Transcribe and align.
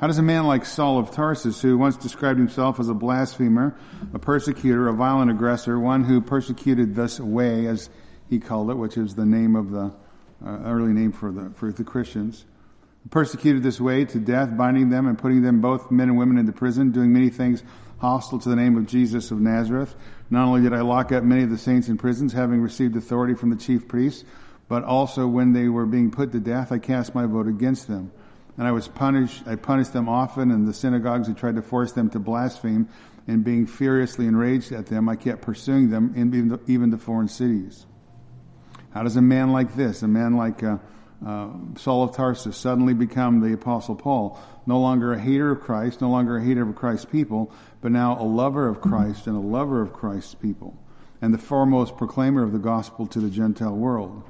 How 0.00 0.06
does 0.06 0.16
a 0.16 0.22
man 0.22 0.46
like 0.46 0.64
Saul 0.64 0.98
of 0.98 1.10
Tarsus, 1.10 1.60
who 1.60 1.76
once 1.76 1.98
described 1.98 2.38
himself 2.38 2.80
as 2.80 2.88
a 2.88 2.94
blasphemer, 2.94 3.76
a 4.14 4.18
persecutor, 4.18 4.88
a 4.88 4.94
violent 4.94 5.30
aggressor, 5.30 5.78
one 5.78 6.04
who 6.04 6.22
persecuted 6.22 6.94
this 6.94 7.20
way, 7.20 7.66
as 7.66 7.90
he 8.30 8.38
called 8.38 8.70
it, 8.70 8.76
which 8.76 8.96
is 8.96 9.14
the 9.14 9.26
name 9.26 9.54
of 9.54 9.70
the 9.70 9.92
uh, 10.42 10.58
early 10.64 10.94
name 10.94 11.12
for 11.12 11.30
the 11.30 11.50
for 11.50 11.70
the 11.70 11.84
Christians, 11.84 12.46
persecuted 13.10 13.62
this 13.62 13.78
way 13.78 14.06
to 14.06 14.18
death, 14.18 14.56
binding 14.56 14.88
them 14.88 15.06
and 15.06 15.18
putting 15.18 15.42
them 15.42 15.60
both 15.60 15.90
men 15.90 16.08
and 16.08 16.16
women 16.16 16.38
into 16.38 16.52
prison, 16.52 16.92
doing 16.92 17.12
many 17.12 17.28
things 17.28 17.62
hostile 17.98 18.38
to 18.38 18.48
the 18.48 18.56
name 18.56 18.78
of 18.78 18.86
Jesus 18.86 19.30
of 19.30 19.38
Nazareth. 19.38 19.94
Not 20.30 20.46
only 20.46 20.62
did 20.62 20.72
I 20.72 20.80
lock 20.80 21.12
up 21.12 21.24
many 21.24 21.42
of 21.42 21.50
the 21.50 21.58
saints 21.58 21.88
in 21.88 21.98
prisons, 21.98 22.32
having 22.32 22.62
received 22.62 22.96
authority 22.96 23.34
from 23.34 23.50
the 23.50 23.56
chief 23.56 23.86
priests, 23.86 24.24
but 24.66 24.82
also 24.82 25.26
when 25.26 25.52
they 25.52 25.68
were 25.68 25.84
being 25.84 26.10
put 26.10 26.32
to 26.32 26.40
death, 26.40 26.72
I 26.72 26.78
cast 26.78 27.14
my 27.14 27.26
vote 27.26 27.48
against 27.48 27.86
them 27.86 28.12
and 28.60 28.68
I 28.68 28.72
was 28.72 28.88
punished. 28.88 29.44
I 29.46 29.56
punished 29.56 29.94
them 29.94 30.06
often 30.06 30.50
in 30.50 30.66
the 30.66 30.74
synagogues 30.74 31.28
and 31.28 31.36
tried 31.36 31.54
to 31.54 31.62
force 31.62 31.92
them 31.92 32.10
to 32.10 32.18
blaspheme. 32.18 32.90
And 33.26 33.42
being 33.42 33.66
furiously 33.66 34.26
enraged 34.26 34.70
at 34.72 34.84
them, 34.84 35.08
I 35.08 35.16
kept 35.16 35.40
pursuing 35.40 35.88
them 35.88 36.12
in 36.14 36.60
even 36.66 36.90
to 36.90 36.98
foreign 36.98 37.28
cities. 37.28 37.86
How 38.90 39.02
does 39.02 39.16
a 39.16 39.22
man 39.22 39.52
like 39.52 39.76
this, 39.76 40.02
a 40.02 40.08
man 40.08 40.36
like 40.36 40.62
uh, 40.62 40.76
uh, 41.26 41.48
Saul 41.78 42.02
of 42.02 42.14
Tarsus, 42.14 42.54
suddenly 42.54 42.92
become 42.92 43.40
the 43.40 43.54
Apostle 43.54 43.96
Paul? 43.96 44.38
No 44.66 44.78
longer 44.78 45.14
a 45.14 45.18
hater 45.18 45.50
of 45.52 45.62
Christ, 45.62 46.02
no 46.02 46.10
longer 46.10 46.36
a 46.36 46.44
hater 46.44 46.68
of 46.68 46.76
Christ's 46.76 47.06
people, 47.06 47.50
but 47.80 47.92
now 47.92 48.20
a 48.20 48.24
lover 48.24 48.68
of 48.68 48.82
Christ 48.82 49.26
and 49.26 49.36
a 49.36 49.40
lover 49.40 49.80
of 49.80 49.94
Christ's 49.94 50.34
people, 50.34 50.76
and 51.22 51.32
the 51.32 51.38
foremost 51.38 51.96
proclaimer 51.96 52.42
of 52.42 52.52
the 52.52 52.58
gospel 52.58 53.06
to 53.06 53.20
the 53.20 53.30
Gentile 53.30 53.74
world. 53.74 54.22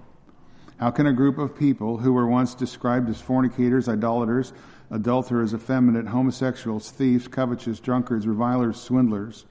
How 0.81 0.91
can 0.91 1.07
a 1.07 1.13
group 1.13 1.37
of 1.37 1.59
people 1.59 1.99
who 1.99 2.15
were 2.15 2.27
once 2.27 2.55
described 2.55 3.11
as 3.11 3.21
fornicators, 3.21 3.87
idolaters, 3.87 4.55
adulterers, 4.91 5.53
effeminate, 5.53 6.07
homosexuals, 6.07 6.91
thieves, 6.91 7.29
covetous, 7.29 7.81
drunkards, 7.81 8.27
revilers, 8.27 8.81
swindlers, 8.81 9.45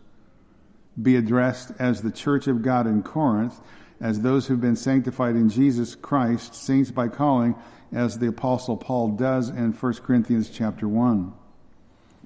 be 1.00 1.16
addressed 1.16 1.72
as 1.78 2.02
the 2.02 2.12
church 2.12 2.48
of 2.48 2.64
God 2.64 2.88
in 2.88 3.04
Corinth, 3.04 3.62
as 4.02 4.20
those 4.20 4.48
who've 4.48 4.60
been 4.60 4.76
sanctified 4.76 5.36
in 5.36 5.50
Jesus 5.50 5.94
Christ, 5.94 6.56
saints 6.56 6.90
by 6.90 7.08
calling, 7.08 7.54
as 7.94 8.18
the 8.18 8.30
apostle 8.30 8.76
Paul 8.76 9.10
does 9.10 9.50
in 9.50 9.74
1 9.74 9.94
Corinthians 9.98 10.50
chapter 10.50 10.88
1. 10.88 11.32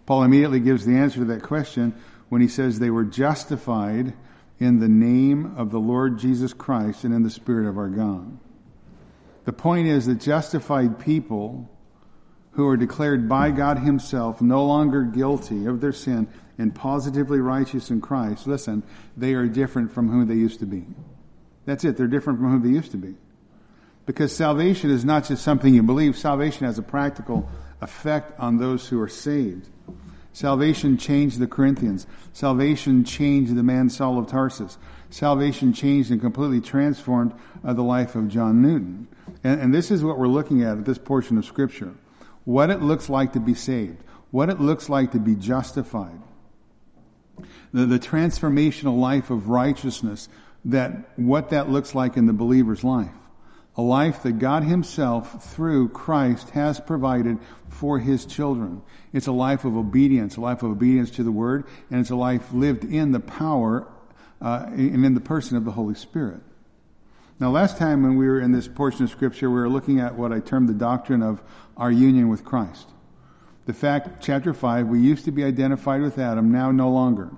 Paul 0.05 0.23
immediately 0.23 0.61
gives 0.61 0.85
the 0.85 0.95
answer 0.95 1.19
to 1.19 1.25
that 1.25 1.43
question 1.43 1.93
when 2.29 2.41
he 2.41 2.47
says 2.47 2.79
they 2.79 2.89
were 2.89 3.03
justified 3.03 4.13
in 4.59 4.79
the 4.79 4.87
name 4.87 5.57
of 5.57 5.71
the 5.71 5.79
Lord 5.79 6.19
Jesus 6.19 6.53
Christ 6.53 7.03
and 7.03 7.13
in 7.13 7.23
the 7.23 7.29
Spirit 7.29 7.67
of 7.67 7.77
our 7.77 7.89
God. 7.89 8.39
The 9.45 9.53
point 9.53 9.87
is 9.87 10.05
that 10.05 10.19
justified 10.19 10.99
people 10.99 11.69
who 12.51 12.67
are 12.67 12.77
declared 12.77 13.27
by 13.27 13.51
God 13.51 13.79
Himself 13.79 14.41
no 14.41 14.65
longer 14.65 15.03
guilty 15.03 15.65
of 15.65 15.81
their 15.81 15.91
sin 15.91 16.27
and 16.57 16.73
positively 16.73 17.39
righteous 17.39 17.89
in 17.89 17.99
Christ, 17.99 18.47
listen, 18.47 18.83
they 19.17 19.33
are 19.33 19.47
different 19.47 19.91
from 19.91 20.09
who 20.09 20.23
they 20.23 20.35
used 20.35 20.59
to 20.59 20.65
be. 20.65 20.85
That's 21.65 21.83
it. 21.83 21.97
They're 21.97 22.07
different 22.07 22.39
from 22.39 22.51
who 22.51 22.67
they 22.67 22.73
used 22.73 22.91
to 22.91 22.97
be. 22.97 23.15
Because 24.05 24.35
salvation 24.35 24.89
is 24.89 25.05
not 25.05 25.25
just 25.25 25.43
something 25.43 25.73
you 25.73 25.81
believe, 25.81 26.17
salvation 26.17 26.65
has 26.65 26.77
a 26.77 26.83
practical 26.83 27.49
effect 27.81 28.39
on 28.39 28.57
those 28.57 28.87
who 28.87 28.99
are 29.01 29.09
saved. 29.09 29.69
Salvation 30.33 30.97
changed 30.97 31.39
the 31.39 31.47
Corinthians. 31.47 32.07
Salvation 32.33 33.03
changed 33.03 33.55
the 33.55 33.63
man 33.63 33.89
Saul 33.89 34.17
of 34.17 34.27
Tarsus. 34.27 34.77
Salvation 35.13 35.73
changed 35.73 36.09
and 36.09 36.19
completely 36.19 36.59
transformed 36.59 37.35
uh, 37.63 37.71
the 37.71 37.83
life 37.83 38.15
of 38.15 38.29
John 38.29 38.63
Newton. 38.63 39.07
And, 39.43 39.61
and 39.61 39.73
this 39.73 39.91
is 39.91 40.03
what 40.03 40.17
we're 40.17 40.27
looking 40.27 40.63
at 40.63 40.79
at 40.79 40.85
this 40.85 40.97
portion 40.97 41.37
of 41.37 41.45
Scripture. 41.45 41.93
What 42.45 42.71
it 42.71 42.81
looks 42.81 43.09
like 43.09 43.33
to 43.33 43.39
be 43.39 43.53
saved. 43.53 44.03
What 44.31 44.49
it 44.49 44.59
looks 44.59 44.89
like 44.89 45.11
to 45.11 45.19
be 45.19 45.35
justified. 45.35 46.19
The, 47.73 47.85
the 47.85 47.99
transformational 47.99 48.97
life 48.97 49.29
of 49.29 49.49
righteousness 49.49 50.29
that 50.65 50.91
what 51.15 51.51
that 51.51 51.69
looks 51.69 51.93
like 51.93 52.17
in 52.17 52.25
the 52.25 52.33
believer's 52.33 52.83
life. 52.83 53.13
A 53.77 53.83
life 53.83 54.23
that 54.23 54.39
God 54.39 54.63
Himself, 54.63 55.53
through 55.53 55.89
Christ, 55.89 56.49
has 56.51 56.79
provided 56.79 57.37
for 57.69 57.99
His 57.99 58.25
children. 58.25 58.81
It's 59.13 59.27
a 59.27 59.31
life 59.31 59.63
of 59.63 59.77
obedience, 59.77 60.37
a 60.37 60.41
life 60.41 60.63
of 60.63 60.71
obedience 60.71 61.11
to 61.11 61.23
the 61.23 61.31
Word, 61.31 61.65
and 61.91 61.99
it's 61.99 62.09
a 62.09 62.15
life 62.15 62.51
lived 62.51 62.83
in 62.83 63.11
the 63.11 63.19
power 63.19 63.87
uh, 64.43 64.65
and 64.67 65.05
in 65.05 65.13
the 65.13 65.21
person 65.21 65.57
of 65.57 65.65
the 65.65 65.71
Holy 65.71 65.95
Spirit. 65.95 66.41
Now, 67.39 67.49
last 67.49 67.77
time 67.77 68.03
when 68.03 68.15
we 68.17 68.27
were 68.27 68.39
in 68.39 68.51
this 68.51 68.67
portion 68.67 69.05
of 69.05 69.09
Scripture, 69.09 69.49
we 69.49 69.55
were 69.55 69.69
looking 69.69 69.99
at 69.99 70.15
what 70.15 70.31
I 70.31 70.39
termed 70.39 70.69
the 70.69 70.73
doctrine 70.73 71.23
of 71.23 71.41
our 71.77 71.91
union 71.91 72.29
with 72.29 72.45
Christ. 72.45 72.87
The 73.65 73.73
fact, 73.73 74.21
chapter 74.21 74.53
5, 74.53 74.87
we 74.87 74.99
used 74.99 75.25
to 75.25 75.31
be 75.31 75.43
identified 75.43 76.01
with 76.01 76.19
Adam, 76.19 76.51
now 76.51 76.71
no 76.71 76.89
longer. 76.89 77.31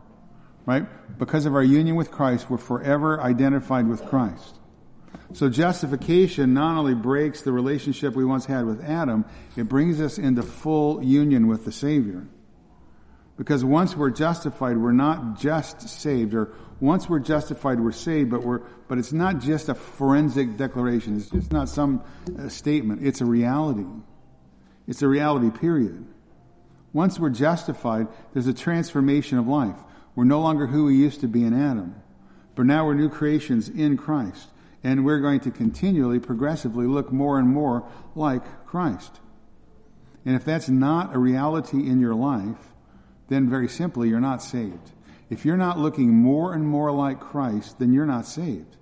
Right? 0.65 0.85
Because 1.19 1.45
of 1.45 1.53
our 1.53 1.63
union 1.63 1.95
with 1.95 2.09
Christ, 2.11 2.49
we're 2.49 2.57
forever 2.57 3.21
identified 3.21 3.87
with 3.87 4.03
Christ. 4.05 4.55
So 5.33 5.49
justification 5.49 6.53
not 6.53 6.77
only 6.77 6.95
breaks 6.95 7.41
the 7.41 7.51
relationship 7.51 8.15
we 8.15 8.25
once 8.25 8.45
had 8.45 8.65
with 8.65 8.83
Adam, 8.83 9.25
it 9.55 9.69
brings 9.69 10.01
us 10.01 10.17
into 10.17 10.41
full 10.41 11.03
union 11.03 11.47
with 11.47 11.65
the 11.65 11.71
Savior. 11.71 12.25
Because 13.37 13.65
once 13.65 13.95
we're 13.95 14.11
justified, 14.11 14.77
we're 14.77 14.93
not 14.93 15.37
just 15.39 15.89
saved, 15.89 16.33
or 16.33 16.53
once 16.79 17.09
we're 17.09 17.19
justified, 17.19 17.79
we're 17.79 17.91
saved, 17.91 18.31
but 18.31 18.43
we're, 18.43 18.59
but 18.87 18.97
it's 18.97 19.11
not 19.11 19.39
just 19.39 19.67
a 19.67 19.75
forensic 19.75 20.55
declaration. 20.55 21.17
It's 21.17 21.29
just 21.29 21.51
not 21.51 21.67
some 21.67 22.01
uh, 22.39 22.47
statement. 22.47 23.05
It's 23.05 23.21
a 23.21 23.25
reality. 23.25 23.85
It's 24.87 25.01
a 25.01 25.07
reality, 25.07 25.49
period. 25.49 26.05
Once 26.93 27.19
we're 27.19 27.29
justified, 27.29 28.07
there's 28.33 28.47
a 28.47 28.53
transformation 28.53 29.37
of 29.37 29.47
life. 29.47 29.75
We're 30.15 30.23
no 30.23 30.39
longer 30.39 30.67
who 30.67 30.85
we 30.85 30.95
used 30.95 31.19
to 31.21 31.27
be 31.27 31.43
in 31.43 31.53
Adam, 31.53 31.95
but 32.55 32.65
now 32.65 32.85
we're 32.85 32.93
new 32.93 33.09
creations 33.09 33.67
in 33.67 33.97
Christ. 33.97 34.49
And 34.81 35.03
we're 35.03 35.19
going 35.19 35.39
to 35.41 35.51
continually, 35.51 36.19
progressively 36.19 36.85
look 36.85 37.11
more 37.11 37.39
and 37.39 37.49
more 37.49 37.85
like 38.13 38.65
Christ. 38.67 39.19
And 40.23 40.35
if 40.35 40.45
that's 40.45 40.69
not 40.69 41.13
a 41.15 41.17
reality 41.17 41.89
in 41.89 41.99
your 41.99 42.13
life, 42.13 42.74
then 43.27 43.49
very 43.49 43.67
simply, 43.67 44.09
you're 44.09 44.19
not 44.19 44.41
saved. 44.41 44.91
If 45.29 45.45
you're 45.45 45.57
not 45.57 45.79
looking 45.79 46.13
more 46.13 46.53
and 46.53 46.67
more 46.67 46.91
like 46.91 47.19
Christ, 47.19 47.79
then 47.79 47.93
you're 47.93 48.05
not 48.05 48.25
saved. 48.25 48.77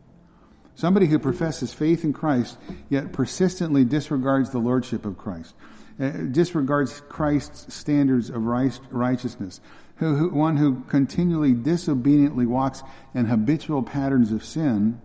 Somebody 0.76 1.06
who 1.06 1.20
professes 1.20 1.74
faith 1.74 2.04
in 2.04 2.14
Christ, 2.14 2.58
yet 2.90 3.14
persistently 3.14 3.86
disregards 3.86 4.50
the 4.50 4.60
lordship 4.60 5.06
of 5.06 5.18
Christ, 5.18 5.56
uh, 6.00 6.10
disregards 6.32 7.02
Christ's 7.10 7.74
standards 7.74 8.30
of 8.30 8.44
righteousness, 8.46 9.62
who, 9.98 10.16
who, 10.16 10.30
one 10.30 10.58
who 10.58 10.82
continually 10.88 11.54
disobediently 11.54 12.46
walks 12.46 12.82
in 13.14 13.26
habitual 13.26 13.84
patterns 13.84 14.32
of 14.32 14.44
sin, 14.44 15.00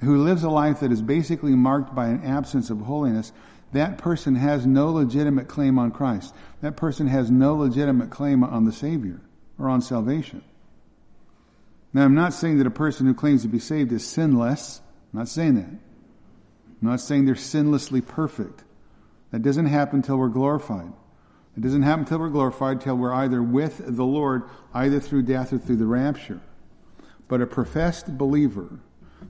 who 0.00 0.24
lives 0.24 0.42
a 0.42 0.50
life 0.50 0.80
that 0.80 0.92
is 0.92 1.02
basically 1.02 1.54
marked 1.54 1.94
by 1.94 2.08
an 2.08 2.24
absence 2.24 2.70
of 2.70 2.80
holiness, 2.80 3.32
that 3.72 3.98
person 3.98 4.34
has 4.34 4.66
no 4.66 4.90
legitimate 4.90 5.48
claim 5.48 5.78
on 5.78 5.90
Christ. 5.90 6.34
That 6.62 6.76
person 6.76 7.06
has 7.06 7.30
no 7.30 7.54
legitimate 7.54 8.10
claim 8.10 8.42
on 8.42 8.64
the 8.64 8.72
Savior 8.72 9.20
or 9.58 9.68
on 9.68 9.82
salvation. 9.82 10.42
Now, 11.92 12.04
I'm 12.04 12.14
not 12.14 12.34
saying 12.34 12.58
that 12.58 12.66
a 12.66 12.70
person 12.70 13.06
who 13.06 13.14
claims 13.14 13.42
to 13.42 13.48
be 13.48 13.58
saved 13.58 13.92
is 13.92 14.06
sinless. 14.06 14.80
I'm 15.12 15.20
not 15.20 15.28
saying 15.28 15.54
that. 15.56 15.68
I'm 15.68 16.88
not 16.88 17.00
saying 17.00 17.24
they're 17.24 17.34
sinlessly 17.34 18.04
perfect. 18.06 18.64
That 19.32 19.42
doesn't 19.42 19.66
happen 19.66 19.96
until 19.96 20.16
we're 20.16 20.28
glorified. 20.28 20.92
It 21.56 21.62
doesn't 21.62 21.82
happen 21.82 22.04
until 22.04 22.20
we're 22.20 22.28
glorified, 22.28 22.78
until 22.78 22.96
we're 22.96 23.12
either 23.12 23.42
with 23.42 23.82
the 23.84 24.04
Lord, 24.04 24.44
either 24.72 25.00
through 25.00 25.22
death 25.22 25.52
or 25.52 25.58
through 25.58 25.76
the 25.76 25.86
rapture. 25.86 26.40
But 27.26 27.42
a 27.42 27.46
professed 27.46 28.16
believer 28.16 28.68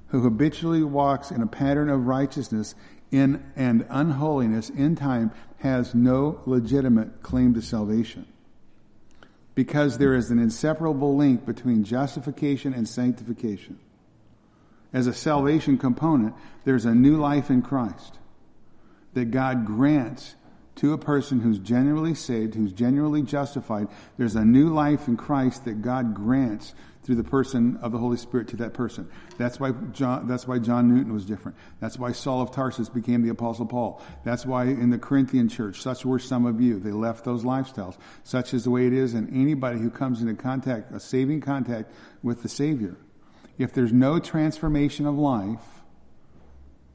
who 0.08 0.20
habitually 0.20 0.82
walks 0.82 1.30
in 1.30 1.42
a 1.42 1.46
pattern 1.46 1.88
of 1.88 2.06
righteousness 2.06 2.74
in 3.10 3.42
and 3.56 3.86
unholiness 3.88 4.70
in 4.70 4.96
time 4.96 5.30
has 5.58 5.94
no 5.94 6.40
legitimate 6.46 7.22
claim 7.22 7.54
to 7.54 7.62
salvation. 7.62 8.26
Because 9.54 9.98
there 9.98 10.14
is 10.14 10.30
an 10.30 10.38
inseparable 10.38 11.16
link 11.16 11.44
between 11.44 11.84
justification 11.84 12.72
and 12.72 12.88
sanctification. 12.88 13.78
As 14.92 15.06
a 15.06 15.12
salvation 15.12 15.78
component, 15.78 16.34
there's 16.64 16.84
a 16.84 16.94
new 16.94 17.16
life 17.16 17.50
in 17.50 17.62
Christ 17.62 18.18
that 19.14 19.30
God 19.30 19.66
grants 19.66 20.36
to 20.76 20.92
a 20.92 20.98
person 20.98 21.40
who's 21.40 21.58
genuinely 21.58 22.14
saved, 22.14 22.54
who's 22.54 22.72
genuinely 22.72 23.22
justified. 23.22 23.88
There's 24.16 24.36
a 24.36 24.44
new 24.44 24.68
life 24.68 25.08
in 25.08 25.16
Christ 25.16 25.64
that 25.64 25.82
God 25.82 26.14
grants 26.14 26.72
through 27.08 27.16
the 27.16 27.24
person 27.24 27.78
of 27.80 27.90
the 27.90 27.96
Holy 27.96 28.18
Spirit 28.18 28.48
to 28.48 28.56
that 28.56 28.74
person. 28.74 29.08
That's 29.38 29.58
why 29.58 29.70
John, 29.92 30.28
that's 30.28 30.46
why 30.46 30.58
John 30.58 30.94
Newton 30.94 31.14
was 31.14 31.24
different. 31.24 31.56
That's 31.80 31.98
why 31.98 32.12
Saul 32.12 32.42
of 32.42 32.50
Tarsus 32.50 32.90
became 32.90 33.22
the 33.22 33.30
Apostle 33.30 33.64
Paul. 33.64 34.02
That's 34.24 34.44
why 34.44 34.64
in 34.64 34.90
the 34.90 34.98
Corinthian 34.98 35.48
church, 35.48 35.80
such 35.80 36.04
were 36.04 36.18
some 36.18 36.44
of 36.44 36.60
you. 36.60 36.78
They 36.78 36.90
left 36.90 37.24
those 37.24 37.44
lifestyles. 37.44 37.96
Such 38.24 38.52
is 38.52 38.64
the 38.64 38.70
way 38.70 38.86
it 38.86 38.92
is 38.92 39.14
And 39.14 39.34
anybody 39.34 39.78
who 39.78 39.88
comes 39.88 40.20
into 40.20 40.34
contact, 40.34 40.92
a 40.92 41.00
saving 41.00 41.40
contact 41.40 41.90
with 42.22 42.42
the 42.42 42.48
Savior. 42.50 42.98
If 43.56 43.72
there's 43.72 43.90
no 43.90 44.18
transformation 44.18 45.06
of 45.06 45.16
life, 45.16 45.64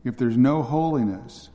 if 0.03 0.15
there's 0.17 0.37
no 0.37 0.61
holiness, 0.61 1.49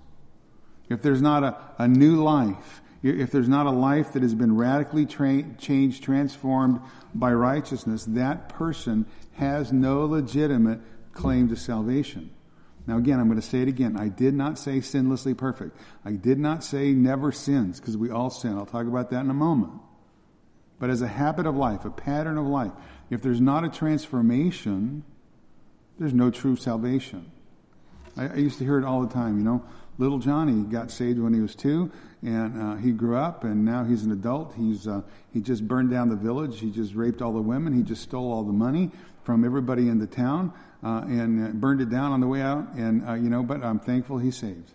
if 0.88 1.00
there's 1.00 1.22
not 1.22 1.44
a, 1.44 1.56
a 1.78 1.86
new 1.86 2.24
life, 2.24 2.82
If 3.02 3.30
there's 3.30 3.48
not 3.48 3.66
a 3.66 3.70
life 3.70 4.12
that 4.14 4.22
has 4.22 4.34
been 4.34 4.56
radically 4.56 5.06
tra- 5.06 5.54
changed, 5.56 6.02
transformed 6.02 6.80
by 7.14 7.32
righteousness, 7.32 8.04
that 8.06 8.48
person 8.48 9.06
has 9.34 9.72
no 9.72 10.04
legitimate 10.04 10.80
claim 11.12 11.48
to 11.48 11.56
salvation. 11.56 12.30
Now 12.88 12.96
again, 12.96 13.20
I'm 13.20 13.28
going 13.28 13.40
to 13.40 13.46
say 13.46 13.62
it 13.62 13.68
again. 13.68 13.96
I 13.96 14.08
did 14.08 14.34
not 14.34 14.58
say 14.58 14.78
sinlessly 14.78 15.36
perfect. 15.36 15.76
I 16.04 16.12
did 16.12 16.38
not 16.38 16.64
say 16.64 16.92
never 16.92 17.30
sins, 17.30 17.78
because 17.78 17.96
we 17.96 18.10
all 18.10 18.30
sin. 18.30 18.56
I'll 18.56 18.66
talk 18.66 18.86
about 18.86 19.10
that 19.10 19.20
in 19.20 19.30
a 19.30 19.34
moment. 19.34 19.74
But 20.80 20.90
as 20.90 21.02
a 21.02 21.08
habit 21.08 21.46
of 21.46 21.56
life, 21.56 21.84
a 21.84 21.90
pattern 21.90 22.38
of 22.38 22.46
life, 22.46 22.72
if 23.10 23.22
there's 23.22 23.40
not 23.40 23.64
a 23.64 23.68
transformation, 23.68 25.04
there's 25.98 26.14
no 26.14 26.30
true 26.30 26.56
salvation. 26.56 27.30
I, 28.16 28.28
I 28.28 28.34
used 28.36 28.58
to 28.58 28.64
hear 28.64 28.78
it 28.78 28.84
all 28.84 29.02
the 29.02 29.12
time, 29.12 29.38
you 29.38 29.44
know. 29.44 29.64
Little 29.98 30.18
Johnny 30.18 30.62
got 30.62 30.92
saved 30.92 31.18
when 31.18 31.34
he 31.34 31.40
was 31.40 31.56
two, 31.56 31.90
and 32.22 32.62
uh, 32.62 32.76
he 32.76 32.92
grew 32.92 33.16
up, 33.16 33.42
and 33.42 33.64
now 33.64 33.84
he's 33.84 34.04
an 34.04 34.12
adult. 34.12 34.54
He's 34.56 34.86
uh, 34.86 35.02
he 35.32 35.40
just 35.40 35.66
burned 35.66 35.90
down 35.90 36.08
the 36.08 36.16
village. 36.16 36.60
He 36.60 36.70
just 36.70 36.94
raped 36.94 37.20
all 37.20 37.32
the 37.32 37.42
women. 37.42 37.72
He 37.72 37.82
just 37.82 38.02
stole 38.02 38.32
all 38.32 38.44
the 38.44 38.52
money 38.52 38.92
from 39.24 39.44
everybody 39.44 39.88
in 39.88 39.98
the 39.98 40.06
town 40.06 40.52
uh, 40.84 41.02
and 41.06 41.48
uh, 41.48 41.50
burned 41.50 41.80
it 41.80 41.90
down 41.90 42.12
on 42.12 42.20
the 42.20 42.28
way 42.28 42.40
out. 42.40 42.72
And 42.74 43.06
uh, 43.08 43.14
you 43.14 43.28
know, 43.28 43.42
but 43.42 43.64
I'm 43.64 43.80
thankful 43.80 44.18
he's 44.18 44.36
saved. 44.36 44.70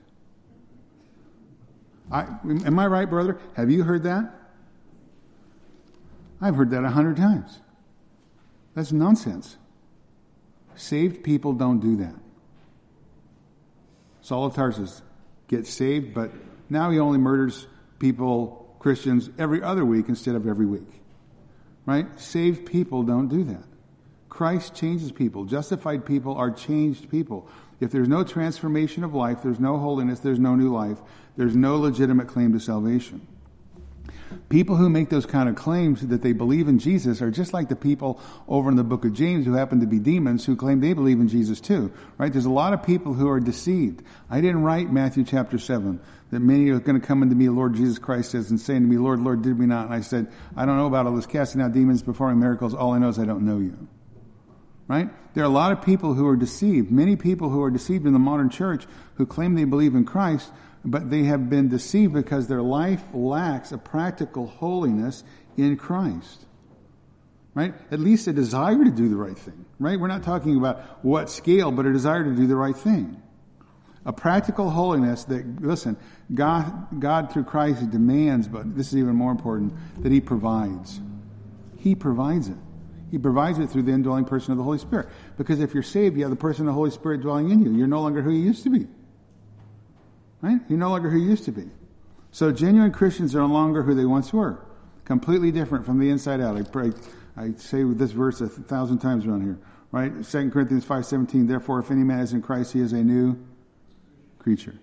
I, 2.11 2.23
am 2.43 2.77
I 2.77 2.87
right, 2.87 3.09
brother? 3.09 3.39
Have 3.55 3.71
you 3.71 3.83
heard 3.83 4.03
that? 4.03 4.29
I've 6.41 6.55
heard 6.55 6.71
that 6.71 6.83
a 6.83 6.89
hundred 6.89 7.15
times. 7.15 7.59
That's 8.75 8.91
nonsense. 8.91 9.55
Saved 10.75 11.23
people 11.23 11.53
don't 11.53 11.79
do 11.79 11.95
that. 11.97 12.15
Saul 14.21 14.45
of 14.45 14.55
Tarsus 14.55 15.01
gets 15.55 15.69
saved, 15.73 16.13
but 16.13 16.31
now 16.69 16.91
he 16.91 16.99
only 16.99 17.17
murders 17.17 17.67
people, 17.99 18.75
Christians, 18.79 19.29
every 19.37 19.61
other 19.61 19.85
week 19.85 20.09
instead 20.09 20.35
of 20.35 20.47
every 20.47 20.65
week. 20.65 21.01
Right? 21.85 22.07
Saved 22.19 22.65
people 22.65 23.03
don't 23.03 23.27
do 23.27 23.43
that. 23.45 23.63
Christ 24.29 24.73
changes 24.73 25.11
people. 25.11 25.45
Justified 25.45 26.05
people 26.05 26.35
are 26.35 26.49
changed 26.49 27.09
people. 27.11 27.47
If 27.79 27.91
there's 27.91 28.07
no 28.07 28.23
transformation 28.23 29.03
of 29.03 29.13
life, 29.13 29.43
there's 29.43 29.59
no 29.59 29.77
holiness, 29.77 30.19
there's 30.19 30.39
no 30.39 30.55
new 30.55 30.73
life, 30.73 30.97
there's 31.37 31.55
no 31.55 31.77
legitimate 31.77 32.27
claim 32.27 32.53
to 32.53 32.59
salvation. 32.59 33.27
People 34.49 34.75
who 34.75 34.89
make 34.89 35.09
those 35.09 35.25
kind 35.25 35.49
of 35.49 35.55
claims 35.55 36.05
that 36.07 36.21
they 36.21 36.33
believe 36.33 36.67
in 36.67 36.79
Jesus 36.79 37.21
are 37.21 37.31
just 37.31 37.53
like 37.53 37.69
the 37.69 37.75
people 37.75 38.19
over 38.47 38.69
in 38.69 38.75
the 38.75 38.83
book 38.83 39.05
of 39.05 39.13
James 39.13 39.45
who 39.45 39.53
happen 39.53 39.79
to 39.79 39.87
be 39.87 39.99
demons 39.99 40.45
who 40.45 40.55
claim 40.55 40.79
they 40.79 40.93
believe 40.93 41.19
in 41.19 41.27
Jesus 41.27 41.59
too, 41.59 41.91
right? 42.17 42.31
There's 42.31 42.45
a 42.45 42.51
lot 42.51 42.73
of 42.73 42.83
people 42.83 43.13
who 43.13 43.29
are 43.29 43.39
deceived. 43.39 44.03
I 44.29 44.41
didn't 44.41 44.63
write 44.63 44.91
Matthew 44.91 45.23
chapter 45.23 45.57
7 45.57 45.99
that 46.31 46.39
many 46.39 46.69
are 46.69 46.79
going 46.79 46.99
to 46.99 47.05
come 47.05 47.23
into 47.23 47.35
me, 47.35 47.49
Lord 47.49 47.75
Jesus 47.75 47.99
Christ 47.99 48.31
says, 48.31 48.49
and 48.49 48.59
saying 48.59 48.81
to 48.81 48.87
me, 48.87 48.97
Lord, 48.97 49.19
Lord, 49.19 49.43
did 49.43 49.57
we 49.57 49.65
not? 49.65 49.85
And 49.85 49.93
I 49.93 50.01
said, 50.01 50.31
I 50.55 50.65
don't 50.65 50.77
know 50.77 50.87
about 50.87 51.05
all 51.05 51.15
this 51.15 51.27
casting 51.27 51.61
out 51.61 51.73
demons, 51.73 52.01
performing 52.01 52.39
miracles. 52.39 52.73
All 52.73 52.93
I 52.93 52.97
know 52.97 53.09
is 53.09 53.19
I 53.19 53.25
don't 53.25 53.45
know 53.45 53.59
you. 53.59 53.87
Right? 54.87 55.09
There 55.33 55.43
are 55.43 55.47
a 55.47 55.49
lot 55.49 55.71
of 55.71 55.81
people 55.81 56.13
who 56.13 56.27
are 56.27 56.35
deceived. 56.35 56.91
Many 56.91 57.15
people 57.15 57.49
who 57.49 57.61
are 57.63 57.71
deceived 57.71 58.05
in 58.05 58.13
the 58.13 58.19
modern 58.19 58.49
church 58.49 58.85
who 59.15 59.25
claim 59.25 59.55
they 59.55 59.63
believe 59.63 59.95
in 59.95 60.05
Christ 60.05 60.51
but 60.85 61.09
they 61.09 61.23
have 61.23 61.49
been 61.49 61.69
deceived 61.69 62.13
because 62.13 62.47
their 62.47 62.61
life 62.61 63.03
lacks 63.13 63.71
a 63.71 63.77
practical 63.77 64.47
holiness 64.47 65.23
in 65.57 65.77
Christ. 65.77 66.45
Right? 67.55 67.73
At 67.91 67.99
least 67.99 68.27
a 68.27 68.33
desire 68.33 68.83
to 68.83 68.91
do 68.91 69.09
the 69.09 69.15
right 69.15 69.37
thing. 69.37 69.65
Right? 69.79 69.99
We're 69.99 70.07
not 70.07 70.23
talking 70.23 70.57
about 70.57 71.03
what 71.05 71.29
scale, 71.29 71.71
but 71.71 71.85
a 71.85 71.93
desire 71.93 72.23
to 72.23 72.35
do 72.35 72.47
the 72.47 72.55
right 72.55 72.75
thing. 72.75 73.21
A 74.05 74.11
practical 74.11 74.69
holiness 74.69 75.23
that, 75.25 75.61
listen, 75.61 75.95
God, 76.33 76.99
God 76.99 77.31
through 77.31 77.45
Christ 77.45 77.89
demands, 77.89 78.47
but 78.47 78.75
this 78.75 78.87
is 78.87 78.97
even 78.97 79.15
more 79.15 79.31
important, 79.31 79.73
that 80.01 80.11
He 80.11 80.19
provides. 80.19 80.99
He 81.77 81.95
provides 81.95 82.49
it. 82.49 82.57
He 83.11 83.19
provides 83.19 83.59
it 83.59 83.69
through 83.69 83.83
the 83.83 83.91
indwelling 83.91 84.25
person 84.25 84.51
of 84.51 84.57
the 84.57 84.63
Holy 84.63 84.79
Spirit. 84.79 85.07
Because 85.37 85.59
if 85.59 85.73
you're 85.73 85.83
saved, 85.83 86.17
you 86.17 86.23
have 86.23 86.31
the 86.31 86.35
person 86.35 86.63
of 86.63 86.67
the 86.67 86.73
Holy 86.73 86.89
Spirit 86.89 87.21
dwelling 87.21 87.51
in 87.51 87.63
you. 87.63 87.71
You're 87.71 87.87
no 87.87 88.01
longer 88.01 88.21
who 88.21 88.31
you 88.31 88.41
used 88.41 88.63
to 88.63 88.69
be. 88.69 88.87
Right? 90.43 90.59
You're 90.67 90.77
no 90.77 90.89
longer 90.89 91.09
who 91.09 91.17
you 91.17 91.29
used 91.29 91.45
to 91.45 91.53
be. 91.53 91.69
So 92.31 92.51
genuine 92.51 92.91
Christians 92.91 93.33
are 93.33 93.39
no 93.39 93.47
longer 93.47 93.81
who 93.81 93.95
they 93.95 94.03
once 94.03 94.33
were. 94.33 94.59
Completely 95.05 95.53
different 95.53 95.85
from 95.85 95.99
the 95.99 96.09
inside 96.09 96.41
out. 96.41 96.57
I 96.57 96.63
pray, 96.63 96.91
I 97.37 97.53
say 97.53 97.83
this 97.83 98.11
verse 98.11 98.41
a 98.41 98.49
thousand 98.49 98.99
times 98.99 99.25
around 99.25 99.43
here. 99.43 99.57
Right? 99.93 100.11
2 100.11 100.51
Corinthians 100.51 100.83
5.17, 100.83 101.47
therefore 101.47 101.79
if 101.79 101.91
any 101.91 102.03
man 102.03 102.19
is 102.19 102.33
in 102.33 102.41
Christ, 102.41 102.73
he 102.73 102.81
is 102.81 102.91
a 102.91 103.01
new 103.01 103.41
creature. 104.37 104.75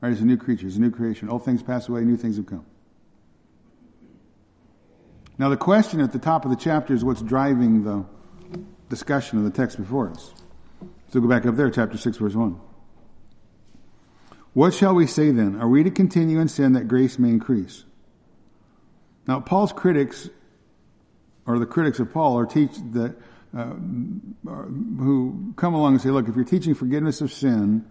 Right? 0.00 0.10
He's 0.10 0.22
a 0.22 0.24
new 0.24 0.36
creature. 0.36 0.64
He's 0.64 0.76
a 0.76 0.80
new 0.80 0.90
creation. 0.90 1.28
Old 1.28 1.44
things 1.44 1.62
pass 1.62 1.88
away, 1.88 2.00
new 2.00 2.16
things 2.16 2.36
have 2.36 2.46
come. 2.46 2.66
Now 5.38 5.50
the 5.50 5.56
question 5.56 6.00
at 6.00 6.10
the 6.10 6.18
top 6.18 6.44
of 6.44 6.50
the 6.50 6.56
chapter 6.56 6.92
is 6.94 7.04
what's 7.04 7.22
driving 7.22 7.84
the 7.84 8.04
discussion 8.88 9.38
of 9.38 9.44
the 9.44 9.50
text 9.50 9.76
before 9.76 10.10
us. 10.10 10.34
So 11.12 11.20
go 11.20 11.28
back 11.28 11.46
up 11.46 11.54
there, 11.54 11.70
chapter 11.70 11.96
6, 11.96 12.16
verse 12.16 12.34
1. 12.34 12.58
What 14.56 14.72
shall 14.72 14.94
we 14.94 15.06
say 15.06 15.32
then? 15.32 15.56
Are 15.60 15.68
we 15.68 15.82
to 15.82 15.90
continue 15.90 16.40
in 16.40 16.48
sin 16.48 16.72
that 16.72 16.88
grace 16.88 17.18
may 17.18 17.28
increase? 17.28 17.84
Now, 19.28 19.38
Paul's 19.38 19.70
critics, 19.70 20.30
or 21.44 21.58
the 21.58 21.66
critics 21.66 21.98
of 21.98 22.10
Paul, 22.10 22.38
are 22.38 22.46
teach 22.46 22.70
that 22.92 23.16
uh, 23.54 23.74
who 23.74 25.52
come 25.56 25.74
along 25.74 25.92
and 25.92 26.00
say, 26.00 26.08
"Look, 26.08 26.26
if 26.26 26.34
you're 26.34 26.46
teaching 26.46 26.74
forgiveness 26.74 27.20
of 27.20 27.30
sin, 27.30 27.84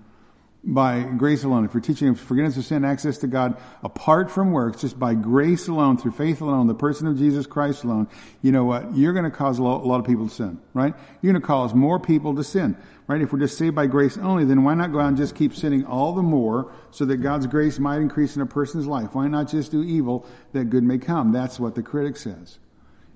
by 0.66 1.04
grace 1.04 1.44
alone. 1.44 1.64
If 1.64 1.74
you're 1.74 1.82
teaching 1.82 2.16
forgiveness 2.16 2.58
of 2.58 2.66
sin, 2.66 2.84
access 2.84 3.20
to 3.20 3.28
God 3.28 3.58
apart 3.84 4.32
from 4.32 4.52
works, 4.52 4.82
just 4.82 5.00
by 5.00 5.14
grace 5.14 5.68
alone, 5.68 5.98
through 5.98 6.14
faith 6.14 6.42
alone, 6.42 6.66
the 6.66 6.74
person 6.74 7.06
of 7.06 7.18
Jesus 7.18 7.46
Christ 7.46 7.84
alone, 7.84 8.08
you 8.42 8.52
know 8.52 8.66
what? 8.66 8.96
You're 8.96 9.14
going 9.14 9.26
to 9.26 9.32
cause 9.32 9.60
a 9.60 9.64
lot 9.64 10.00
of 10.00 10.06
people 10.06 10.28
to 10.28 10.34
sin, 10.34 10.60
right? 10.74 10.94
You're 11.22 11.34
going 11.34 11.42
to 11.42 11.48
cause 11.48 11.76
more 11.76 12.00
people 12.00 12.36
to 12.36 12.44
sin, 12.44 12.76
right? 13.08 13.22
If 13.22 13.32
we're 13.32 13.40
just 13.40 13.58
saved 13.58 13.76
by 13.76 13.86
grace 13.86 14.18
only, 14.18 14.44
then 14.44 14.64
why 14.64 14.74
not 14.74 14.92
go 14.92 15.00
out 15.00 15.10
and 15.10 15.18
just 15.18 15.36
keep 15.36 15.54
sinning 15.54 15.86
all 15.86 16.14
the 16.14 16.24
more 16.24 16.74
so 16.90 17.06
that 17.06 17.18
God's 17.18 17.46
grace 17.46 17.78
might 17.78 17.98
increase 17.98 18.36
in 18.36 18.42
a 18.42 18.48
person's 18.48 18.88
life? 18.88 19.14
Why 19.14 19.28
not 19.28 19.50
just 19.50 19.72
do 19.72 19.84
evil 19.84 20.26
that 20.54 20.72
good 20.72 20.84
may 20.84 20.98
come? 20.98 21.32
That's 21.32 21.60
what 21.60 21.76
the 21.76 21.84
critic 21.84 22.18
says. 22.18 22.58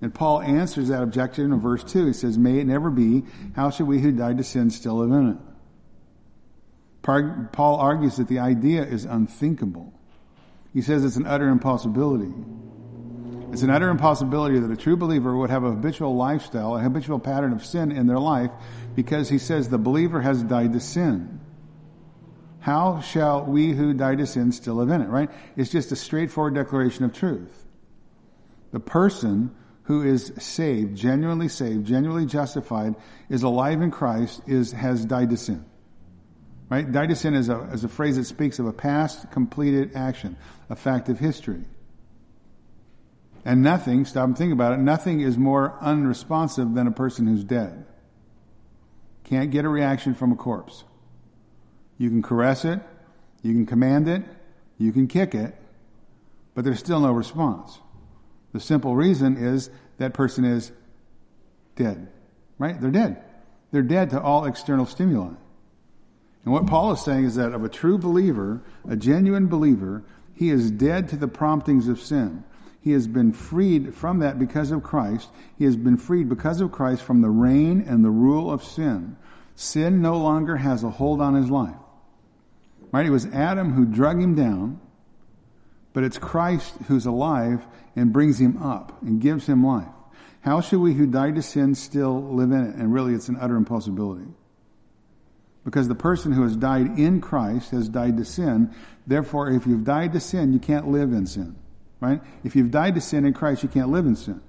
And 0.02 0.13
Paul 0.13 0.42
answers 0.42 0.90
that 0.90 1.04
objection 1.04 1.52
in 1.52 1.60
verse 1.60 1.84
2. 1.84 2.06
He 2.06 2.13
says, 2.13 2.38
May 2.38 2.60
it 2.60 2.66
never 2.68 2.90
be. 2.90 3.24
How 3.56 3.69
should 3.69 3.88
we 3.88 4.00
who 4.00 4.12
died 4.12 4.38
to 4.38 4.44
sin 4.44 4.69
still 4.69 5.00
live 5.00 5.12
in 5.12 5.31
it? 5.31 5.38
Paul 7.01 7.78
argues 7.78 8.18
that 8.18 8.28
the 8.28 8.40
idea 8.40 8.84
is 8.84 9.06
unthinkable. 9.06 9.94
He 10.74 10.81
says 10.81 11.04
it's 11.04 11.16
an 11.16 11.25
utter 11.25 11.50
impossibility. 11.50 12.34
It's 13.51 13.63
an 13.63 13.72
utter 13.72 13.90
impossibility 13.90 14.59
that 14.59 14.69
a 14.69 14.78
true 14.78 14.95
believer 14.95 15.35
would 15.35 15.50
have 15.50 15.64
a 15.64 15.71
habitual 15.71 16.16
lifestyle, 16.16 16.76
a 16.76 16.80
habitual 16.80 17.19
pattern 17.19 17.52
of 17.52 17.66
sin 17.66 17.92
in 17.92 18.06
their 18.06 18.19
life, 18.19 18.52
because 18.95 19.30
he 19.30 19.40
says 19.40 19.69
the 19.69 19.80
believer 19.80 20.21
has 20.21 20.44
died 20.44 20.74
to 20.74 20.80
sin. 20.80 21.40
How 22.59 23.00
shall 23.00 23.45
we 23.45 23.71
who 23.71 23.94
died 23.94 24.19
to 24.19 24.28
sin 24.28 24.52
still 24.52 24.76
live 24.76 24.90
in 24.90 25.02
it, 25.02 25.07
right? 25.07 25.31
It's 25.56 25.71
just 25.71 25.92
a 25.92 25.95
straightforward 25.95 26.54
declaration 26.54 27.06
of 27.06 27.14
truth. 27.14 27.66
The 28.71 28.80
person 28.80 29.56
who 29.83 30.04
is 30.04 30.31
saved, 30.38 30.95
genuinely 30.95 31.47
saved, 31.47 31.88
genuinely 31.88 32.28
justified, 32.28 32.95
is 33.30 33.42
alive 33.42 33.81
in 33.81 33.90
Christ, 33.90 34.42
is, 34.45 34.74
has 34.74 35.04
died 35.06 35.31
to 35.31 35.38
sin. 35.38 35.66
Right? 36.69 36.90
Die 36.90 37.07
to 37.07 37.16
sin 37.16 37.33
is 37.33 37.49
a, 37.49 37.61
is 37.73 37.83
a 37.83 37.90
phrase 37.90 38.18
that 38.18 38.26
speaks 38.26 38.59
of 38.59 38.68
a 38.68 38.73
past 38.73 39.31
completed 39.31 39.95
action, 39.95 40.38
a 40.69 40.76
fact 40.76 41.09
of 41.09 41.19
history. 41.19 41.64
And 43.44 43.64
nothing, 43.64 44.06
stop 44.06 44.26
and 44.26 44.38
think 44.38 44.54
about 44.54 44.73
it, 44.73 44.78
nothing 44.78 45.21
is 45.21 45.38
more 45.38 45.76
unresponsive 45.81 46.76
than 46.76 46.85
a 46.85 46.92
person 46.92 47.26
who's 47.26 47.44
dead. 47.44 47.85
Can't 49.23 49.49
get 49.49 49.66
a 49.66 49.69
reaction 49.69 50.14
from 50.14 50.31
a 50.31 50.35
corpse. 50.35 50.83
You 51.97 52.09
can 52.09 52.21
caress 52.21 52.66
it, 52.66 52.80
you 53.42 53.54
can 53.54 53.66
command 53.66 54.07
it, 54.07 54.23
you 54.78 54.92
can 54.92 55.07
kick 55.07 55.33
it, 55.33 55.56
but 56.54 56.64
there's 56.64 56.80
still 56.80 56.99
no 56.99 57.11
response. 57.11 57.80
The 58.54 58.59
simple 58.59 58.95
reason 58.95 59.38
is 59.38 59.69
that 59.97 60.14
person 60.14 60.45
is 60.45 60.71
dead. 61.76 62.09
Right? 62.57 62.80
They're 62.80 62.92
dead. 62.92 63.23
They're 63.71 63.81
dead 63.81 64.11
to 64.11 64.21
all 64.21 64.45
external 64.45 64.85
stimuli. 64.85 65.33
And 66.46 66.54
what 66.54 66.68
Paul 66.68 66.92
is 66.94 67.02
saying 67.02 67.26
is 67.26 67.36
that 67.36 67.54
of 67.54 67.64
a 67.64 67.69
true 67.69 67.98
believer, 67.98 68.62
a 68.88 68.96
genuine 68.96 69.48
believer, 69.48 70.04
he 70.34 70.50
is 70.50 70.72
dead 70.72 71.10
to 71.10 71.18
the 71.18 71.28
promptings 71.28 71.88
of 71.88 72.00
sin. 72.00 72.44
He 72.81 72.92
has 72.92 73.08
been 73.08 73.34
freed 73.34 73.94
from 73.94 74.19
that 74.19 74.40
because 74.40 74.72
of 74.72 74.84
Christ. 74.84 75.30
He 75.58 75.66
has 75.66 75.76
been 75.76 75.98
freed 75.98 76.30
because 76.30 76.62
of 76.62 76.72
Christ 76.72 77.04
from 77.04 77.22
the 77.22 77.30
reign 77.30 77.84
and 77.86 78.04
the 78.04 78.10
rule 78.10 78.50
of 78.52 78.64
sin. 78.64 79.18
Sin 79.56 80.02
no 80.02 80.18
longer 80.18 80.56
has 80.56 80.84
a 80.84 80.90
hold 80.90 81.19
on 81.19 81.36
his 81.36 81.50
life. 81.50 81.76
Right? 82.92 83.06
It 83.06 83.12
was 83.12 83.26
Adam 83.28 83.74
who 83.74 83.86
drug 83.86 84.19
him 84.19 84.34
down, 84.34 84.80
but 85.92 86.06
it's 86.06 86.18
Christ 86.18 86.74
who's 86.88 87.06
alive 87.06 87.66
and 87.96 88.14
brings 88.14 88.40
him 88.40 88.64
up 88.64 89.02
and 89.02 89.19
gives 89.19 89.46
him 89.46 89.66
life. 89.66 89.88
How 90.42 90.62
should 90.62 90.80
we 90.80 90.94
who 90.94 91.06
died 91.06 91.36
to 91.36 91.42
sin 91.42 91.76
still 91.76 92.34
live 92.34 92.52
in 92.52 92.66
it? 92.66 92.76
And 92.76 92.94
really, 92.94 93.14
it's 93.14 93.28
an 93.28 93.38
utter 93.40 93.58
impossibility. 93.58 94.26
Because 95.66 95.87
the 95.87 95.95
person 95.95 96.31
who 96.31 96.44
has 96.44 96.56
died 96.56 96.97
in 96.97 97.21
Christ 97.21 97.71
has 97.71 97.89
died 97.89 98.18
to 98.18 98.25
sin. 98.25 98.73
Therefore, 99.06 99.49
if 99.49 99.68
you've 99.68 99.83
died 99.83 100.13
to 100.13 100.19
sin, 100.19 100.54
you 100.54 100.59
can't 100.59 100.87
live 100.87 101.11
in 101.11 101.25
sin. 101.28 101.56
Right? 101.99 102.21
If 102.44 102.56
you've 102.56 102.71
died 102.71 102.95
to 102.95 103.01
sin 103.01 103.25
in 103.25 103.33
Christ, 103.33 103.61
you 103.63 103.69
can't 103.69 103.89
live 103.89 104.06
in 104.06 104.16
sin. 104.16 104.42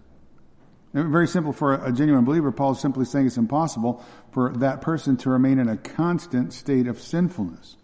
Very 0.92 1.28
simple 1.28 1.52
for 1.52 1.74
a 1.74 1.92
genuine 1.92 2.24
believer. 2.24 2.50
Paul 2.50 2.72
is 2.72 2.80
simply 2.80 3.04
saying 3.04 3.26
it's 3.26 3.36
impossible 3.36 4.04
for 4.32 4.52
that 4.54 4.80
person 4.80 5.16
to 5.18 5.30
remain 5.30 5.58
in 5.60 5.68
a 5.68 5.76
constant 5.76 6.52
state 6.52 6.88
of 6.88 7.00
sinfulness. 7.00 7.76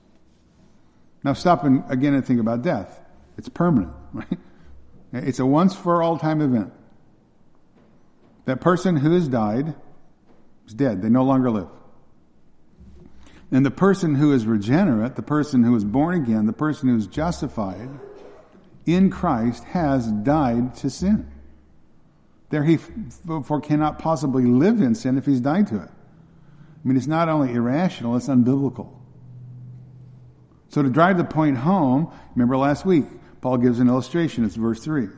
Now 1.23 1.33
stop 1.33 1.65
and 1.65 1.85
again 1.89 2.15
and 2.15 2.25
think 2.25 2.41
about 2.41 2.63
death. 2.63 3.01
It's 3.39 3.49
permanent, 3.49 3.93
right? 4.13 4.39
It's 5.13 5.39
a 5.39 5.47
once 5.47 5.75
for 5.75 6.03
all 6.03 6.19
time 6.19 6.41
event. 6.41 6.73
That 8.47 8.61
person 8.61 8.97
who 8.97 9.13
has 9.13 9.29
died 9.29 9.75
is 10.67 10.75
dead. 10.75 11.03
They 11.03 11.09
no 11.09 11.23
longer 11.23 11.51
live. 11.51 11.69
And 13.51 13.65
the 13.65 13.71
person 13.71 14.17
who 14.17 14.33
is 14.33 14.45
regenerate, 14.45 15.15
the 15.15 15.23
person 15.23 15.63
who 15.63 15.75
is 15.77 15.85
born 15.85 16.15
again, 16.15 16.47
the 16.47 16.53
person 16.53 16.89
who 16.89 16.97
is 16.97 17.07
justified 17.07 17.89
in 18.87 19.11
Christ 19.11 19.65
has 19.65 20.11
died 20.11 20.75
to 20.77 20.91
sin. 20.91 21.31
There 22.51 22.65
he 22.65 22.79
therefore 23.25 23.61
cannot 23.61 23.99
possibly 23.99 24.45
live 24.45 24.81
in 24.81 24.95
sin 24.95 25.19
if 25.19 25.27
he's 25.27 25.41
died 25.41 25.67
to 25.69 25.77
it. 25.77 25.91
I 25.91 26.89
mean, 26.89 26.97
it's 26.97 27.07
not 27.07 27.29
only 27.29 27.53
irrational, 27.53 28.17
it's 28.17 28.29
unbiblical. 28.29 28.93
So 30.69 30.83
to 30.83 30.89
drive 30.89 31.17
the 31.17 31.25
point 31.25 31.57
home, 31.57 32.13
remember 32.35 32.57
last 32.57 32.85
week, 32.85 33.05
Paul 33.41 33.59
gives 33.59 33.81
an 33.81 33.89
illustration. 33.89 34.45
It's 34.45 34.57
verse 34.57 34.83
3. 34.83 35.09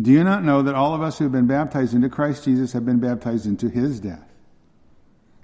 Do 0.00 0.10
you 0.10 0.24
not 0.24 0.42
know 0.42 0.62
that 0.62 0.74
all 0.74 0.94
of 0.94 1.02
us 1.02 1.18
who 1.18 1.24
have 1.24 1.32
been 1.32 1.46
baptized 1.46 1.94
into 1.94 2.08
Christ 2.08 2.44
Jesus 2.44 2.72
have 2.72 2.84
been 2.84 2.98
baptized 2.98 3.46
into 3.46 3.68
his 3.68 4.00
death? 4.00 4.28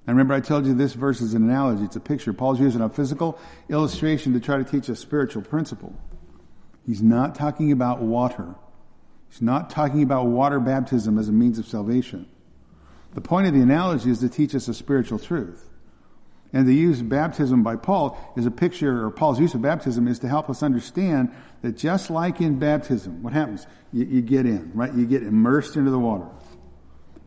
And 0.06 0.16
remember, 0.16 0.34
I 0.34 0.40
told 0.40 0.66
you 0.66 0.74
this 0.74 0.94
verse 0.94 1.20
is 1.20 1.34
an 1.34 1.42
analogy. 1.44 1.84
It's 1.84 1.96
a 1.96 2.00
picture. 2.00 2.32
Paul's 2.32 2.58
using 2.58 2.80
a 2.80 2.88
physical 2.88 3.38
illustration 3.68 4.32
to 4.32 4.40
try 4.40 4.56
to 4.56 4.64
teach 4.64 4.88
a 4.88 4.96
spiritual 4.96 5.42
principle. 5.42 5.94
He's 6.86 7.02
not 7.02 7.34
talking 7.34 7.70
about 7.70 8.00
water. 8.00 8.54
He's 9.28 9.42
not 9.42 9.70
talking 9.70 10.02
about 10.02 10.26
water 10.26 10.58
baptism 10.58 11.18
as 11.18 11.28
a 11.28 11.32
means 11.32 11.58
of 11.58 11.66
salvation. 11.66 12.26
The 13.14 13.20
point 13.20 13.46
of 13.46 13.54
the 13.54 13.60
analogy 13.60 14.10
is 14.10 14.20
to 14.20 14.28
teach 14.28 14.54
us 14.54 14.68
a 14.68 14.74
spiritual 14.74 15.18
truth. 15.18 15.68
And 16.52 16.66
the 16.66 16.74
use 16.74 17.00
of 17.00 17.08
baptism 17.08 17.62
by 17.62 17.76
Paul 17.76 18.18
is 18.36 18.44
a 18.44 18.50
picture, 18.50 19.06
or 19.06 19.10
Paul's 19.10 19.38
use 19.38 19.54
of 19.54 19.62
baptism 19.62 20.08
is 20.08 20.18
to 20.20 20.28
help 20.28 20.50
us 20.50 20.62
understand 20.62 21.32
that 21.62 21.76
just 21.76 22.10
like 22.10 22.40
in 22.40 22.58
baptism, 22.58 23.22
what 23.22 23.32
happens? 23.32 23.66
You, 23.92 24.04
you 24.06 24.20
get 24.20 24.46
in, 24.46 24.72
right? 24.74 24.92
You 24.92 25.06
get 25.06 25.22
immersed 25.22 25.76
into 25.76 25.92
the 25.92 25.98
water. 25.98 26.26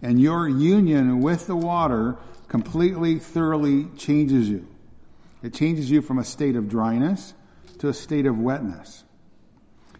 And 0.01 0.19
your 0.19 0.49
union 0.49 1.21
with 1.21 1.47
the 1.47 1.55
water 1.55 2.17
completely, 2.53 3.17
thoroughly 3.17 3.85
changes 3.97 4.47
you. 4.47 4.67
It 5.41 5.55
changes 5.55 5.89
you 5.89 6.03
from 6.03 6.19
a 6.19 6.23
state 6.23 6.55
of 6.55 6.69
dryness 6.69 7.33
to 7.79 7.87
a 7.87 7.95
state 7.95 8.27
of 8.27 8.37
wetness. 8.37 9.03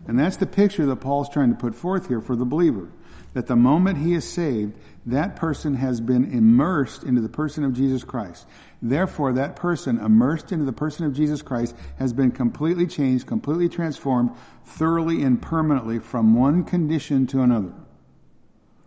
And 0.07 0.19
that's 0.19 0.37
the 0.37 0.45
picture 0.45 0.85
that 0.85 0.97
Paul's 0.97 1.29
trying 1.29 1.49
to 1.49 1.59
put 1.59 1.73
forth 1.73 2.07
here 2.07 2.21
for 2.21 2.35
the 2.35 2.45
believer. 2.45 2.89
That 3.33 3.47
the 3.47 3.55
moment 3.55 3.97
he 3.97 4.13
is 4.13 4.31
saved, 4.31 4.77
that 5.07 5.35
person 5.35 5.73
has 5.73 5.99
been 5.99 6.31
immersed 6.31 7.01
into 7.01 7.21
the 7.21 7.27
person 7.27 7.63
of 7.63 7.73
Jesus 7.73 8.03
Christ. 8.03 8.45
Therefore, 8.83 9.33
that 9.33 9.55
person 9.55 9.97
immersed 9.97 10.51
into 10.51 10.65
the 10.65 10.73
person 10.73 11.07
of 11.07 11.15
Jesus 11.15 11.41
Christ 11.41 11.75
has 11.97 12.13
been 12.13 12.29
completely 12.29 12.85
changed, 12.85 13.25
completely 13.25 13.67
transformed, 13.67 14.29
thoroughly 14.63 15.23
and 15.23 15.41
permanently 15.41 15.97
from 15.97 16.35
one 16.35 16.65
condition 16.65 17.25
to 17.25 17.41
another. 17.41 17.73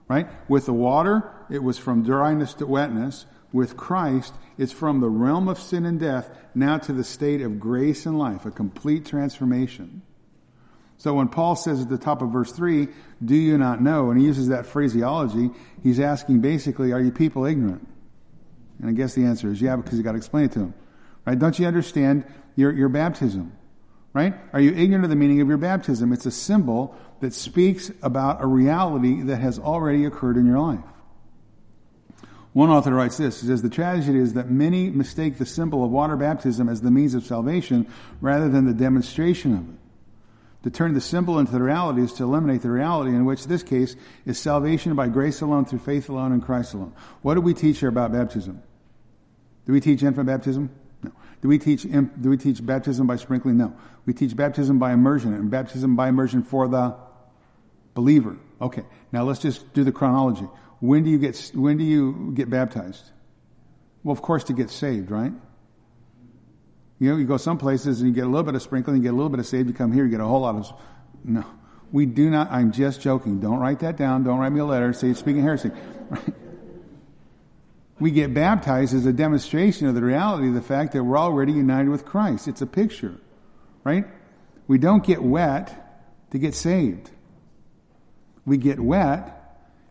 Right? 0.06 0.28
With 0.48 0.66
the 0.66 0.72
water, 0.72 1.32
it 1.50 1.64
was 1.64 1.78
from 1.78 2.04
dryness 2.04 2.54
to 2.54 2.66
wetness. 2.66 3.26
With 3.52 3.76
Christ, 3.76 4.34
it's 4.58 4.72
from 4.72 5.00
the 5.00 5.08
realm 5.08 5.48
of 5.48 5.58
sin 5.58 5.86
and 5.86 6.00
death 6.00 6.30
now 6.54 6.78
to 6.78 6.92
the 6.92 7.04
state 7.04 7.42
of 7.42 7.60
grace 7.60 8.06
and 8.06 8.18
life, 8.18 8.44
a 8.44 8.50
complete 8.50 9.06
transformation. 9.06 10.02
So 10.98 11.14
when 11.14 11.28
Paul 11.28 11.56
says 11.56 11.82
at 11.82 11.88
the 11.88 11.98
top 11.98 12.22
of 12.22 12.30
verse 12.30 12.52
3, 12.52 12.88
do 13.24 13.34
you 13.34 13.58
not 13.58 13.82
know, 13.82 14.10
and 14.10 14.18
he 14.18 14.26
uses 14.26 14.48
that 14.48 14.66
phraseology, 14.66 15.50
he's 15.82 16.00
asking 16.00 16.40
basically, 16.40 16.92
are 16.92 17.00
you 17.00 17.12
people 17.12 17.44
ignorant? 17.44 17.86
And 18.80 18.90
I 18.90 18.92
guess 18.92 19.14
the 19.14 19.24
answer 19.24 19.50
is 19.50 19.60
yeah, 19.60 19.76
because 19.76 19.98
you 19.98 20.04
got 20.04 20.12
to 20.12 20.18
explain 20.18 20.46
it 20.46 20.52
to 20.52 20.58
them. 20.60 20.74
Right? 21.24 21.38
Don't 21.38 21.58
you 21.58 21.66
understand 21.66 22.24
your, 22.56 22.72
your 22.72 22.88
baptism? 22.88 23.52
Right? 24.12 24.34
Are 24.52 24.60
you 24.60 24.72
ignorant 24.72 25.04
of 25.04 25.10
the 25.10 25.16
meaning 25.16 25.42
of 25.42 25.48
your 25.48 25.58
baptism? 25.58 26.12
It's 26.12 26.24
a 26.24 26.30
symbol 26.30 26.94
that 27.20 27.34
speaks 27.34 27.90
about 28.02 28.42
a 28.42 28.46
reality 28.46 29.22
that 29.22 29.38
has 29.38 29.58
already 29.58 30.04
occurred 30.04 30.36
in 30.36 30.46
your 30.46 30.58
life. 30.58 30.84
One 32.56 32.70
author 32.70 32.94
writes 32.94 33.18
this. 33.18 33.42
He 33.42 33.48
says, 33.48 33.60
the 33.60 33.68
tragedy 33.68 34.18
is 34.18 34.32
that 34.32 34.48
many 34.48 34.88
mistake 34.88 35.36
the 35.36 35.44
symbol 35.44 35.84
of 35.84 35.90
water 35.90 36.16
baptism 36.16 36.70
as 36.70 36.80
the 36.80 36.90
means 36.90 37.12
of 37.12 37.22
salvation 37.22 37.86
rather 38.22 38.48
than 38.48 38.64
the 38.64 38.72
demonstration 38.72 39.52
of 39.52 39.68
it. 39.68 39.76
To 40.62 40.70
turn 40.70 40.94
the 40.94 41.02
symbol 41.02 41.38
into 41.38 41.52
the 41.52 41.60
reality 41.60 42.00
is 42.00 42.14
to 42.14 42.22
eliminate 42.22 42.62
the 42.62 42.70
reality, 42.70 43.10
in 43.10 43.26
which 43.26 43.46
this 43.46 43.62
case 43.62 43.94
is 44.24 44.38
salvation 44.38 44.94
by 44.94 45.08
grace 45.08 45.42
alone, 45.42 45.66
through 45.66 45.80
faith 45.80 46.08
alone, 46.08 46.32
in 46.32 46.40
Christ 46.40 46.72
alone. 46.72 46.94
What 47.20 47.34
do 47.34 47.42
we 47.42 47.52
teach 47.52 47.80
here 47.80 47.90
about 47.90 48.10
baptism? 48.10 48.62
Do 49.66 49.74
we 49.74 49.80
teach 49.82 50.02
infant 50.02 50.26
baptism? 50.26 50.70
No. 51.02 51.12
Do 51.42 51.48
we 51.48 51.58
teach 51.58 51.82
do 51.82 52.30
we 52.30 52.38
teach 52.38 52.64
baptism 52.64 53.06
by 53.06 53.16
sprinkling? 53.16 53.58
No. 53.58 53.76
We 54.06 54.14
teach 54.14 54.34
baptism 54.34 54.78
by 54.78 54.94
immersion 54.94 55.34
and 55.34 55.50
baptism 55.50 55.94
by 55.94 56.08
immersion 56.08 56.42
for 56.42 56.68
the 56.68 56.96
believer. 57.92 58.38
Okay. 58.62 58.84
Now 59.12 59.24
let's 59.24 59.40
just 59.40 59.74
do 59.74 59.84
the 59.84 59.92
chronology. 59.92 60.48
When 60.80 61.04
do 61.04 61.10
you 61.10 61.18
get 61.18 61.52
when 61.54 61.78
do 61.78 61.84
you 61.84 62.32
get 62.34 62.50
baptized? 62.50 63.02
Well, 64.04 64.12
of 64.12 64.22
course, 64.22 64.44
to 64.44 64.52
get 64.52 64.70
saved, 64.70 65.10
right? 65.10 65.32
You 66.98 67.10
know, 67.10 67.16
you 67.16 67.26
go 67.26 67.36
some 67.36 67.58
places 67.58 68.00
and 68.00 68.08
you 68.08 68.14
get 68.14 68.24
a 68.24 68.28
little 68.28 68.44
bit 68.44 68.54
of 68.54 68.62
sprinkling, 68.62 68.98
you 68.98 69.02
get 69.02 69.12
a 69.12 69.16
little 69.16 69.30
bit 69.30 69.40
of 69.40 69.46
saved, 69.46 69.68
you 69.68 69.74
come 69.74 69.92
here, 69.92 70.04
you 70.04 70.10
get 70.10 70.20
a 70.20 70.24
whole 70.24 70.40
lot 70.40 70.54
of. 70.54 70.72
No. 71.24 71.44
We 71.92 72.06
do 72.06 72.30
not, 72.30 72.50
I'm 72.50 72.72
just 72.72 73.00
joking. 73.00 73.40
Don't 73.40 73.58
write 73.58 73.80
that 73.80 73.96
down. 73.96 74.24
Don't 74.24 74.38
write 74.38 74.52
me 74.52 74.60
a 74.60 74.64
letter. 74.64 74.92
Say 74.92 75.10
it's 75.10 75.20
speaking 75.20 75.42
heresy. 75.42 75.70
Right? 76.08 76.34
We 77.98 78.10
get 78.10 78.34
baptized 78.34 78.94
as 78.94 79.06
a 79.06 79.12
demonstration 79.12 79.86
of 79.86 79.94
the 79.94 80.02
reality 80.02 80.48
of 80.48 80.54
the 80.54 80.60
fact 80.60 80.92
that 80.92 81.02
we're 81.02 81.16
already 81.16 81.52
united 81.52 81.88
with 81.88 82.04
Christ. 82.04 82.46
It's 82.46 82.60
a 82.60 82.66
picture, 82.66 83.16
right? 83.84 84.04
We 84.68 84.76
don't 84.76 85.02
get 85.02 85.22
wet 85.22 86.28
to 86.32 86.38
get 86.38 86.54
saved. 86.54 87.10
We 88.44 88.58
get 88.58 88.78
wet 88.78 89.35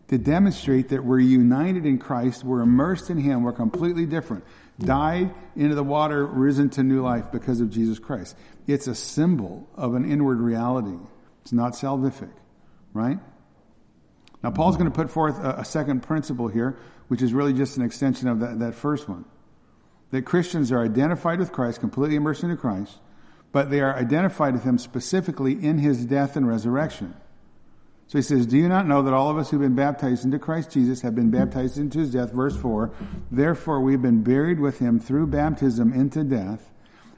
to 0.08 0.18
demonstrate 0.18 0.90
that 0.90 1.04
we're 1.04 1.18
united 1.18 1.84
in 1.84 1.98
Christ, 1.98 2.44
we're 2.44 2.60
immersed 2.60 3.10
in 3.10 3.18
Him, 3.18 3.42
we're 3.42 3.52
completely 3.52 4.06
different 4.06 4.44
died 4.78 5.34
into 5.54 5.74
the 5.74 5.82
water, 5.82 6.26
risen 6.26 6.70
to 6.70 6.82
new 6.82 7.02
life 7.02 7.30
because 7.32 7.60
of 7.60 7.70
Jesus 7.70 7.98
Christ. 7.98 8.36
It's 8.66 8.86
a 8.86 8.94
symbol 8.94 9.68
of 9.74 9.94
an 9.94 10.10
inward 10.10 10.40
reality. 10.40 10.98
It's 11.42 11.52
not 11.52 11.72
salvific, 11.72 12.32
right? 12.92 13.18
Now, 14.42 14.50
Paul's 14.50 14.76
going 14.76 14.90
to 14.90 14.94
put 14.94 15.10
forth 15.10 15.38
a, 15.38 15.60
a 15.60 15.64
second 15.64 16.02
principle 16.02 16.48
here, 16.48 16.78
which 17.08 17.22
is 17.22 17.32
really 17.32 17.52
just 17.52 17.76
an 17.76 17.84
extension 17.84 18.28
of 18.28 18.40
that, 18.40 18.58
that 18.58 18.74
first 18.74 19.08
one. 19.08 19.24
That 20.10 20.22
Christians 20.22 20.70
are 20.70 20.84
identified 20.84 21.38
with 21.38 21.52
Christ, 21.52 21.80
completely 21.80 22.16
immersed 22.16 22.42
into 22.42 22.56
Christ, 22.56 22.98
but 23.52 23.70
they 23.70 23.80
are 23.80 23.94
identified 23.94 24.54
with 24.54 24.64
Him 24.64 24.78
specifically 24.78 25.52
in 25.52 25.78
His 25.78 26.04
death 26.04 26.36
and 26.36 26.46
resurrection. 26.46 27.14
So 28.08 28.18
he 28.18 28.22
says, 28.22 28.46
Do 28.46 28.56
you 28.56 28.68
not 28.68 28.86
know 28.86 29.02
that 29.02 29.14
all 29.14 29.30
of 29.30 29.36
us 29.36 29.50
who've 29.50 29.60
been 29.60 29.74
baptized 29.74 30.24
into 30.24 30.38
Christ 30.38 30.70
Jesus 30.70 31.00
have 31.00 31.14
been 31.14 31.30
baptized 31.30 31.76
into 31.76 31.98
his 31.98 32.12
death? 32.12 32.32
Verse 32.32 32.56
4 32.56 32.92
Therefore, 33.30 33.80
we've 33.80 34.02
been 34.02 34.22
buried 34.22 34.60
with 34.60 34.78
him 34.78 35.00
through 35.00 35.26
baptism 35.26 35.92
into 35.92 36.22
death, 36.22 36.70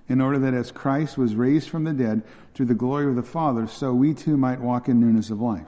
in 0.09 0.21
order 0.21 0.38
that 0.38 0.54
as 0.54 0.73
Christ 0.73 1.18
was 1.18 1.35
raised 1.35 1.68
from 1.68 1.85
the 1.85 1.92
dead 1.92 2.23
through 2.54 2.66
the 2.66 2.75
glory 2.75 3.07
of 3.07 3.16
the 3.16 3.23
Father, 3.23 3.66
so 3.66 3.92
we 3.92 4.14
too 4.14 4.37
might 4.37 4.61
walk 4.61 4.88
in 4.88 5.00
newness 5.00 5.28
of 5.30 5.40
life. 5.40 5.66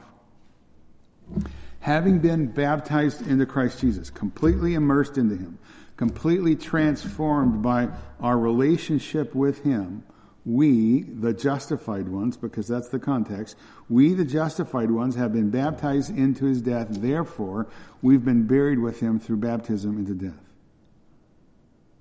Having 1.81 2.21
been 2.21 2.47
baptized 2.47 3.27
into 3.27 3.45
Christ 3.45 3.81
Jesus, 3.81 4.09
completely 4.11 4.75
immersed 4.75 5.19
into 5.19 5.37
him, 5.37 5.59
completely 5.97 6.57
transformed 6.57 7.63
by 7.63 7.89
our 8.21 8.39
relationship 8.39 9.35
with 9.35 9.65
him, 9.65 10.03
we, 10.45 11.03
the 11.03 11.35
justified 11.35 12.09
ones, 12.09 12.37
because 12.37 12.67
that's 12.67 12.89
the 12.89 12.99
context, 12.99 13.57
we, 13.89 14.15
the 14.15 14.25
justified 14.25 14.91
ones, 14.91 15.15
have 15.17 15.33
been 15.33 15.51
baptized 15.51 16.17
into 16.17 16.47
his 16.47 16.63
death. 16.63 16.89
Therefore, 16.91 17.69
we've 18.01 18.25
been 18.25 18.47
buried 18.47 18.79
with 18.79 19.01
him 19.01 19.21
through 19.21 19.37
baptism 19.37 19.99
into 19.99 20.15
death. 20.15 20.41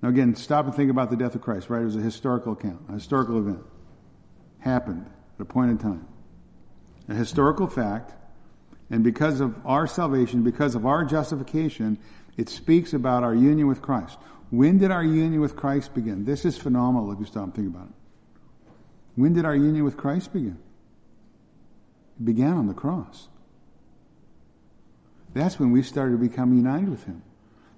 Now, 0.02 0.08
again, 0.08 0.34
stop 0.34 0.64
and 0.64 0.74
think 0.74 0.90
about 0.90 1.10
the 1.10 1.16
death 1.16 1.34
of 1.34 1.42
Christ, 1.42 1.68
right? 1.68 1.82
It 1.82 1.84
was 1.84 1.96
a 1.96 2.00
historical 2.00 2.54
account, 2.54 2.80
a 2.88 2.92
historical 2.92 3.38
event. 3.38 3.62
Happened 4.60 5.06
at 5.34 5.42
a 5.42 5.44
point 5.44 5.70
in 5.70 5.78
time. 5.78 6.06
A 7.08 7.14
historical 7.14 7.66
fact, 7.66 8.12
and 8.90 9.04
because 9.04 9.40
of 9.40 9.54
our 9.66 9.86
salvation, 9.86 10.42
because 10.42 10.74
of 10.74 10.86
our 10.86 11.04
justification, 11.04 11.98
it 12.36 12.48
speaks 12.48 12.94
about 12.94 13.22
our 13.22 13.34
union 13.34 13.66
with 13.66 13.82
Christ. 13.82 14.18
When 14.50 14.78
did 14.78 14.90
our 14.90 15.04
union 15.04 15.40
with 15.40 15.56
Christ 15.56 15.94
begin? 15.94 16.24
This 16.24 16.44
is 16.44 16.56
phenomenal 16.56 17.12
if 17.12 17.20
you 17.20 17.26
stop 17.26 17.44
and 17.44 17.54
think 17.54 17.68
about 17.68 17.88
it. 17.88 17.99
When 19.16 19.32
did 19.32 19.44
our 19.44 19.56
union 19.56 19.84
with 19.84 19.96
Christ 19.96 20.32
begin? 20.32 20.58
It 22.18 22.24
began 22.24 22.56
on 22.56 22.66
the 22.66 22.74
cross. 22.74 23.28
That's 25.34 25.58
when 25.58 25.72
we 25.72 25.82
started 25.82 26.12
to 26.12 26.18
become 26.18 26.54
united 26.56 26.88
with 26.88 27.04
Him. 27.04 27.22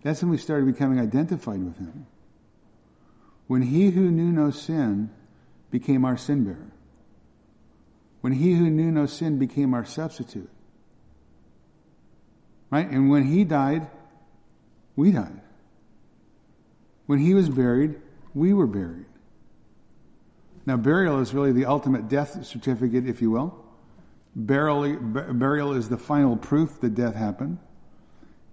That's 0.03 0.23
when 0.23 0.31
we 0.31 0.39
started 0.39 0.67
becoming 0.67 0.99
identified 1.01 1.63
with 1.63 1.79
Him. 1.79 2.07
When 3.47 3.63
He 3.63 3.91
who 3.91 4.11
knew 4.11 4.33
no 4.33 4.51
sin 4.51 5.11
became 5.71 6.05
our 6.05 6.17
sin 6.17 6.45
bearer. 6.45 6.71
when 8.23 8.33
he 8.33 8.55
who 8.55 8.71
knew 8.71 8.91
no 8.91 9.05
sin 9.07 9.39
became 9.39 9.75
our 9.75 9.85
substitute. 9.85 10.49
Right? 12.71 12.89
And 12.89 13.11
when 13.11 13.25
he 13.25 13.45
died, 13.45 13.89
we 14.97 15.11
died. 15.11 15.41
When 17.07 17.19
he 17.19 17.35
was 17.35 17.49
buried, 17.49 18.01
we 18.33 18.55
were 18.55 18.69
buried. 18.69 19.07
Now, 20.65 20.77
burial 20.77 21.21
is 21.21 21.35
really 21.35 21.53
the 21.53 21.67
ultimate 21.67 22.09
death 22.09 22.45
certificate, 22.45 23.09
if 23.09 23.21
you 23.21 23.31
will. 23.31 23.65
Burial, 24.35 24.97
burial 24.97 25.73
is 25.73 25.89
the 25.89 25.99
final 25.99 26.37
proof 26.37 26.81
that 26.81 26.95
death 26.95 27.15
happened. 27.15 27.59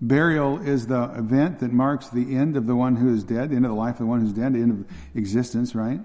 Burial 0.01 0.59
is 0.59 0.87
the 0.87 1.03
event 1.15 1.59
that 1.59 1.71
marks 1.71 2.09
the 2.09 2.35
end 2.35 2.57
of 2.57 2.65
the 2.65 2.75
one 2.75 2.95
who 2.95 3.13
is 3.13 3.23
dead, 3.23 3.49
the 3.49 3.55
end 3.55 3.65
of 3.65 3.71
the 3.71 3.77
life 3.77 3.95
of 3.95 3.99
the 3.99 4.05
one 4.05 4.21
who's 4.21 4.33
dead, 4.33 4.53
the 4.53 4.59
end 4.59 4.71
of 4.71 4.97
existence, 5.15 5.75
right? 5.75 5.99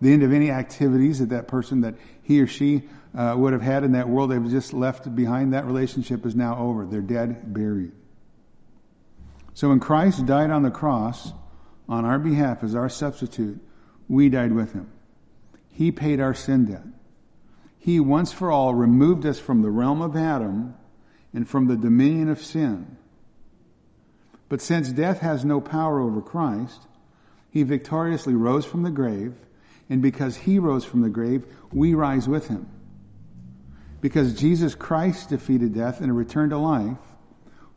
The 0.00 0.12
end 0.12 0.22
of 0.22 0.32
any 0.32 0.50
activities 0.50 1.20
that 1.20 1.28
that 1.30 1.46
person 1.46 1.82
that 1.82 1.94
he 2.22 2.40
or 2.40 2.46
she 2.46 2.82
uh, 3.14 3.34
would 3.36 3.52
have 3.52 3.62
had 3.62 3.84
in 3.84 3.92
that 3.92 4.08
world 4.08 4.30
they've 4.30 4.50
just 4.50 4.72
left 4.72 5.14
behind. 5.14 5.52
That 5.52 5.66
relationship 5.66 6.26
is 6.26 6.34
now 6.34 6.58
over. 6.58 6.86
They're 6.86 7.00
dead, 7.00 7.52
buried. 7.52 7.92
So 9.54 9.70
when 9.70 9.80
Christ 9.80 10.26
died 10.26 10.50
on 10.50 10.62
the 10.62 10.70
cross 10.70 11.32
on 11.88 12.04
our 12.04 12.18
behalf 12.18 12.62
as 12.62 12.74
our 12.74 12.90
substitute, 12.90 13.58
we 14.08 14.28
died 14.28 14.52
with 14.52 14.72
him. 14.72 14.90
He 15.76 15.92
paid 15.92 16.20
our 16.20 16.32
sin 16.32 16.64
debt. 16.64 16.86
He 17.78 18.00
once 18.00 18.32
for 18.32 18.50
all 18.50 18.74
removed 18.74 19.26
us 19.26 19.38
from 19.38 19.60
the 19.60 19.68
realm 19.68 20.00
of 20.00 20.16
Adam 20.16 20.74
and 21.34 21.46
from 21.46 21.66
the 21.66 21.76
dominion 21.76 22.30
of 22.30 22.40
sin. 22.40 22.96
But 24.48 24.62
since 24.62 24.88
death 24.88 25.20
has 25.20 25.44
no 25.44 25.60
power 25.60 26.00
over 26.00 26.22
Christ, 26.22 26.80
he 27.50 27.62
victoriously 27.62 28.32
rose 28.32 28.64
from 28.64 28.84
the 28.84 28.90
grave, 28.90 29.34
and 29.90 30.00
because 30.00 30.34
he 30.34 30.58
rose 30.58 30.86
from 30.86 31.02
the 31.02 31.10
grave, 31.10 31.44
we 31.70 31.92
rise 31.92 32.26
with 32.26 32.48
him. 32.48 32.70
Because 34.00 34.32
Jesus 34.32 34.74
Christ 34.74 35.28
defeated 35.28 35.74
death 35.74 36.00
and 36.00 36.16
returned 36.16 36.52
to 36.52 36.58
life, 36.58 36.96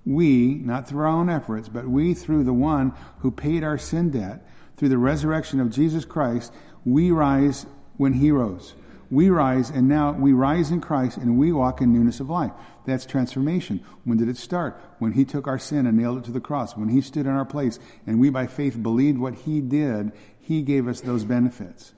we, 0.05 0.53
not 0.55 0.87
through 0.87 1.01
our 1.01 1.07
own 1.07 1.29
efforts, 1.29 1.67
but 1.67 1.85
we 1.85 2.13
through 2.13 2.45
the 2.45 2.53
one 2.53 2.93
who 3.19 3.29
paid 3.29 3.65
our 3.65 3.77
sin 3.77 4.11
debt, 4.11 4.47
through 4.77 4.89
the 4.89 4.97
resurrection 4.97 5.59
of 5.59 5.69
Jesus 5.69 6.05
Christ, 6.05 6.53
we 6.85 7.11
rise 7.11 7.65
when 7.99 8.13
he 8.13 8.31
rose. 8.31 8.73
We 9.11 9.29
rise 9.29 9.69
and 9.69 9.89
now 9.89 10.13
we 10.13 10.31
rise 10.31 10.71
in 10.71 10.79
Christ 10.79 11.17
and 11.17 11.37
we 11.37 11.51
walk 11.51 11.81
in 11.81 11.91
newness 11.91 12.21
of 12.21 12.29
life. 12.29 12.53
That's 12.85 13.05
transformation. 13.05 13.83
When 14.05 14.17
did 14.17 14.29
it 14.29 14.37
start? 14.37 14.81
When 14.99 15.11
he 15.11 15.25
took 15.25 15.47
our 15.47 15.59
sin 15.59 15.85
and 15.85 15.97
nailed 15.97 16.19
it 16.19 16.23
to 16.25 16.31
the 16.31 16.39
cross. 16.39 16.77
When 16.77 16.87
he 16.87 17.01
stood 17.01 17.25
in 17.25 17.33
our 17.33 17.43
place 17.43 17.77
and 18.07 18.17
we 18.17 18.29
by 18.29 18.47
faith 18.47 18.81
believed 18.81 19.17
what 19.17 19.35
he 19.35 19.59
did, 19.59 20.13
he 20.39 20.61
gave 20.61 20.87
us 20.87 21.01
those 21.01 21.25
benefits. 21.25 21.93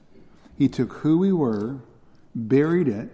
He 0.57 0.67
took 0.67 0.91
who 0.93 1.19
we 1.19 1.31
were, 1.31 1.81
buried 2.33 2.87
it, 2.87 3.09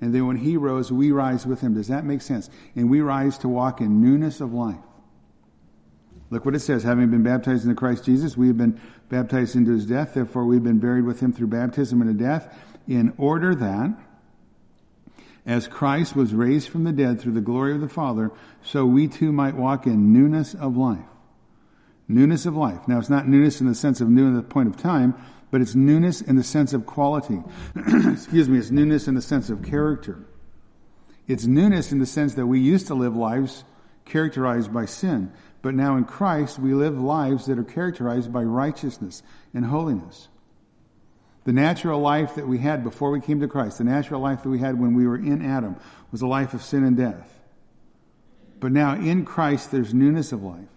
and 0.00 0.14
then 0.14 0.26
when 0.26 0.36
he 0.36 0.56
rose, 0.56 0.90
we 0.90 1.10
rise 1.10 1.46
with 1.46 1.60
him. 1.60 1.74
Does 1.74 1.88
that 1.88 2.04
make 2.04 2.22
sense? 2.22 2.48
And 2.74 2.88
we 2.88 3.02
rise 3.02 3.36
to 3.38 3.48
walk 3.48 3.80
in 3.80 4.00
newness 4.00 4.40
of 4.40 4.54
life. 4.54 4.80
Look 6.30 6.44
what 6.44 6.54
it 6.54 6.60
says. 6.60 6.82
Having 6.82 7.10
been 7.10 7.22
baptized 7.22 7.64
into 7.64 7.74
Christ 7.74 8.04
Jesus, 8.04 8.36
we 8.36 8.48
have 8.48 8.56
been 8.56 8.80
baptized 9.08 9.56
into 9.56 9.72
his 9.72 9.86
death. 9.86 10.14
Therefore, 10.14 10.44
we've 10.44 10.62
been 10.62 10.78
buried 10.78 11.04
with 11.04 11.20
him 11.20 11.32
through 11.32 11.48
baptism 11.48 12.00
into 12.00 12.14
death, 12.14 12.56
in 12.88 13.12
order 13.18 13.54
that, 13.54 13.96
as 15.46 15.68
Christ 15.68 16.16
was 16.16 16.34
raised 16.34 16.68
from 16.68 16.84
the 16.84 16.92
dead 16.92 17.20
through 17.20 17.32
the 17.32 17.40
glory 17.40 17.74
of 17.74 17.80
the 17.80 17.88
Father, 17.88 18.30
so 18.62 18.86
we 18.86 19.08
too 19.08 19.32
might 19.32 19.54
walk 19.54 19.86
in 19.86 20.12
newness 20.12 20.54
of 20.54 20.76
life. 20.76 21.04
Newness 22.08 22.46
of 22.46 22.56
life. 22.56 22.86
Now, 22.88 22.98
it's 22.98 23.10
not 23.10 23.28
newness 23.28 23.60
in 23.60 23.66
the 23.66 23.74
sense 23.74 24.00
of 24.00 24.08
new 24.08 24.26
in 24.26 24.34
the 24.34 24.42
point 24.42 24.68
of 24.68 24.76
time, 24.76 25.14
but 25.50 25.60
it's 25.60 25.74
newness 25.74 26.20
in 26.20 26.36
the 26.36 26.42
sense 26.42 26.72
of 26.72 26.84
quality. 26.84 27.40
Excuse 27.76 28.48
me, 28.48 28.58
it's 28.58 28.70
newness 28.70 29.06
in 29.06 29.14
the 29.14 29.22
sense 29.22 29.50
of 29.50 29.62
character. 29.62 30.26
It's 31.26 31.46
newness 31.46 31.92
in 31.92 32.00
the 32.00 32.06
sense 32.06 32.34
that 32.34 32.46
we 32.46 32.60
used 32.60 32.88
to 32.88 32.94
live 32.94 33.16
lives 33.16 33.64
characterized 34.04 34.72
by 34.72 34.84
sin, 34.84 35.32
but 35.64 35.74
now 35.74 35.96
in 35.96 36.04
Christ 36.04 36.58
we 36.58 36.74
live 36.74 37.00
lives 37.00 37.46
that 37.46 37.58
are 37.58 37.64
characterized 37.64 38.30
by 38.30 38.42
righteousness 38.42 39.22
and 39.54 39.64
holiness. 39.64 40.28
The 41.44 41.54
natural 41.54 42.00
life 42.00 42.34
that 42.34 42.46
we 42.46 42.58
had 42.58 42.84
before 42.84 43.10
we 43.10 43.22
came 43.22 43.40
to 43.40 43.48
Christ, 43.48 43.78
the 43.78 43.84
natural 43.84 44.20
life 44.20 44.42
that 44.42 44.50
we 44.50 44.58
had 44.58 44.78
when 44.78 44.94
we 44.94 45.06
were 45.06 45.16
in 45.16 45.40
Adam, 45.40 45.76
was 46.12 46.20
a 46.20 46.26
life 46.26 46.52
of 46.52 46.62
sin 46.62 46.84
and 46.84 46.98
death. 46.98 47.40
But 48.60 48.72
now 48.72 48.94
in 48.94 49.24
Christ 49.24 49.70
there's 49.70 49.94
newness 49.94 50.32
of 50.32 50.42
life. 50.42 50.68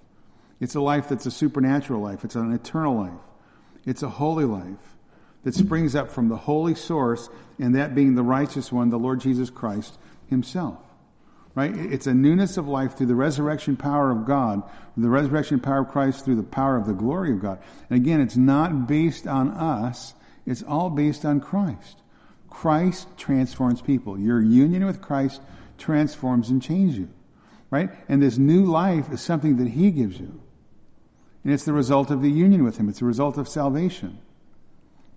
It's 0.61 0.75
a 0.75 0.81
life 0.81 1.09
that's 1.09 1.25
a 1.25 1.31
supernatural 1.31 2.01
life. 2.01 2.23
It's 2.23 2.35
an 2.35 2.53
eternal 2.53 2.95
life. 2.95 3.21
It's 3.85 4.03
a 4.03 4.09
holy 4.09 4.45
life 4.45 4.95
that 5.43 5.53
springs 5.53 5.95
up 5.95 6.09
from 6.11 6.29
the 6.29 6.37
holy 6.37 6.75
source, 6.75 7.29
and 7.59 7.75
that 7.75 7.93
being 7.93 8.15
the 8.15 8.23
righteous 8.23 8.71
one, 8.71 8.89
the 8.89 8.97
Lord 8.97 9.19
Jesus 9.19 9.49
Christ 9.49 9.97
himself. 10.29 10.79
Right? 11.57 11.75
It's 11.75 12.05
a 12.05 12.13
newness 12.13 12.57
of 12.57 12.67
life 12.67 12.95
through 12.95 13.07
the 13.07 13.15
resurrection 13.15 13.77
power 13.77 14.11
of 14.11 14.27
God, 14.27 14.61
the 14.95 15.09
resurrection 15.09 15.59
power 15.59 15.79
of 15.79 15.87
Christ 15.87 16.23
through 16.23 16.35
the 16.35 16.43
power 16.43 16.77
of 16.77 16.85
the 16.85 16.93
glory 16.93 17.31
of 17.31 17.41
God. 17.41 17.57
And 17.89 17.99
again, 17.99 18.21
it's 18.21 18.37
not 18.37 18.87
based 18.87 19.25
on 19.25 19.49
us, 19.49 20.13
it's 20.45 20.61
all 20.61 20.91
based 20.91 21.25
on 21.25 21.39
Christ. 21.39 21.97
Christ 22.47 23.07
transforms 23.17 23.81
people. 23.81 24.19
Your 24.19 24.39
union 24.39 24.85
with 24.85 25.01
Christ 25.01 25.41
transforms 25.79 26.51
and 26.51 26.61
changes 26.61 26.99
you. 26.99 27.09
Right? 27.71 27.89
And 28.07 28.21
this 28.21 28.37
new 28.37 28.65
life 28.65 29.11
is 29.11 29.21
something 29.21 29.57
that 29.57 29.67
He 29.67 29.89
gives 29.89 30.19
you. 30.19 30.39
And 31.43 31.51
it's 31.51 31.65
the 31.65 31.73
result 31.73 32.11
of 32.11 32.21
the 32.21 32.29
union 32.29 32.65
with 32.65 32.77
Him. 32.77 32.87
It's 32.87 32.99
the 32.99 33.05
result 33.05 33.39
of 33.39 33.49
salvation. 33.49 34.19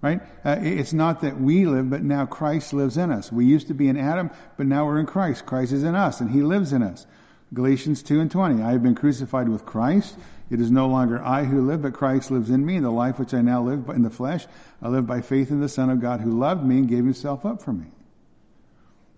Right? 0.02 0.20
Uh, 0.44 0.56
it's 0.60 0.94
not 0.94 1.20
that 1.20 1.38
we 1.38 1.66
live, 1.66 1.90
but 1.90 2.02
now 2.02 2.24
Christ 2.24 2.72
lives 2.72 2.96
in 2.96 3.12
us. 3.12 3.30
We 3.30 3.44
used 3.44 3.68
to 3.68 3.74
be 3.74 3.88
in 3.88 3.98
Adam, 3.98 4.30
but 4.56 4.66
now 4.66 4.86
we're 4.86 4.98
in 4.98 5.06
Christ. 5.06 5.44
Christ 5.44 5.72
is 5.72 5.84
in 5.84 5.94
us, 5.94 6.20
and 6.20 6.30
He 6.30 6.42
lives 6.42 6.72
in 6.72 6.82
us. 6.82 7.06
Galatians 7.52 8.02
2 8.02 8.20
and 8.20 8.30
20. 8.30 8.62
I 8.62 8.72
have 8.72 8.82
been 8.82 8.94
crucified 8.94 9.48
with 9.48 9.66
Christ. 9.66 10.16
It 10.50 10.60
is 10.60 10.70
no 10.70 10.88
longer 10.88 11.22
I 11.22 11.44
who 11.44 11.66
live, 11.66 11.82
but 11.82 11.92
Christ 11.92 12.30
lives 12.30 12.48
in 12.48 12.64
me. 12.64 12.78
The 12.78 12.90
life 12.90 13.18
which 13.18 13.34
I 13.34 13.42
now 13.42 13.62
live 13.62 13.88
in 13.88 14.02
the 14.02 14.10
flesh, 14.10 14.46
I 14.80 14.88
live 14.88 15.06
by 15.06 15.20
faith 15.20 15.50
in 15.50 15.60
the 15.60 15.68
Son 15.68 15.90
of 15.90 16.00
God 16.00 16.20
who 16.20 16.38
loved 16.38 16.64
me 16.64 16.78
and 16.78 16.88
gave 16.88 17.04
himself 17.04 17.44
up 17.44 17.60
for 17.60 17.72
me. 17.72 17.86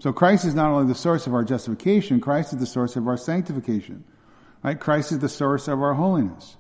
So 0.01 0.12
Christ 0.12 0.45
is 0.45 0.55
not 0.55 0.71
only 0.71 0.88
the 0.88 0.99
source 0.99 1.29
of 1.29 1.35
our 1.35 1.45
justification, 1.45 2.21
Christ 2.21 2.53
is 2.53 2.59
the 2.59 2.66
source 2.66 2.97
of 2.97 3.07
our 3.07 3.16
sanctification. 3.16 4.05
Right? 4.62 4.79
Christ 4.79 5.12
is 5.12 5.21
the 5.21 5.29
source 5.29 5.68
of 5.68 5.81
our 5.81 5.95
holiness. 5.95 6.57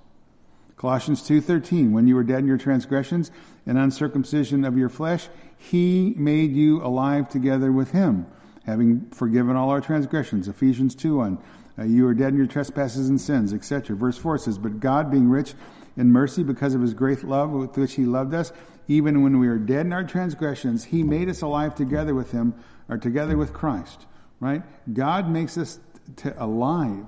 Colossians 0.82 1.22
2:13 1.22 1.92
When 1.92 2.08
you 2.08 2.16
were 2.16 2.24
dead 2.24 2.40
in 2.40 2.48
your 2.48 2.58
transgressions 2.58 3.30
and 3.66 3.78
uncircumcision 3.78 4.64
of 4.64 4.76
your 4.76 4.88
flesh 4.88 5.28
he 5.56 6.12
made 6.16 6.50
you 6.50 6.84
alive 6.84 7.28
together 7.28 7.70
with 7.70 7.92
him 7.92 8.26
having 8.66 9.08
forgiven 9.10 9.54
all 9.54 9.70
our 9.70 9.80
transgressions. 9.80 10.48
Ephesians 10.48 10.96
2:1 10.96 11.38
uh, 11.78 11.84
you 11.84 12.02
were 12.02 12.14
dead 12.14 12.32
in 12.32 12.36
your 12.36 12.48
trespasses 12.48 13.08
and 13.08 13.20
sins 13.20 13.54
etc 13.54 13.94
verse 13.94 14.18
4 14.18 14.38
says 14.38 14.58
but 14.58 14.80
God 14.80 15.08
being 15.08 15.28
rich 15.28 15.54
in 15.96 16.10
mercy 16.10 16.42
because 16.42 16.74
of 16.74 16.80
his 16.80 16.94
great 16.94 17.22
love 17.22 17.50
with 17.50 17.76
which 17.76 17.94
he 17.94 18.04
loved 18.04 18.34
us 18.34 18.52
even 18.88 19.22
when 19.22 19.38
we 19.38 19.46
were 19.46 19.58
dead 19.58 19.86
in 19.86 19.92
our 19.92 20.02
transgressions 20.02 20.82
he 20.82 21.04
made 21.04 21.28
us 21.28 21.42
alive 21.42 21.76
together 21.76 22.12
with 22.12 22.32
him 22.32 22.54
or 22.88 22.98
together 22.98 23.36
with 23.36 23.52
Christ. 23.52 24.06
Right? 24.40 24.64
God 24.92 25.30
makes 25.30 25.56
us 25.56 25.78
to 26.16 26.44
alive 26.44 27.04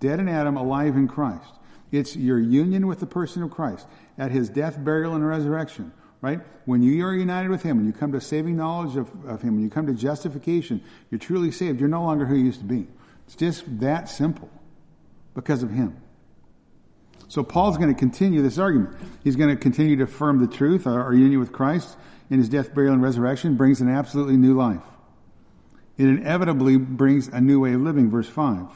dead 0.00 0.18
in 0.18 0.30
Adam 0.30 0.56
alive 0.56 0.96
in 0.96 1.08
Christ 1.08 1.58
it's 1.92 2.16
your 2.16 2.38
union 2.38 2.86
with 2.86 3.00
the 3.00 3.06
person 3.06 3.42
of 3.42 3.50
Christ 3.50 3.86
at 4.18 4.30
his 4.30 4.48
death, 4.48 4.82
burial, 4.82 5.14
and 5.14 5.26
resurrection, 5.26 5.92
right? 6.22 6.40
When 6.64 6.82
you 6.82 7.04
are 7.04 7.14
united 7.14 7.50
with 7.50 7.62
him, 7.62 7.76
when 7.76 7.86
you 7.86 7.92
come 7.92 8.12
to 8.12 8.20
saving 8.20 8.56
knowledge 8.56 8.96
of, 8.96 9.08
of 9.26 9.42
him, 9.42 9.54
when 9.54 9.62
you 9.62 9.70
come 9.70 9.86
to 9.86 9.94
justification, 9.94 10.82
you're 11.10 11.18
truly 11.18 11.50
saved. 11.50 11.78
You're 11.78 11.88
no 11.88 12.02
longer 12.02 12.24
who 12.24 12.34
you 12.34 12.46
used 12.46 12.60
to 12.60 12.66
be. 12.66 12.88
It's 13.26 13.36
just 13.36 13.80
that 13.80 14.08
simple 14.08 14.50
because 15.34 15.62
of 15.62 15.70
him. 15.70 15.96
So 17.28 17.42
Paul's 17.42 17.78
going 17.78 17.92
to 17.92 17.98
continue 17.98 18.42
this 18.42 18.58
argument. 18.58 18.96
He's 19.22 19.36
going 19.36 19.50
to 19.50 19.56
continue 19.56 19.96
to 19.96 20.04
affirm 20.04 20.40
the 20.40 20.46
truth. 20.46 20.86
Our, 20.86 21.02
our 21.02 21.14
union 21.14 21.40
with 21.40 21.52
Christ 21.52 21.96
in 22.30 22.38
his 22.38 22.48
death, 22.48 22.74
burial, 22.74 22.94
and 22.94 23.02
resurrection 23.02 23.56
brings 23.56 23.80
an 23.80 23.88
absolutely 23.88 24.36
new 24.36 24.54
life. 24.54 24.82
It 25.98 26.06
inevitably 26.06 26.78
brings 26.78 27.28
a 27.28 27.40
new 27.40 27.60
way 27.60 27.74
of 27.74 27.80
living, 27.82 28.10
verse 28.10 28.28
5. 28.28 28.66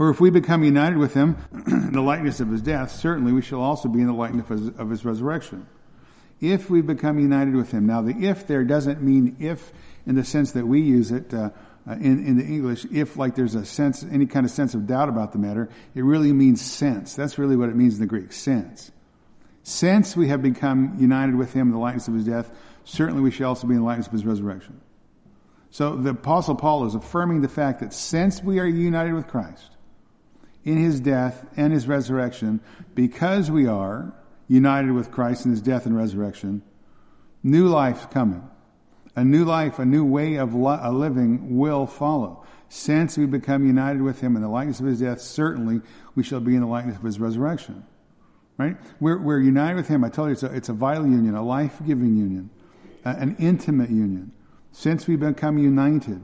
For 0.00 0.08
if 0.08 0.18
we 0.18 0.30
become 0.30 0.64
united 0.64 0.96
with 0.96 1.12
him 1.12 1.36
in 1.52 1.92
the 1.92 2.00
likeness 2.00 2.40
of 2.40 2.48
his 2.48 2.62
death, 2.62 2.90
certainly 2.90 3.32
we 3.32 3.42
shall 3.42 3.60
also 3.60 3.86
be 3.86 4.00
in 4.00 4.06
the 4.06 4.14
likeness 4.14 4.48
of 4.48 4.58
his, 4.58 4.68
of 4.78 4.88
his 4.88 5.04
resurrection. 5.04 5.66
If 6.40 6.70
we 6.70 6.80
become 6.80 7.18
united 7.18 7.54
with 7.54 7.70
him. 7.70 7.84
Now, 7.84 8.00
the 8.00 8.12
if 8.12 8.46
there 8.46 8.64
doesn't 8.64 9.02
mean 9.02 9.36
if 9.40 9.74
in 10.06 10.14
the 10.14 10.24
sense 10.24 10.52
that 10.52 10.66
we 10.66 10.80
use 10.80 11.10
it 11.12 11.34
uh, 11.34 11.50
uh, 11.86 11.92
in, 11.92 12.26
in 12.26 12.38
the 12.38 12.44
English, 12.46 12.86
if 12.90 13.18
like 13.18 13.34
there's 13.34 13.54
a 13.54 13.66
sense, 13.66 14.02
any 14.10 14.24
kind 14.24 14.46
of 14.46 14.50
sense 14.50 14.72
of 14.72 14.86
doubt 14.86 15.10
about 15.10 15.32
the 15.32 15.38
matter. 15.38 15.68
It 15.94 16.02
really 16.02 16.32
means 16.32 16.62
sense. 16.62 17.14
That's 17.14 17.36
really 17.36 17.56
what 17.56 17.68
it 17.68 17.76
means 17.76 17.96
in 17.96 18.00
the 18.00 18.06
Greek, 18.06 18.32
sense. 18.32 18.90
Since 19.64 20.16
we 20.16 20.28
have 20.28 20.40
become 20.40 20.96
united 20.98 21.34
with 21.34 21.52
him 21.52 21.66
in 21.66 21.72
the 21.72 21.78
likeness 21.78 22.08
of 22.08 22.14
his 22.14 22.24
death, 22.24 22.50
certainly 22.84 23.20
we 23.20 23.30
shall 23.30 23.50
also 23.50 23.66
be 23.66 23.74
in 23.74 23.80
the 23.80 23.86
likeness 23.86 24.06
of 24.06 24.14
his 24.14 24.24
resurrection. 24.24 24.80
So 25.68 25.94
the 25.94 26.12
apostle 26.12 26.54
Paul 26.54 26.86
is 26.86 26.94
affirming 26.94 27.42
the 27.42 27.50
fact 27.50 27.80
that 27.80 27.92
since 27.92 28.42
we 28.42 28.60
are 28.60 28.66
united 28.66 29.12
with 29.12 29.26
Christ, 29.26 29.76
in 30.64 30.76
his 30.76 31.00
death 31.00 31.46
and 31.56 31.72
his 31.72 31.88
resurrection, 31.88 32.60
because 32.94 33.50
we 33.50 33.66
are 33.66 34.12
united 34.48 34.92
with 34.92 35.10
Christ 35.10 35.44
in 35.44 35.50
his 35.50 35.62
death 35.62 35.86
and 35.86 35.96
resurrection, 35.96 36.62
new 37.42 37.68
life's 37.68 38.06
coming. 38.06 38.48
A 39.16 39.24
new 39.24 39.44
life, 39.44 39.78
a 39.78 39.84
new 39.84 40.04
way 40.04 40.36
of 40.36 40.54
li- 40.54 40.88
living 40.88 41.56
will 41.58 41.86
follow. 41.86 42.44
Since 42.68 43.18
we 43.18 43.26
become 43.26 43.66
united 43.66 44.02
with 44.02 44.20
him 44.20 44.36
in 44.36 44.42
the 44.42 44.48
likeness 44.48 44.78
of 44.78 44.86
his 44.86 45.00
death, 45.00 45.20
certainly 45.20 45.80
we 46.14 46.22
shall 46.22 46.40
be 46.40 46.54
in 46.54 46.60
the 46.60 46.66
likeness 46.68 46.96
of 46.96 47.02
his 47.02 47.18
resurrection. 47.18 47.84
Right? 48.56 48.76
We're, 49.00 49.18
we're 49.18 49.40
united 49.40 49.76
with 49.76 49.88
him. 49.88 50.04
I 50.04 50.10
told 50.10 50.28
you 50.28 50.32
it's 50.34 50.42
a, 50.42 50.54
it's 50.54 50.68
a 50.68 50.74
vital 50.74 51.06
union, 51.06 51.34
a 51.34 51.42
life-giving 51.42 52.16
union, 52.16 52.50
an 53.04 53.34
intimate 53.38 53.90
union. 53.90 54.32
Since 54.72 55.08
we 55.08 55.16
become 55.16 55.58
united, 55.58 56.20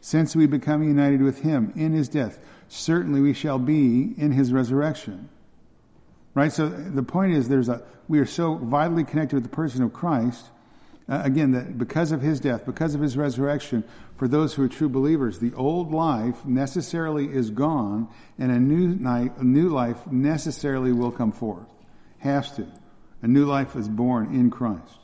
since 0.00 0.36
we 0.36 0.46
become 0.46 0.82
united 0.82 1.20
with 1.20 1.40
him 1.40 1.72
in 1.76 1.92
his 1.92 2.08
death, 2.08 2.38
certainly 2.68 3.20
we 3.20 3.32
shall 3.32 3.58
be 3.58 4.14
in 4.16 4.32
his 4.32 4.52
resurrection. 4.52 5.28
Right? 6.34 6.52
So 6.52 6.68
the 6.68 7.02
point 7.02 7.34
is 7.34 7.48
there's 7.48 7.68
a, 7.68 7.82
we 8.08 8.18
are 8.18 8.26
so 8.26 8.56
vitally 8.56 9.04
connected 9.04 9.36
with 9.36 9.44
the 9.44 9.54
person 9.54 9.82
of 9.82 9.92
Christ. 9.92 10.46
Uh, 11.08 11.20
again, 11.22 11.52
that 11.52 11.78
because 11.78 12.12
of 12.12 12.22
his 12.22 12.40
death, 12.40 12.64
because 12.64 12.94
of 12.94 13.00
his 13.00 13.16
resurrection, 13.16 13.84
for 14.16 14.26
those 14.26 14.54
who 14.54 14.62
are 14.62 14.68
true 14.68 14.88
believers, 14.88 15.38
the 15.38 15.52
old 15.54 15.92
life 15.92 16.44
necessarily 16.46 17.26
is 17.26 17.50
gone 17.50 18.08
and 18.38 18.50
a 18.50 18.58
new, 18.58 18.88
night, 18.88 19.36
a 19.38 19.44
new 19.44 19.68
life 19.68 20.06
necessarily 20.10 20.92
will 20.92 21.12
come 21.12 21.30
forth. 21.30 21.66
Has 22.18 22.50
to. 22.56 22.66
A 23.22 23.28
new 23.28 23.44
life 23.44 23.76
is 23.76 23.88
born 23.88 24.34
in 24.34 24.50
Christ. 24.50 24.98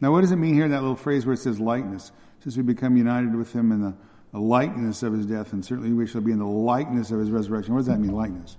Now, 0.00 0.12
what 0.12 0.22
does 0.22 0.32
it 0.32 0.36
mean 0.36 0.54
here 0.54 0.64
in 0.64 0.72
that 0.72 0.82
little 0.82 0.96
phrase 0.96 1.24
where 1.24 1.34
it 1.34 1.38
says 1.38 1.60
likeness? 1.60 2.12
Since 2.42 2.56
we 2.56 2.62
become 2.62 2.96
united 2.96 3.34
with 3.34 3.52
him 3.52 3.72
in 3.72 3.80
the, 3.80 3.94
the 4.34 4.40
likeness 4.40 5.04
of 5.04 5.12
his 5.12 5.26
death, 5.26 5.52
and 5.52 5.64
certainly 5.64 5.92
we 5.92 6.08
shall 6.08 6.20
be 6.20 6.32
in 6.32 6.40
the 6.40 6.44
likeness 6.44 7.12
of 7.12 7.20
his 7.20 7.30
resurrection. 7.30 7.72
What 7.72 7.80
does 7.82 7.86
that 7.86 8.00
mean, 8.00 8.10
likeness? 8.10 8.56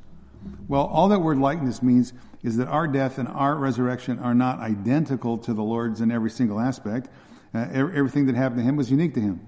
Well, 0.70 0.86
all 0.86 1.10
that 1.10 1.20
word 1.20 1.38
likeness 1.38 1.84
means 1.84 2.14
is 2.44 2.56
that 2.58 2.70
our 2.70 2.88
death 2.88 3.18
and 3.18 3.28
our 3.28 3.56
resurrection 3.56 4.20
are 4.20 4.34
not 4.34 4.60
identical 4.60 5.38
to 5.40 5.54
the 5.54 5.62
Lord's 5.62 6.00
in 6.00 6.12
every 6.12 6.30
single 6.30 6.62
aspect. 6.62 7.10
Uh, 7.54 7.68
everything 7.74 8.26
that 8.28 8.36
happened 8.36 8.60
to 8.60 8.64
him 8.64 8.78
was 8.78 8.90
unique 8.90 9.16
to 9.16 9.20
him 9.20 9.46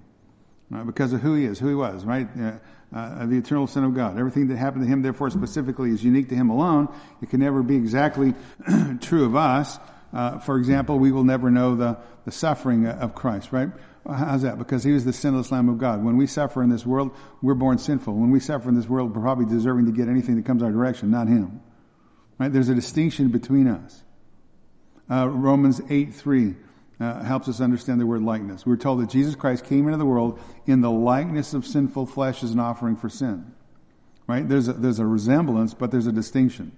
uh, 0.76 0.84
because 0.84 1.14
of 1.14 1.22
who 1.22 1.34
he 1.34 1.46
is, 1.46 1.60
who 1.60 1.70
he 1.70 1.76
was, 1.76 2.04
right? 2.04 2.28
Uh, 2.38 2.58
uh, 2.94 3.26
the 3.26 3.38
eternal 3.38 3.66
Son 3.66 3.86
of 3.86 3.96
God. 3.96 4.20
Everything 4.20 4.50
that 4.50 4.58
happened 4.58 4.84
to 4.84 4.88
him, 4.90 5.04
therefore, 5.04 5.30
specifically 5.30 5.92
is 5.92 6.04
unique 6.04 6.28
to 6.28 6.36
him 6.36 6.50
alone. 6.50 6.94
It 7.22 7.30
can 7.30 7.40
never 7.40 7.64
be 7.64 7.78
exactly 7.78 8.34
true 9.00 9.24
of 9.24 9.38
us. 9.38 9.80
Uh, 10.12 10.40
for 10.40 10.58
example, 10.58 11.00
we 11.00 11.14
will 11.14 11.24
never 11.24 11.50
know 11.50 11.76
the, 11.76 11.98
the 12.26 12.32
suffering 12.32 12.86
of 12.86 13.16
Christ, 13.16 13.54
right? 13.54 13.70
How's 14.08 14.44
that? 14.44 14.58
Because 14.58 14.84
he 14.84 14.92
was 14.92 15.04
the 15.04 15.12
sinless 15.12 15.52
Lamb 15.52 15.68
of 15.68 15.78
God. 15.78 16.04
When 16.04 16.16
we 16.16 16.28
suffer 16.28 16.64
in 16.64 16.70
this 16.70 16.86
world, 16.86 17.12
we're 17.42 17.56
born 17.56 17.78
sinful. 17.78 18.14
When 18.14 18.32
we 18.32 18.40
suffer 18.40 18.70
in 18.70 18.76
this 18.76 18.88
world, 18.88 19.14
we're 19.14 19.22
probably 19.22 19.46
deserving 19.46 19.86
to 19.88 19.92
get 19.92 20.08
anything 20.08 20.38
that 20.38 20.46
comes 20.46 20.64
our 20.64 20.72
direction, 20.72 21.12
not 21.12 21.28
him. 21.28 21.62
Right? 22.40 22.52
There's 22.52 22.70
a 22.70 22.76
distinction 22.76 23.30
between 23.30 23.68
us. 23.68 24.04
Uh, 25.10 25.28
Romans 25.28 25.82
8 25.90 26.14
3 26.14 26.56
uh, 27.00 27.24
helps 27.24 27.48
us 27.50 27.60
understand 27.60 28.00
the 28.00 28.06
word 28.06 28.22
likeness. 28.22 28.66
We're 28.66 28.78
told 28.78 29.02
that 29.02 29.10
Jesus 29.10 29.36
Christ 29.36 29.66
came 29.66 29.86
into 29.88 29.98
the 29.98 30.06
world 30.06 30.40
in 30.66 30.82
the 30.82 30.92
likeness 30.92 31.54
of 31.54 31.66
sinful 31.66 32.06
flesh 32.06 32.44
as 32.44 32.52
an 32.52 32.60
offering 32.60 32.96
for 32.96 33.10
sin. 33.10 33.54
Right? 34.26 34.48
There's 34.48 34.68
a, 34.68 34.74
there's 34.74 35.00
a 35.00 35.06
resemblance, 35.06 35.74
but 35.74 35.92
there's 35.92 36.08
a 36.08 36.12
distinction. 36.12 36.72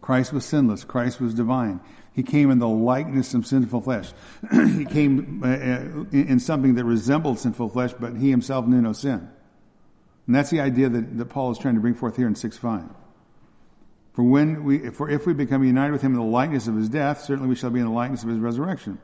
Christ 0.00 0.32
was 0.32 0.44
sinless. 0.44 0.84
Christ 0.84 1.20
was 1.20 1.34
divine. 1.34 1.80
He 2.12 2.22
came 2.22 2.50
in 2.50 2.58
the 2.58 2.68
likeness 2.68 3.34
of 3.34 3.46
sinful 3.46 3.82
flesh. 3.82 4.12
he 4.52 4.84
came 4.84 5.42
uh, 5.44 5.48
uh, 5.48 6.04
in 6.12 6.40
something 6.40 6.74
that 6.74 6.84
resembled 6.84 7.38
sinful 7.38 7.68
flesh, 7.68 7.92
but 7.98 8.16
he 8.16 8.30
himself 8.30 8.66
knew 8.66 8.80
no 8.80 8.92
sin. 8.92 9.28
And 10.26 10.34
that's 10.34 10.50
the 10.50 10.60
idea 10.60 10.88
that, 10.88 11.18
that 11.18 11.26
Paul 11.26 11.52
is 11.52 11.58
trying 11.58 11.74
to 11.74 11.80
bring 11.80 11.94
forth 11.94 12.16
here 12.16 12.26
in 12.26 12.34
6 12.34 12.58
5. 12.58 12.84
For 14.12 14.24
when 14.24 14.64
we, 14.64 14.90
for 14.90 15.08
if 15.08 15.26
we 15.26 15.34
become 15.34 15.64
united 15.64 15.92
with 15.92 16.02
him 16.02 16.12
in 16.12 16.18
the 16.18 16.24
likeness 16.24 16.66
of 16.66 16.74
his 16.74 16.88
death, 16.88 17.22
certainly 17.22 17.48
we 17.48 17.54
shall 17.54 17.70
be 17.70 17.78
in 17.78 17.86
the 17.86 17.92
likeness 17.92 18.22
of 18.22 18.28
his 18.28 18.38
resurrection. 18.38 18.98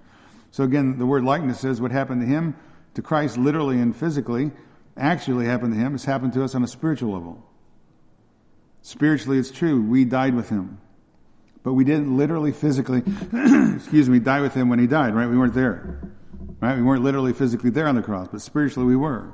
So 0.50 0.64
again, 0.64 0.98
the 0.98 1.06
word 1.06 1.24
likeness 1.24 1.60
says 1.60 1.80
what 1.80 1.92
happened 1.92 2.22
to 2.22 2.26
him, 2.26 2.56
to 2.94 3.02
Christ 3.02 3.38
literally 3.38 3.80
and 3.80 3.94
physically, 3.94 4.50
actually 4.96 5.46
happened 5.46 5.74
to 5.74 5.78
him, 5.78 5.92
has 5.92 6.04
happened 6.04 6.32
to 6.32 6.42
us 6.42 6.54
on 6.54 6.64
a 6.64 6.68
spiritual 6.68 7.12
level. 7.12 7.44
Spiritually, 8.82 9.38
it's 9.38 9.50
true. 9.50 9.82
We 9.82 10.04
died 10.04 10.34
with 10.34 10.48
him. 10.48 10.78
But 11.66 11.72
we 11.72 11.82
didn't 11.82 12.16
literally, 12.16 12.52
physically, 12.52 13.02
excuse 13.74 14.08
me, 14.08 14.20
die 14.20 14.40
with 14.40 14.54
him 14.54 14.68
when 14.68 14.78
he 14.78 14.86
died, 14.86 15.16
right? 15.16 15.28
We 15.28 15.36
weren't 15.36 15.52
there. 15.52 16.00
Right? 16.60 16.76
We 16.76 16.82
weren't 16.84 17.02
literally, 17.02 17.32
physically 17.32 17.70
there 17.70 17.88
on 17.88 17.96
the 17.96 18.02
cross, 18.02 18.28
but 18.30 18.40
spiritually 18.40 18.86
we 18.86 18.94
were. 18.94 19.32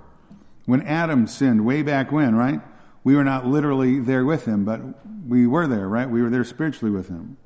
When 0.64 0.80
Adam 0.80 1.26
sinned 1.26 1.62
way 1.66 1.82
back 1.82 2.10
when, 2.10 2.34
right? 2.34 2.62
We 3.04 3.16
were 3.16 3.22
not 3.22 3.46
literally 3.46 3.98
there 3.98 4.24
with 4.24 4.46
him, 4.46 4.64
but 4.64 4.80
we 5.28 5.46
were 5.46 5.66
there, 5.66 5.86
right? 5.86 6.08
We 6.08 6.22
were 6.22 6.30
there 6.30 6.42
spiritually 6.44 6.90
with 6.90 7.06
him. 7.06 7.36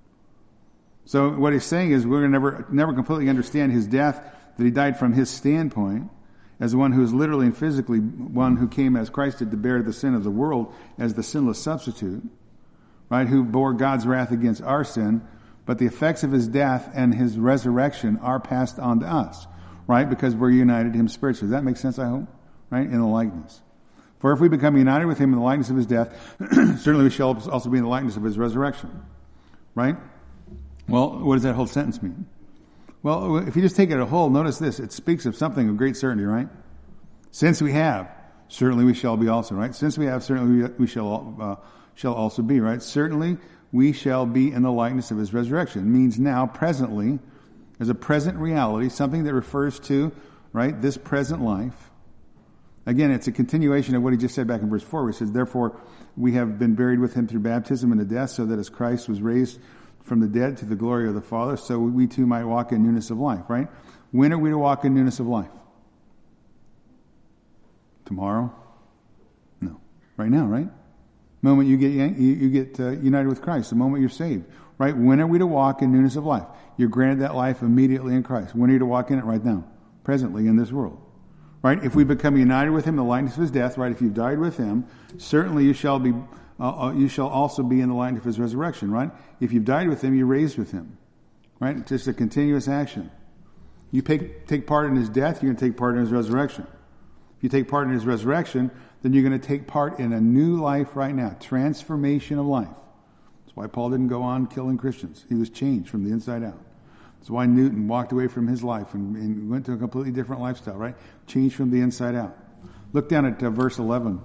So 1.04 1.30
what 1.30 1.52
he's 1.52 1.64
saying 1.64 1.90
is 1.90 2.06
we're 2.06 2.20
going 2.20 2.30
to 2.30 2.38
never, 2.38 2.66
never 2.70 2.92
completely 2.92 3.28
understand 3.28 3.72
his 3.72 3.88
death, 3.88 4.22
that 4.56 4.64
he 4.64 4.70
died 4.70 5.00
from 5.00 5.14
his 5.14 5.28
standpoint, 5.28 6.12
as 6.60 6.76
one 6.76 6.92
who 6.92 7.02
is 7.02 7.12
literally 7.12 7.46
and 7.46 7.56
physically 7.56 7.98
one 7.98 8.56
who 8.56 8.68
came 8.68 8.94
as 8.94 9.10
Christ 9.10 9.40
did 9.40 9.50
to 9.50 9.56
bear 9.56 9.82
the 9.82 9.92
sin 9.92 10.14
of 10.14 10.22
the 10.22 10.30
world 10.30 10.72
as 10.96 11.14
the 11.14 11.24
sinless 11.24 11.60
substitute, 11.60 12.22
right? 13.08 13.26
Who 13.26 13.44
bore 13.44 13.72
God's 13.72 14.06
wrath 14.06 14.32
against 14.32 14.62
our 14.62 14.84
sin, 14.84 15.26
but 15.64 15.78
the 15.78 15.86
effects 15.86 16.22
of 16.22 16.32
his 16.32 16.48
death 16.48 16.90
and 16.94 17.14
his 17.14 17.38
resurrection 17.38 18.18
are 18.18 18.40
passed 18.40 18.78
on 18.78 19.00
to 19.00 19.06
us, 19.06 19.46
right? 19.86 20.08
Because 20.08 20.34
we're 20.34 20.50
united 20.50 20.92
to 20.92 20.98
him 20.98 21.08
spiritually. 21.08 21.48
Does 21.48 21.52
that 21.52 21.64
make 21.64 21.76
sense, 21.76 21.98
I 21.98 22.08
hope? 22.08 22.28
Right? 22.70 22.86
In 22.86 23.00
the 23.00 23.06
likeness. 23.06 23.60
For 24.18 24.32
if 24.32 24.40
we 24.40 24.48
become 24.48 24.76
united 24.76 25.06
with 25.06 25.18
him 25.18 25.32
in 25.32 25.38
the 25.38 25.44
likeness 25.44 25.70
of 25.70 25.76
his 25.76 25.86
death, 25.86 26.12
certainly 26.50 27.04
we 27.04 27.10
shall 27.10 27.36
also 27.50 27.68
be 27.68 27.78
in 27.78 27.84
the 27.84 27.90
likeness 27.90 28.16
of 28.16 28.22
his 28.22 28.38
resurrection. 28.38 29.02
Right? 29.74 29.96
Well, 30.88 31.18
what 31.18 31.34
does 31.34 31.42
that 31.42 31.54
whole 31.54 31.66
sentence 31.66 32.02
mean? 32.02 32.26
Well, 33.02 33.36
if 33.38 33.54
you 33.54 33.62
just 33.62 33.76
take 33.76 33.90
it 33.90 34.00
a 34.00 34.06
whole, 34.06 34.30
notice 34.30 34.58
this. 34.58 34.80
It 34.80 34.92
speaks 34.92 35.26
of 35.26 35.36
something 35.36 35.68
of 35.68 35.76
great 35.76 35.96
certainty, 35.96 36.24
right? 36.24 36.48
Since 37.30 37.60
we 37.60 37.72
have, 37.72 38.10
certainly 38.48 38.84
we 38.84 38.94
shall 38.94 39.16
be 39.16 39.28
also, 39.28 39.54
right? 39.54 39.74
Since 39.74 39.98
we 39.98 40.06
have, 40.06 40.24
certainly 40.24 40.70
we, 40.78 40.86
shall, 40.86 41.36
uh, 41.40 41.56
shall 41.96 42.14
also 42.14 42.42
be, 42.42 42.60
right? 42.60 42.80
Certainly 42.80 43.38
we 43.72 43.92
shall 43.92 44.24
be 44.26 44.52
in 44.52 44.62
the 44.62 44.70
likeness 44.70 45.10
of 45.10 45.18
his 45.18 45.34
resurrection. 45.34 45.82
It 45.82 45.86
means 45.86 46.18
now, 46.18 46.46
presently, 46.46 47.18
as 47.80 47.88
a 47.88 47.94
present 47.94 48.38
reality, 48.38 48.88
something 48.88 49.24
that 49.24 49.34
refers 49.34 49.80
to, 49.80 50.12
right, 50.52 50.80
this 50.80 50.96
present 50.96 51.42
life. 51.42 51.90
Again, 52.84 53.10
it's 53.10 53.26
a 53.26 53.32
continuation 53.32 53.96
of 53.96 54.02
what 54.02 54.12
he 54.12 54.18
just 54.18 54.34
said 54.34 54.46
back 54.46 54.62
in 54.62 54.70
verse 54.70 54.84
4, 54.84 55.02
where 55.02 55.12
he 55.12 55.18
says, 55.18 55.32
Therefore, 55.32 55.80
we 56.16 56.34
have 56.34 56.58
been 56.58 56.74
buried 56.74 57.00
with 57.00 57.14
him 57.14 57.26
through 57.26 57.40
baptism 57.40 57.90
into 57.90 58.04
death, 58.04 58.30
so 58.30 58.46
that 58.46 58.58
as 58.58 58.68
Christ 58.68 59.08
was 59.08 59.20
raised 59.20 59.58
from 60.04 60.20
the 60.20 60.28
dead 60.28 60.58
to 60.58 60.64
the 60.64 60.76
glory 60.76 61.08
of 61.08 61.14
the 61.14 61.20
Father, 61.20 61.56
so 61.56 61.78
we 61.80 62.06
too 62.06 62.26
might 62.26 62.44
walk 62.44 62.70
in 62.70 62.84
newness 62.84 63.10
of 63.10 63.18
life, 63.18 63.42
right? 63.48 63.66
When 64.12 64.32
are 64.32 64.38
we 64.38 64.50
to 64.50 64.58
walk 64.58 64.84
in 64.84 64.94
newness 64.94 65.18
of 65.18 65.26
life? 65.26 65.50
Tomorrow? 68.04 68.54
No. 69.60 69.80
Right 70.16 70.30
now, 70.30 70.46
right? 70.46 70.68
Moment 71.42 71.68
you 71.68 71.76
get, 71.76 71.92
you 72.18 72.50
get 72.50 72.80
uh, 72.80 72.90
united 72.90 73.28
with 73.28 73.42
Christ, 73.42 73.70
the 73.70 73.76
moment 73.76 74.00
you're 74.00 74.08
saved, 74.08 74.46
right? 74.78 74.96
When 74.96 75.20
are 75.20 75.26
we 75.26 75.38
to 75.38 75.46
walk 75.46 75.82
in 75.82 75.92
newness 75.92 76.16
of 76.16 76.24
life? 76.24 76.46
You're 76.76 76.88
granted 76.88 77.20
that 77.20 77.34
life 77.34 77.62
immediately 77.62 78.14
in 78.14 78.22
Christ. 78.22 78.54
When 78.54 78.70
are 78.70 78.72
you 78.72 78.78
to 78.80 78.86
walk 78.86 79.10
in 79.10 79.18
it? 79.18 79.24
Right 79.24 79.44
now, 79.44 79.64
presently 80.02 80.46
in 80.46 80.56
this 80.56 80.72
world. 80.72 81.00
Right? 81.62 81.82
If 81.82 81.94
we 81.94 82.04
become 82.04 82.36
united 82.36 82.70
with 82.70 82.84
him 82.84 82.94
in 82.94 82.98
the 82.98 83.04
likeness 83.04 83.34
of 83.34 83.42
his 83.42 83.50
death, 83.50 83.76
right? 83.76 83.90
If 83.90 84.00
you've 84.00 84.14
died 84.14 84.38
with 84.38 84.56
him, 84.56 84.86
certainly 85.18 85.64
you 85.64 85.72
shall 85.72 85.98
be, 85.98 86.14
uh, 86.60 86.86
uh, 86.86 86.92
you 86.92 87.08
shall 87.08 87.28
also 87.28 87.62
be 87.62 87.80
in 87.80 87.88
the 87.88 87.94
likeness 87.94 88.20
of 88.20 88.26
his 88.26 88.38
resurrection, 88.38 88.90
right? 88.90 89.10
If 89.40 89.52
you've 89.52 89.64
died 89.64 89.88
with 89.88 90.02
him, 90.02 90.14
you're 90.14 90.26
raised 90.26 90.58
with 90.58 90.70
him. 90.70 90.96
Right? 91.58 91.76
It's 91.76 91.88
just 91.88 92.06
a 92.06 92.12
continuous 92.12 92.68
action. 92.68 93.10
You 93.90 94.02
take, 94.02 94.46
take 94.46 94.66
part 94.66 94.86
in 94.86 94.96
his 94.96 95.08
death, 95.08 95.42
you're 95.42 95.52
going 95.52 95.56
to 95.56 95.66
take 95.68 95.76
part 95.76 95.94
in 95.94 96.02
his 96.02 96.10
resurrection. 96.10 96.66
If 97.36 97.42
you 97.42 97.48
take 97.48 97.68
part 97.68 97.86
in 97.86 97.92
his 97.92 98.06
resurrection, 98.06 98.70
then 99.02 99.12
you're 99.12 99.22
going 99.22 99.38
to 99.38 99.46
take 99.46 99.66
part 99.66 99.98
in 99.98 100.12
a 100.12 100.20
new 100.20 100.56
life 100.56 100.96
right 100.96 101.14
now, 101.14 101.36
transformation 101.38 102.38
of 102.38 102.46
life. 102.46 102.68
That's 103.44 103.54
why 103.54 103.66
Paul 103.66 103.90
didn't 103.90 104.08
go 104.08 104.22
on 104.22 104.46
killing 104.46 104.78
Christians. 104.78 105.24
He 105.28 105.34
was 105.34 105.50
changed 105.50 105.90
from 105.90 106.04
the 106.04 106.10
inside 106.10 106.42
out. 106.42 106.58
That's 107.18 107.30
why 107.30 107.46
Newton 107.46 107.88
walked 107.88 108.12
away 108.12 108.28
from 108.28 108.46
his 108.46 108.62
life 108.64 108.94
and, 108.94 109.16
and 109.16 109.50
went 109.50 109.66
to 109.66 109.72
a 109.72 109.76
completely 109.76 110.12
different 110.12 110.40
lifestyle, 110.40 110.76
right? 110.76 110.94
Changed 111.26 111.56
from 111.56 111.70
the 111.70 111.80
inside 111.80 112.14
out. 112.14 112.38
Look 112.92 113.08
down 113.08 113.26
at 113.26 113.42
uh, 113.42 113.50
verse 113.50 113.78
11. 113.78 114.20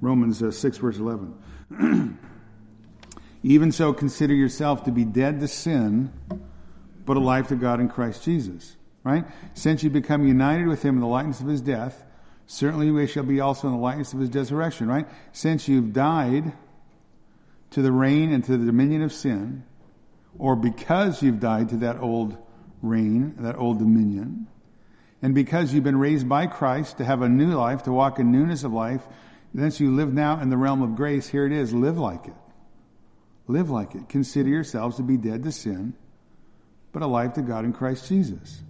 Romans 0.00 0.42
uh, 0.42 0.50
6, 0.50 0.76
verse 0.78 0.98
11. 0.98 2.18
Even 3.42 3.72
so, 3.72 3.92
consider 3.92 4.34
yourself 4.34 4.84
to 4.84 4.92
be 4.92 5.04
dead 5.04 5.40
to 5.40 5.48
sin, 5.48 6.12
but 7.04 7.16
alive 7.16 7.48
to 7.48 7.56
God 7.56 7.80
in 7.80 7.88
Christ 7.88 8.22
Jesus. 8.22 8.76
Right? 9.04 9.24
Since 9.54 9.82
you 9.82 9.90
become 9.90 10.26
united 10.26 10.68
with 10.68 10.82
him 10.82 10.94
in 10.94 11.00
the 11.00 11.06
likeness 11.06 11.40
of 11.40 11.48
his 11.48 11.60
death, 11.60 12.04
certainly 12.46 12.90
we 12.90 13.06
shall 13.06 13.24
be 13.24 13.40
also 13.40 13.66
in 13.68 13.74
the 13.74 13.80
likeness 13.80 14.12
of 14.12 14.20
his 14.20 14.30
resurrection. 14.34 14.88
Right? 14.88 15.08
Since 15.32 15.68
you've 15.68 15.92
died 15.92 16.52
to 17.70 17.82
the 17.82 17.92
reign 17.92 18.32
and 18.32 18.44
to 18.44 18.56
the 18.56 18.66
dominion 18.66 19.02
of 19.02 19.12
sin, 19.12 19.64
or 20.38 20.56
because 20.56 21.22
you've 21.22 21.40
died 21.40 21.70
to 21.70 21.76
that 21.78 21.98
old 21.98 22.36
reign, 22.80 23.34
that 23.38 23.56
old 23.56 23.78
dominion, 23.78 24.46
and 25.22 25.34
because 25.34 25.72
you've 25.72 25.84
been 25.84 25.98
raised 25.98 26.28
by 26.28 26.46
Christ 26.46 26.98
to 26.98 27.04
have 27.04 27.22
a 27.22 27.28
new 27.28 27.54
life, 27.54 27.84
to 27.84 27.92
walk 27.92 28.18
in 28.18 28.32
newness 28.32 28.64
of 28.64 28.72
life, 28.72 29.02
since 29.54 29.78
you 29.78 29.94
live 29.94 30.12
now 30.12 30.40
in 30.40 30.50
the 30.50 30.56
realm 30.56 30.82
of 30.82 30.96
grace, 30.96 31.28
here 31.28 31.46
it 31.46 31.52
is, 31.52 31.72
live 31.72 31.98
like 31.98 32.26
it. 32.26 32.34
Live 33.46 33.70
like 33.70 33.94
it. 33.94 34.08
Consider 34.08 34.48
yourselves 34.48 34.96
to 34.96 35.02
be 35.02 35.16
dead 35.16 35.42
to 35.44 35.52
sin, 35.52 35.94
but 36.92 37.02
alive 37.02 37.34
to 37.34 37.42
God 37.42 37.64
in 37.64 37.72
Christ 37.72 38.08
Jesus. 38.08 38.62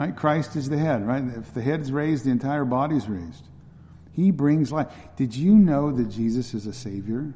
Right? 0.00 0.16
Christ 0.16 0.56
is 0.56 0.70
the 0.70 0.78
head, 0.78 1.06
right? 1.06 1.22
If 1.22 1.52
the 1.52 1.60
head 1.60 1.80
is 1.80 1.92
raised, 1.92 2.24
the 2.24 2.30
entire 2.30 2.64
body 2.64 2.96
is 2.96 3.06
raised. 3.06 3.46
He 4.12 4.30
brings 4.30 4.72
life. 4.72 4.90
Did 5.16 5.36
you 5.36 5.54
know 5.54 5.92
that 5.92 6.08
Jesus 6.08 6.54
is 6.54 6.66
a 6.66 6.72
Savior? 6.72 7.34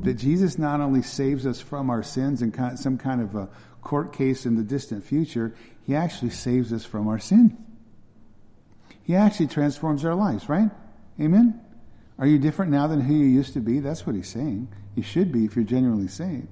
That 0.00 0.14
Jesus 0.14 0.56
not 0.56 0.80
only 0.80 1.02
saves 1.02 1.44
us 1.44 1.60
from 1.60 1.90
our 1.90 2.02
sins 2.02 2.40
and 2.40 2.78
some 2.78 2.96
kind 2.96 3.20
of 3.20 3.34
a 3.34 3.50
court 3.82 4.14
case 4.14 4.46
in 4.46 4.56
the 4.56 4.62
distant 4.62 5.04
future, 5.04 5.54
He 5.82 5.94
actually 5.94 6.30
saves 6.30 6.72
us 6.72 6.86
from 6.86 7.06
our 7.06 7.18
sin. 7.18 7.62
He 9.02 9.14
actually 9.14 9.48
transforms 9.48 10.06
our 10.06 10.14
lives, 10.14 10.48
right? 10.48 10.70
Amen? 11.20 11.60
Are 12.18 12.26
you 12.26 12.38
different 12.38 12.72
now 12.72 12.86
than 12.86 13.02
who 13.02 13.12
you 13.12 13.26
used 13.26 13.52
to 13.52 13.60
be? 13.60 13.80
That's 13.80 14.06
what 14.06 14.16
He's 14.16 14.30
saying. 14.30 14.68
You 14.94 15.02
should 15.02 15.32
be 15.32 15.44
if 15.44 15.54
you're 15.54 15.66
genuinely 15.66 16.08
saved. 16.08 16.48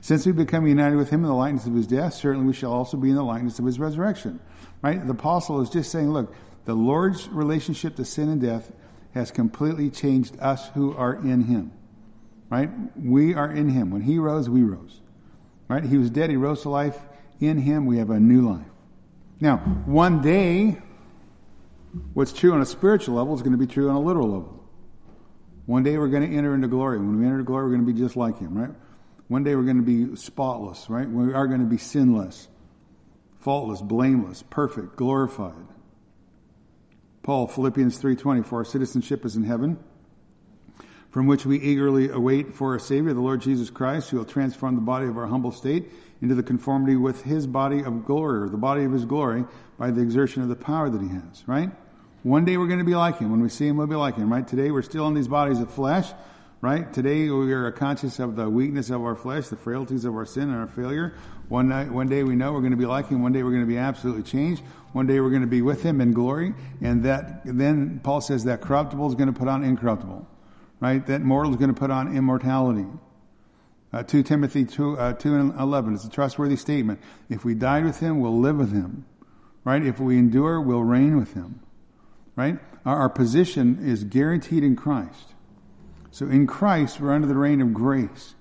Since 0.00 0.26
we 0.26 0.32
become 0.32 0.66
united 0.66 0.96
with 0.96 1.10
him 1.10 1.20
in 1.20 1.28
the 1.28 1.34
likeness 1.34 1.66
of 1.66 1.74
his 1.74 1.86
death, 1.86 2.14
certainly 2.14 2.46
we 2.46 2.52
shall 2.52 2.72
also 2.72 2.96
be 2.96 3.10
in 3.10 3.16
the 3.16 3.24
likeness 3.24 3.58
of 3.58 3.64
his 3.64 3.78
resurrection. 3.78 4.40
Right? 4.82 5.04
The 5.04 5.12
apostle 5.12 5.60
is 5.60 5.70
just 5.70 5.90
saying, 5.90 6.10
look, 6.12 6.34
the 6.64 6.74
Lord's 6.74 7.28
relationship 7.28 7.96
to 7.96 8.04
sin 8.04 8.28
and 8.28 8.40
death 8.40 8.70
has 9.14 9.30
completely 9.30 9.90
changed 9.90 10.38
us 10.40 10.68
who 10.68 10.94
are 10.94 11.14
in 11.14 11.42
him. 11.42 11.72
Right? 12.50 12.70
We 12.96 13.34
are 13.34 13.50
in 13.50 13.68
him. 13.68 13.90
When 13.90 14.02
he 14.02 14.18
rose, 14.18 14.48
we 14.48 14.62
rose. 14.62 15.00
Right? 15.66 15.84
He 15.84 15.98
was 15.98 16.10
dead, 16.10 16.30
he 16.30 16.36
rose 16.36 16.62
to 16.62 16.70
life. 16.70 16.98
In 17.40 17.58
him, 17.58 17.86
we 17.86 17.98
have 17.98 18.10
a 18.10 18.20
new 18.20 18.48
life. 18.50 18.66
Now, 19.40 19.58
one 19.86 20.22
day, 20.22 20.78
what's 22.14 22.32
true 22.32 22.52
on 22.52 22.60
a 22.60 22.66
spiritual 22.66 23.16
level 23.16 23.34
is 23.34 23.42
going 23.42 23.52
to 23.52 23.58
be 23.58 23.66
true 23.66 23.88
on 23.88 23.96
a 23.96 24.00
literal 24.00 24.28
level. 24.28 24.64
One 25.66 25.82
day 25.82 25.98
we're 25.98 26.08
going 26.08 26.28
to 26.28 26.36
enter 26.36 26.54
into 26.54 26.66
glory. 26.66 26.98
When 26.98 27.18
we 27.18 27.24
enter 27.24 27.34
into 27.34 27.44
glory, 27.44 27.64
we're 27.64 27.76
going 27.76 27.86
to 27.86 27.92
be 27.92 27.98
just 27.98 28.16
like 28.16 28.38
him, 28.38 28.56
right? 28.56 28.70
One 29.28 29.44
day 29.44 29.54
we're 29.54 29.62
going 29.62 29.76
to 29.76 29.82
be 29.82 30.16
spotless, 30.16 30.88
right? 30.88 31.08
We 31.08 31.34
are 31.34 31.46
going 31.46 31.60
to 31.60 31.66
be 31.66 31.78
sinless, 31.78 32.48
faultless, 33.40 33.82
blameless, 33.82 34.42
perfect, 34.48 34.96
glorified. 34.96 35.66
Paul, 37.22 37.46
Philippians 37.46 38.00
3.20, 38.00 38.46
for 38.46 38.60
our 38.60 38.64
citizenship 38.64 39.26
is 39.26 39.36
in 39.36 39.44
heaven, 39.44 39.78
from 41.10 41.26
which 41.26 41.44
we 41.44 41.58
eagerly 41.60 42.08
await 42.08 42.54
for 42.54 42.74
a 42.74 42.80
Savior, 42.80 43.12
the 43.12 43.20
Lord 43.20 43.42
Jesus 43.42 43.68
Christ, 43.68 44.08
who 44.08 44.16
will 44.16 44.24
transform 44.24 44.76
the 44.76 44.80
body 44.80 45.06
of 45.06 45.18
our 45.18 45.26
humble 45.26 45.52
state 45.52 45.90
into 46.22 46.34
the 46.34 46.42
conformity 46.42 46.96
with 46.96 47.22
His 47.22 47.46
body 47.46 47.82
of 47.82 48.06
glory, 48.06 48.44
or 48.44 48.48
the 48.48 48.56
body 48.56 48.84
of 48.84 48.92
His 48.92 49.04
glory, 49.04 49.44
by 49.78 49.90
the 49.90 50.00
exertion 50.00 50.42
of 50.42 50.48
the 50.48 50.56
power 50.56 50.88
that 50.88 51.02
He 51.02 51.08
has, 51.08 51.46
right? 51.46 51.70
One 52.22 52.46
day 52.46 52.56
we're 52.56 52.66
going 52.66 52.78
to 52.78 52.84
be 52.84 52.94
like 52.94 53.18
Him. 53.18 53.30
When 53.30 53.42
we 53.42 53.50
see 53.50 53.68
Him, 53.68 53.76
we'll 53.76 53.86
be 53.86 53.94
like 53.94 54.16
Him, 54.16 54.32
right? 54.32 54.46
Today 54.46 54.70
we're 54.70 54.80
still 54.80 55.06
in 55.06 55.12
these 55.12 55.28
bodies 55.28 55.60
of 55.60 55.70
flesh, 55.70 56.06
right? 56.60 56.92
Today 56.92 57.30
we 57.30 57.52
are 57.52 57.70
conscious 57.70 58.18
of 58.18 58.34
the 58.34 58.48
weakness 58.50 58.90
of 58.90 59.02
our 59.02 59.14
flesh, 59.14 59.48
the 59.48 59.56
frailties 59.56 60.04
of 60.04 60.14
our 60.14 60.26
sin 60.26 60.44
and 60.44 60.56
our 60.56 60.66
failure. 60.66 61.14
One 61.48 61.68
night, 61.68 61.90
one 61.90 62.08
day 62.08 62.24
we 62.24 62.34
know 62.34 62.52
we're 62.52 62.60
going 62.60 62.72
to 62.72 62.76
be 62.76 62.86
like 62.86 63.08
Him. 63.08 63.22
One 63.22 63.32
day 63.32 63.42
we're 63.42 63.52
going 63.52 63.62
to 63.62 63.68
be 63.68 63.78
absolutely 63.78 64.24
changed. 64.24 64.62
One 64.92 65.06
day 65.06 65.20
we're 65.20 65.30
going 65.30 65.42
to 65.42 65.48
be 65.48 65.62
with 65.62 65.82
Him 65.82 66.00
in 66.00 66.12
glory. 66.12 66.54
And 66.80 67.04
that, 67.04 67.42
then 67.44 68.00
Paul 68.02 68.20
says 68.20 68.44
that 68.44 68.60
corruptible 68.60 69.08
is 69.08 69.14
going 69.14 69.32
to 69.32 69.38
put 69.38 69.48
on 69.48 69.62
incorruptible, 69.62 70.26
right? 70.80 71.06
That 71.06 71.22
mortal 71.22 71.52
is 71.52 71.58
going 71.58 71.72
to 71.72 71.78
put 71.78 71.90
on 71.90 72.16
immortality. 72.16 72.86
Uh, 73.92 74.02
2 74.02 74.24
Timothy 74.24 74.64
2, 74.64 74.98
uh, 74.98 75.12
2 75.14 75.34
and 75.34 75.60
11. 75.60 75.94
It's 75.94 76.04
a 76.04 76.10
trustworthy 76.10 76.56
statement. 76.56 77.00
If 77.30 77.44
we 77.44 77.54
died 77.54 77.84
with 77.84 78.00
Him, 78.00 78.20
we'll 78.20 78.38
live 78.38 78.56
with 78.56 78.72
Him, 78.72 79.06
right? 79.64 79.82
If 79.82 80.00
we 80.00 80.18
endure, 80.18 80.60
we'll 80.60 80.82
reign 80.82 81.16
with 81.16 81.32
Him, 81.34 81.60
right? 82.34 82.58
Our, 82.84 83.02
our 83.02 83.08
position 83.08 83.78
is 83.80 84.04
guaranteed 84.04 84.64
in 84.64 84.74
Christ. 84.74 85.34
So 86.18 86.26
in 86.26 86.48
Christ, 86.48 86.98
we're 86.98 87.12
under 87.12 87.28
the 87.28 87.36
reign 87.36 87.60
of 87.60 87.72
grace, 87.72 88.34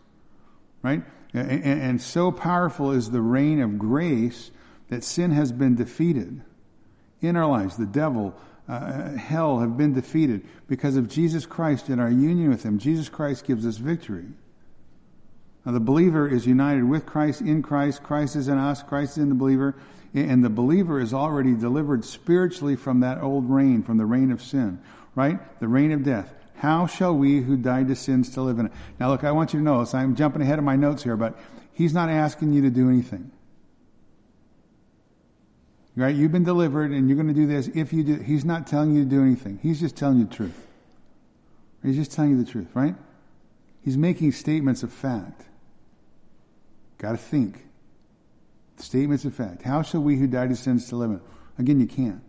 right? 0.81 1.03
And, 1.31 1.63
and, 1.63 2.01
so 2.01 2.31
powerful 2.31 2.91
is 2.91 3.11
the 3.11 3.21
reign 3.21 3.61
of 3.61 3.77
grace 3.77 4.49
that 4.87 5.03
sin 5.03 5.29
has 5.29 5.51
been 5.51 5.75
defeated 5.75 6.41
in 7.21 7.35
our 7.35 7.47
lives. 7.47 7.77
The 7.77 7.85
devil, 7.85 8.33
uh, 8.67 9.11
hell 9.11 9.59
have 9.59 9.77
been 9.77 9.93
defeated 9.93 10.47
because 10.67 10.95
of 10.95 11.07
Jesus 11.07 11.45
Christ 11.45 11.89
and 11.89 12.01
our 12.01 12.09
union 12.09 12.49
with 12.49 12.63
Him. 12.63 12.79
Jesus 12.79 13.09
Christ 13.09 13.45
gives 13.45 13.63
us 13.63 13.77
victory. 13.77 14.25
Now, 15.63 15.73
the 15.73 15.79
believer 15.79 16.27
is 16.27 16.47
united 16.47 16.83
with 16.83 17.05
Christ 17.05 17.41
in 17.41 17.61
Christ. 17.61 18.01
Christ 18.01 18.35
is 18.35 18.47
in 18.47 18.57
us. 18.57 18.81
Christ 18.81 19.11
is 19.11 19.17
in 19.19 19.29
the 19.29 19.35
believer. 19.35 19.75
And 20.15 20.43
the 20.43 20.49
believer 20.49 20.99
is 20.99 21.13
already 21.13 21.53
delivered 21.53 22.03
spiritually 22.05 22.75
from 22.75 23.01
that 23.01 23.21
old 23.21 23.47
reign, 23.47 23.83
from 23.83 23.97
the 23.97 24.05
reign 24.07 24.31
of 24.31 24.41
sin, 24.41 24.81
right? 25.13 25.37
The 25.59 25.67
reign 25.67 25.91
of 25.91 26.03
death. 26.03 26.33
How 26.57 26.87
shall 26.87 27.15
we 27.15 27.41
who 27.41 27.55
died 27.55 27.87
to 27.87 27.95
sin 27.95 28.23
still 28.23 28.45
live 28.45 28.59
in 28.59 28.67
it? 28.67 28.71
Now 28.99 29.09
look, 29.09 29.23
I 29.23 29.31
want 29.31 29.53
you 29.53 29.59
to 29.59 29.63
know 29.63 29.79
this. 29.79 29.93
I'm 29.93 30.15
jumping 30.15 30.41
ahead 30.41 30.57
of 30.57 30.65
my 30.65 30.75
notes 30.75 31.03
here, 31.03 31.15
but 31.15 31.37
he's 31.73 31.93
not 31.93 32.09
asking 32.09 32.53
you 32.53 32.63
to 32.63 32.69
do 32.69 32.89
anything. 32.89 33.31
Right? 35.95 36.15
You've 36.15 36.31
been 36.31 36.43
delivered 36.43 36.91
and 36.91 37.07
you're 37.07 37.15
going 37.15 37.27
to 37.27 37.33
do 37.33 37.47
this 37.47 37.67
if 37.69 37.93
you 37.93 38.03
do. 38.03 38.15
He's 38.15 38.45
not 38.45 38.67
telling 38.67 38.95
you 38.95 39.03
to 39.03 39.09
do 39.09 39.21
anything. 39.21 39.59
He's 39.61 39.79
just 39.79 39.95
telling 39.95 40.19
you 40.19 40.25
the 40.25 40.35
truth. 40.35 40.67
He's 41.83 41.95
just 41.95 42.11
telling 42.11 42.31
you 42.31 42.43
the 42.43 42.51
truth, 42.51 42.67
right? 42.73 42.95
He's 43.83 43.97
making 43.97 44.31
statements 44.33 44.83
of 44.83 44.91
fact. 44.91 45.43
Got 46.97 47.11
to 47.11 47.17
think. 47.17 47.63
Statements 48.77 49.25
of 49.25 49.33
fact. 49.33 49.61
How 49.61 49.81
shall 49.81 50.01
we 50.01 50.17
who 50.17 50.27
died 50.27 50.49
to 50.49 50.55
sin 50.55 50.79
still 50.79 50.99
live 50.99 51.11
in 51.11 51.15
it? 51.17 51.21
Again, 51.57 51.79
you 51.79 51.87
can't. 51.87 52.21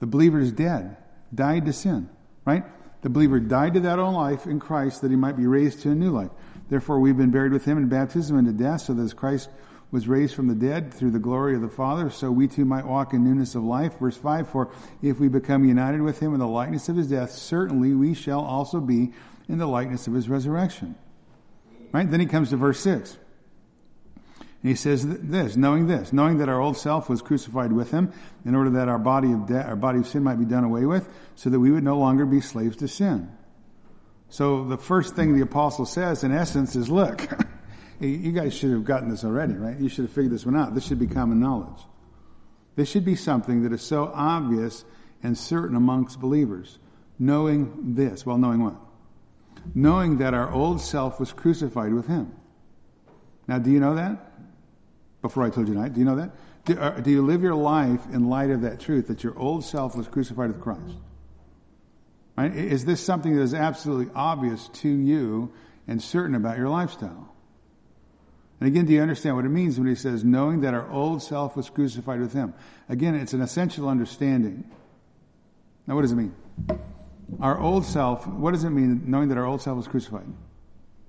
The 0.00 0.06
believer 0.06 0.38
is 0.38 0.52
dead, 0.52 0.96
died 1.34 1.66
to 1.66 1.72
sin, 1.72 2.08
right? 2.46 2.64
The 3.02 3.10
believer 3.10 3.38
died 3.38 3.74
to 3.74 3.80
that 3.80 3.98
old 3.98 4.14
life 4.14 4.46
in 4.46 4.58
Christ 4.58 5.02
that 5.02 5.10
he 5.10 5.16
might 5.16 5.36
be 5.36 5.46
raised 5.46 5.82
to 5.82 5.90
a 5.90 5.94
new 5.94 6.10
life. 6.10 6.30
Therefore, 6.70 6.98
we've 6.98 7.16
been 7.16 7.30
buried 7.30 7.52
with 7.52 7.64
him 7.64 7.76
in 7.76 7.88
baptism 7.88 8.38
into 8.38 8.52
death, 8.52 8.80
so 8.80 8.94
that 8.94 9.02
as 9.02 9.12
Christ 9.12 9.50
was 9.90 10.08
raised 10.08 10.34
from 10.34 10.48
the 10.48 10.54
dead 10.54 10.92
through 10.92 11.12
the 11.12 11.18
glory 11.18 11.54
of 11.54 11.60
the 11.60 11.68
Father, 11.68 12.10
so 12.10 12.30
we 12.30 12.48
too 12.48 12.64
might 12.64 12.86
walk 12.86 13.12
in 13.12 13.22
newness 13.22 13.54
of 13.54 13.62
life. 13.62 13.98
Verse 13.98 14.16
5, 14.16 14.48
for 14.48 14.72
if 15.02 15.20
we 15.20 15.28
become 15.28 15.64
united 15.64 16.02
with 16.02 16.18
him 16.18 16.32
in 16.32 16.40
the 16.40 16.46
likeness 16.46 16.88
of 16.88 16.96
his 16.96 17.08
death, 17.08 17.30
certainly 17.30 17.94
we 17.94 18.14
shall 18.14 18.40
also 18.40 18.80
be 18.80 19.12
in 19.48 19.58
the 19.58 19.66
likeness 19.66 20.06
of 20.06 20.14
his 20.14 20.28
resurrection. 20.28 20.96
Right? 21.92 22.10
Then 22.10 22.18
he 22.18 22.26
comes 22.26 22.50
to 22.50 22.56
verse 22.56 22.80
6. 22.80 23.16
And 24.66 24.72
he 24.72 24.74
says 24.74 25.06
this, 25.06 25.56
knowing 25.56 25.86
this, 25.86 26.12
knowing 26.12 26.38
that 26.38 26.48
our 26.48 26.60
old 26.60 26.76
self 26.76 27.08
was 27.08 27.22
crucified 27.22 27.72
with 27.72 27.92
him 27.92 28.12
in 28.44 28.56
order 28.56 28.70
that 28.70 28.88
our 28.88 28.98
body 28.98 29.30
of 29.30 29.46
de- 29.46 29.62
our 29.62 29.76
body 29.76 30.00
of 30.00 30.08
sin 30.08 30.24
might 30.24 30.40
be 30.40 30.44
done 30.44 30.64
away 30.64 30.84
with, 30.84 31.08
so 31.36 31.50
that 31.50 31.60
we 31.60 31.70
would 31.70 31.84
no 31.84 31.96
longer 31.96 32.26
be 32.26 32.40
slaves 32.40 32.76
to 32.78 32.88
sin. 32.88 33.30
So 34.28 34.64
the 34.64 34.76
first 34.76 35.14
thing 35.14 35.36
the 35.36 35.42
apostle 35.44 35.86
says 35.86 36.24
in 36.24 36.32
essence 36.32 36.74
is, 36.74 36.90
look, 36.90 37.28
you 38.00 38.32
guys 38.32 38.54
should 38.54 38.72
have 38.72 38.84
gotten 38.84 39.08
this 39.08 39.22
already, 39.22 39.54
right? 39.54 39.78
You 39.78 39.88
should 39.88 40.06
have 40.06 40.12
figured 40.12 40.32
this 40.32 40.44
one 40.44 40.56
out. 40.56 40.74
This 40.74 40.84
should 40.84 40.98
be 40.98 41.06
common 41.06 41.38
knowledge. 41.38 41.84
This 42.74 42.90
should 42.90 43.04
be 43.04 43.14
something 43.14 43.62
that 43.62 43.72
is 43.72 43.82
so 43.82 44.10
obvious 44.12 44.84
and 45.22 45.38
certain 45.38 45.76
amongst 45.76 46.18
believers. 46.18 46.80
Knowing 47.20 47.94
this. 47.94 48.26
Well, 48.26 48.36
knowing 48.36 48.64
what? 48.64 48.74
Knowing 49.76 50.18
that 50.18 50.34
our 50.34 50.50
old 50.50 50.80
self 50.80 51.20
was 51.20 51.32
crucified 51.32 51.94
with 51.94 52.08
him. 52.08 52.34
Now, 53.46 53.60
do 53.60 53.70
you 53.70 53.78
know 53.78 53.94
that? 53.94 54.32
Before 55.28 55.44
I 55.44 55.50
told 55.50 55.68
you 55.68 55.74
tonight. 55.74 55.92
Do 55.92 56.00
you 56.00 56.06
know 56.06 56.16
that? 56.16 56.30
Do, 56.64 56.78
uh, 56.78 57.00
do, 57.00 57.10
you 57.10 57.22
live 57.22 57.42
your 57.42 57.54
life 57.54 58.00
in 58.12 58.28
light 58.28 58.50
of 58.50 58.62
that 58.62 58.80
truth 58.80 59.08
that 59.08 59.22
your 59.22 59.38
old 59.38 59.64
self 59.64 59.96
was 59.96 60.08
crucified 60.08 60.48
with 60.48 60.60
Christ? 60.60 60.96
Right? 62.36 62.54
Is 62.54 62.84
this 62.84 63.00
something 63.00 63.34
that 63.36 63.42
is 63.42 63.54
absolutely 63.54 64.12
obvious 64.14 64.68
to 64.68 64.88
you 64.88 65.52
and 65.86 66.02
certain 66.02 66.34
about 66.34 66.58
your 66.58 66.68
lifestyle? 66.68 67.32
And 68.60 68.68
again, 68.68 68.86
do 68.86 68.92
you 68.92 69.02
understand 69.02 69.36
what 69.36 69.44
it 69.44 69.50
means 69.50 69.78
when 69.78 69.86
he 69.86 69.94
says, 69.94 70.24
knowing 70.24 70.62
that 70.62 70.74
our 70.74 70.90
old 70.90 71.22
self 71.22 71.56
was 71.56 71.70
crucified 71.70 72.20
with 72.20 72.32
him? 72.32 72.54
Again, 72.88 73.14
it's 73.14 73.32
an 73.32 73.42
essential 73.42 73.88
understanding. 73.88 74.64
Now, 75.86 75.94
what 75.94 76.02
does 76.02 76.12
it 76.12 76.16
mean? 76.16 76.34
Our 77.40 77.58
old 77.60 77.84
self, 77.84 78.26
what 78.26 78.52
does 78.52 78.64
it 78.64 78.70
mean 78.70 79.02
knowing 79.06 79.28
that 79.28 79.38
our 79.38 79.44
old 79.44 79.62
self 79.62 79.76
was 79.76 79.88
crucified? 79.88 80.26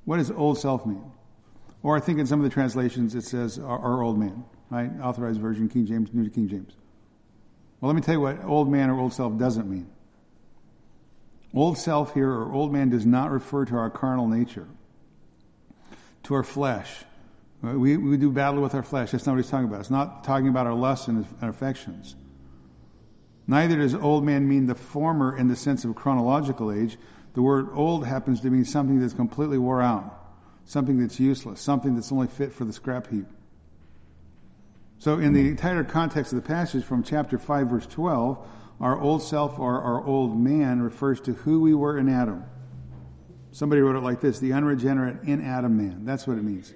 What 0.05 0.17
does 0.17 0.29
old 0.31 0.57
self 0.57 0.85
mean? 0.85 1.03
Or 1.87 1.95
I 1.95 2.01
think 2.01 2.19
in 2.19 2.27
some 2.27 2.41
of 2.41 2.43
the 2.43 2.49
translations 2.49 3.15
it 3.15 3.23
says 3.23 3.57
our, 3.57 3.79
our 3.79 4.03
old 4.03 4.19
man, 4.19 4.43
right? 4.69 4.91
Authorized 5.01 5.39
version, 5.39 5.69
King 5.69 5.85
James, 5.85 6.09
New 6.11 6.29
King 6.29 6.49
James. 6.49 6.73
Well, 7.79 7.87
let 7.87 7.95
me 7.95 8.01
tell 8.01 8.15
you 8.15 8.19
what 8.19 8.43
old 8.43 8.69
man 8.69 8.89
or 8.89 8.99
old 8.99 9.13
self 9.13 9.37
doesn't 9.37 9.69
mean. 9.69 9.89
Old 11.53 11.77
self 11.77 12.13
here 12.13 12.29
or 12.29 12.51
old 12.51 12.73
man 12.73 12.89
does 12.89 13.05
not 13.05 13.31
refer 13.31 13.63
to 13.63 13.77
our 13.77 13.89
carnal 13.89 14.27
nature, 14.27 14.67
to 16.23 16.33
our 16.33 16.43
flesh. 16.43 17.05
We, 17.61 17.95
we 17.95 18.17
do 18.17 18.31
battle 18.31 18.61
with 18.61 18.75
our 18.75 18.83
flesh. 18.83 19.11
That's 19.11 19.25
not 19.25 19.35
what 19.35 19.43
he's 19.45 19.49
talking 19.49 19.69
about. 19.69 19.79
It's 19.79 19.89
not 19.89 20.25
talking 20.25 20.49
about 20.49 20.67
our 20.67 20.75
lusts 20.75 21.07
and 21.07 21.25
our 21.41 21.47
affections. 21.47 22.17
Neither 23.47 23.77
does 23.77 23.95
old 23.95 24.25
man 24.25 24.45
mean 24.49 24.65
the 24.65 24.75
former 24.75 25.37
in 25.37 25.47
the 25.47 25.55
sense 25.55 25.85
of 25.85 25.95
chronological 25.95 26.69
age. 26.69 26.97
The 27.33 27.41
word 27.41 27.69
old 27.71 28.05
happens 28.05 28.41
to 28.41 28.49
mean 28.49 28.65
something 28.65 28.99
that's 28.99 29.13
completely 29.13 29.57
wore 29.57 29.81
out 29.81 30.25
something 30.67 30.99
that's 30.99 31.19
useless, 31.19 31.59
something 31.59 31.95
that's 31.95 32.11
only 32.11 32.27
fit 32.27 32.53
for 32.53 32.65
the 32.65 32.73
scrap 32.73 33.07
heap. 33.07 33.25
So, 34.99 35.17
in 35.17 35.33
the 35.33 35.47
entire 35.47 35.83
context 35.83 36.33
of 36.33 36.41
the 36.41 36.47
passage 36.47 36.83
from 36.83 37.03
chapter 37.03 37.37
5, 37.37 37.69
verse 37.69 37.87
12, 37.87 38.45
our 38.79 38.99
old 38.99 39.23
self 39.23 39.57
or 39.57 39.81
our 39.81 40.05
old 40.05 40.39
man 40.39 40.81
refers 40.81 41.21
to 41.21 41.33
who 41.33 41.61
we 41.61 41.73
were 41.73 41.97
in 41.97 42.09
Adam. 42.09 42.43
Somebody 43.51 43.81
wrote 43.81 43.95
it 43.95 44.03
like 44.03 44.21
this 44.21 44.39
the 44.39 44.53
unregenerate 44.53 45.23
in 45.23 45.41
Adam 45.41 45.77
man. 45.77 46.05
That's 46.05 46.27
what 46.27 46.37
it 46.37 46.43
means. 46.43 46.73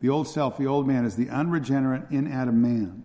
The 0.00 0.10
old 0.10 0.28
self, 0.28 0.58
the 0.58 0.66
old 0.66 0.86
man, 0.86 1.04
is 1.04 1.16
the 1.16 1.30
unregenerate 1.30 2.10
in 2.10 2.30
Adam 2.30 2.60
man. 2.60 3.04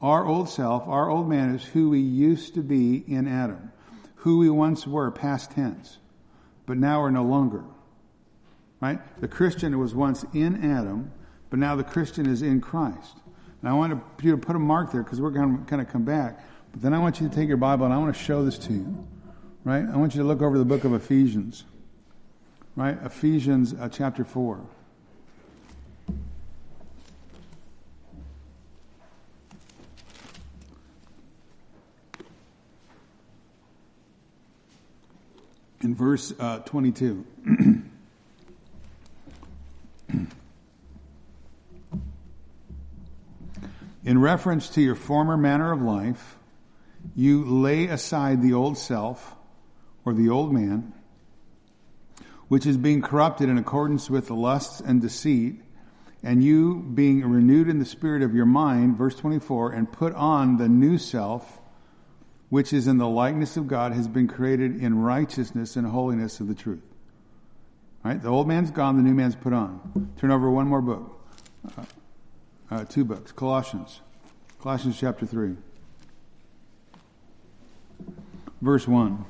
Our 0.00 0.24
old 0.24 0.48
self, 0.48 0.86
our 0.86 1.10
old 1.10 1.28
man, 1.28 1.54
is 1.54 1.64
who 1.64 1.90
we 1.90 2.00
used 2.00 2.54
to 2.54 2.62
be 2.62 2.96
in 2.96 3.26
Adam, 3.26 3.72
who 4.16 4.38
we 4.38 4.48
once 4.48 4.86
were, 4.86 5.10
past 5.10 5.50
tense, 5.50 5.98
but 6.64 6.76
now 6.76 7.00
we're 7.00 7.10
no 7.10 7.24
longer. 7.24 7.64
Right? 8.80 8.98
The 9.20 9.28
Christian 9.28 9.78
was 9.78 9.94
once 9.94 10.24
in 10.32 10.64
Adam, 10.64 11.12
but 11.50 11.58
now 11.58 11.76
the 11.76 11.84
Christian 11.84 12.26
is 12.26 12.40
in 12.40 12.60
Christ. 12.60 13.18
And 13.60 13.68
I 13.68 13.74
want 13.74 14.02
you 14.22 14.30
to 14.30 14.38
put 14.38 14.56
a 14.56 14.58
mark 14.58 14.92
there 14.92 15.02
because 15.02 15.20
we're 15.20 15.30
going 15.30 15.58
to 15.58 15.64
kind 15.64 15.82
of 15.82 15.88
come 15.88 16.04
back. 16.04 16.42
But 16.72 16.80
then 16.80 16.94
I 16.94 16.98
want 16.98 17.20
you 17.20 17.28
to 17.28 17.34
take 17.34 17.48
your 17.48 17.58
Bible 17.58 17.84
and 17.84 17.94
I 17.94 17.98
want 17.98 18.14
to 18.14 18.22
show 18.22 18.44
this 18.44 18.56
to 18.58 18.72
you. 18.72 19.06
Right? 19.64 19.84
I 19.84 19.96
want 19.96 20.14
you 20.14 20.22
to 20.22 20.26
look 20.26 20.40
over 20.40 20.56
the 20.56 20.64
book 20.64 20.84
of 20.84 20.94
Ephesians. 20.94 21.64
Right? 22.74 22.96
Ephesians 23.02 23.74
uh, 23.74 23.90
chapter 23.90 24.24
4. 24.24 24.60
In 35.82 35.94
verse 35.94 36.32
uh, 36.38 36.60
22. 36.60 37.26
In 44.04 44.18
reference 44.18 44.70
to 44.70 44.80
your 44.80 44.94
former 44.94 45.36
manner 45.36 45.72
of 45.72 45.82
life, 45.82 46.36
you 47.14 47.44
lay 47.44 47.86
aside 47.86 48.42
the 48.42 48.54
old 48.54 48.78
self 48.78 49.36
or 50.04 50.14
the 50.14 50.30
old 50.30 50.52
man, 50.52 50.94
which 52.48 52.66
is 52.66 52.76
being 52.76 53.02
corrupted 53.02 53.48
in 53.48 53.58
accordance 53.58 54.08
with 54.08 54.26
the 54.26 54.34
lusts 54.34 54.80
and 54.80 55.00
deceit, 55.00 55.60
and 56.22 56.42
you 56.42 56.80
being 56.94 57.24
renewed 57.24 57.68
in 57.68 57.78
the 57.78 57.84
spirit 57.84 58.22
of 58.22 58.34
your 58.34 58.46
mind, 58.46 58.96
verse 58.96 59.14
24, 59.16 59.72
and 59.72 59.90
put 59.90 60.14
on 60.14 60.56
the 60.56 60.68
new 60.68 60.98
self, 60.98 61.60
which 62.48 62.72
is 62.72 62.86
in 62.86 62.98
the 62.98 63.08
likeness 63.08 63.56
of 63.56 63.68
God, 63.68 63.92
has 63.92 64.08
been 64.08 64.28
created 64.28 64.82
in 64.82 64.98
righteousness 64.98 65.76
and 65.76 65.86
holiness 65.86 66.40
of 66.40 66.48
the 66.48 66.54
truth. 66.54 66.82
All 68.04 68.10
right? 68.10 68.20
The 68.20 68.28
old 68.28 68.48
man's 68.48 68.70
gone, 68.70 68.96
the 68.96 69.02
new 69.02 69.14
man's 69.14 69.36
put 69.36 69.52
on. 69.52 70.12
Turn 70.16 70.30
over 70.30 70.50
one 70.50 70.66
more 70.66 70.82
book. 70.82 71.16
Uh, 72.70 72.84
two 72.84 73.04
books. 73.04 73.32
Colossians. 73.32 74.00
Colossians 74.62 74.98
chapter 74.98 75.26
3. 75.26 75.56
Verse 78.60 78.86
1. 78.86 79.24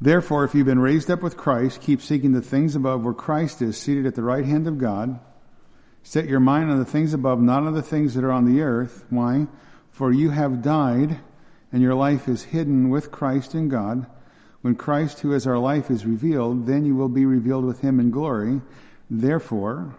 Therefore, 0.00 0.44
if 0.44 0.54
you've 0.54 0.66
been 0.66 0.78
raised 0.78 1.10
up 1.10 1.22
with 1.22 1.36
Christ, 1.36 1.82
keep 1.82 2.00
seeking 2.00 2.32
the 2.32 2.40
things 2.40 2.76
above 2.76 3.04
where 3.04 3.12
Christ 3.12 3.60
is, 3.60 3.76
seated 3.76 4.06
at 4.06 4.14
the 4.14 4.22
right 4.22 4.44
hand 4.44 4.66
of 4.66 4.78
God. 4.78 5.18
Set 6.02 6.26
your 6.26 6.40
mind 6.40 6.70
on 6.70 6.78
the 6.78 6.86
things 6.86 7.12
above, 7.12 7.40
not 7.40 7.64
on 7.64 7.74
the 7.74 7.82
things 7.82 8.14
that 8.14 8.24
are 8.24 8.32
on 8.32 8.46
the 8.46 8.62
earth. 8.62 9.04
Why? 9.10 9.46
For 9.90 10.12
you 10.12 10.30
have 10.30 10.62
died, 10.62 11.18
and 11.72 11.82
your 11.82 11.94
life 11.94 12.28
is 12.28 12.44
hidden 12.44 12.88
with 12.88 13.10
Christ 13.10 13.54
in 13.54 13.68
God. 13.68 14.06
When 14.62 14.74
Christ, 14.74 15.20
who 15.20 15.32
is 15.32 15.46
our 15.46 15.58
life, 15.58 15.90
is 15.90 16.04
revealed, 16.04 16.66
then 16.66 16.84
you 16.84 16.94
will 16.94 17.08
be 17.08 17.24
revealed 17.24 17.64
with 17.64 17.80
him 17.80 17.98
in 17.98 18.10
glory. 18.10 18.60
Therefore, 19.08 19.96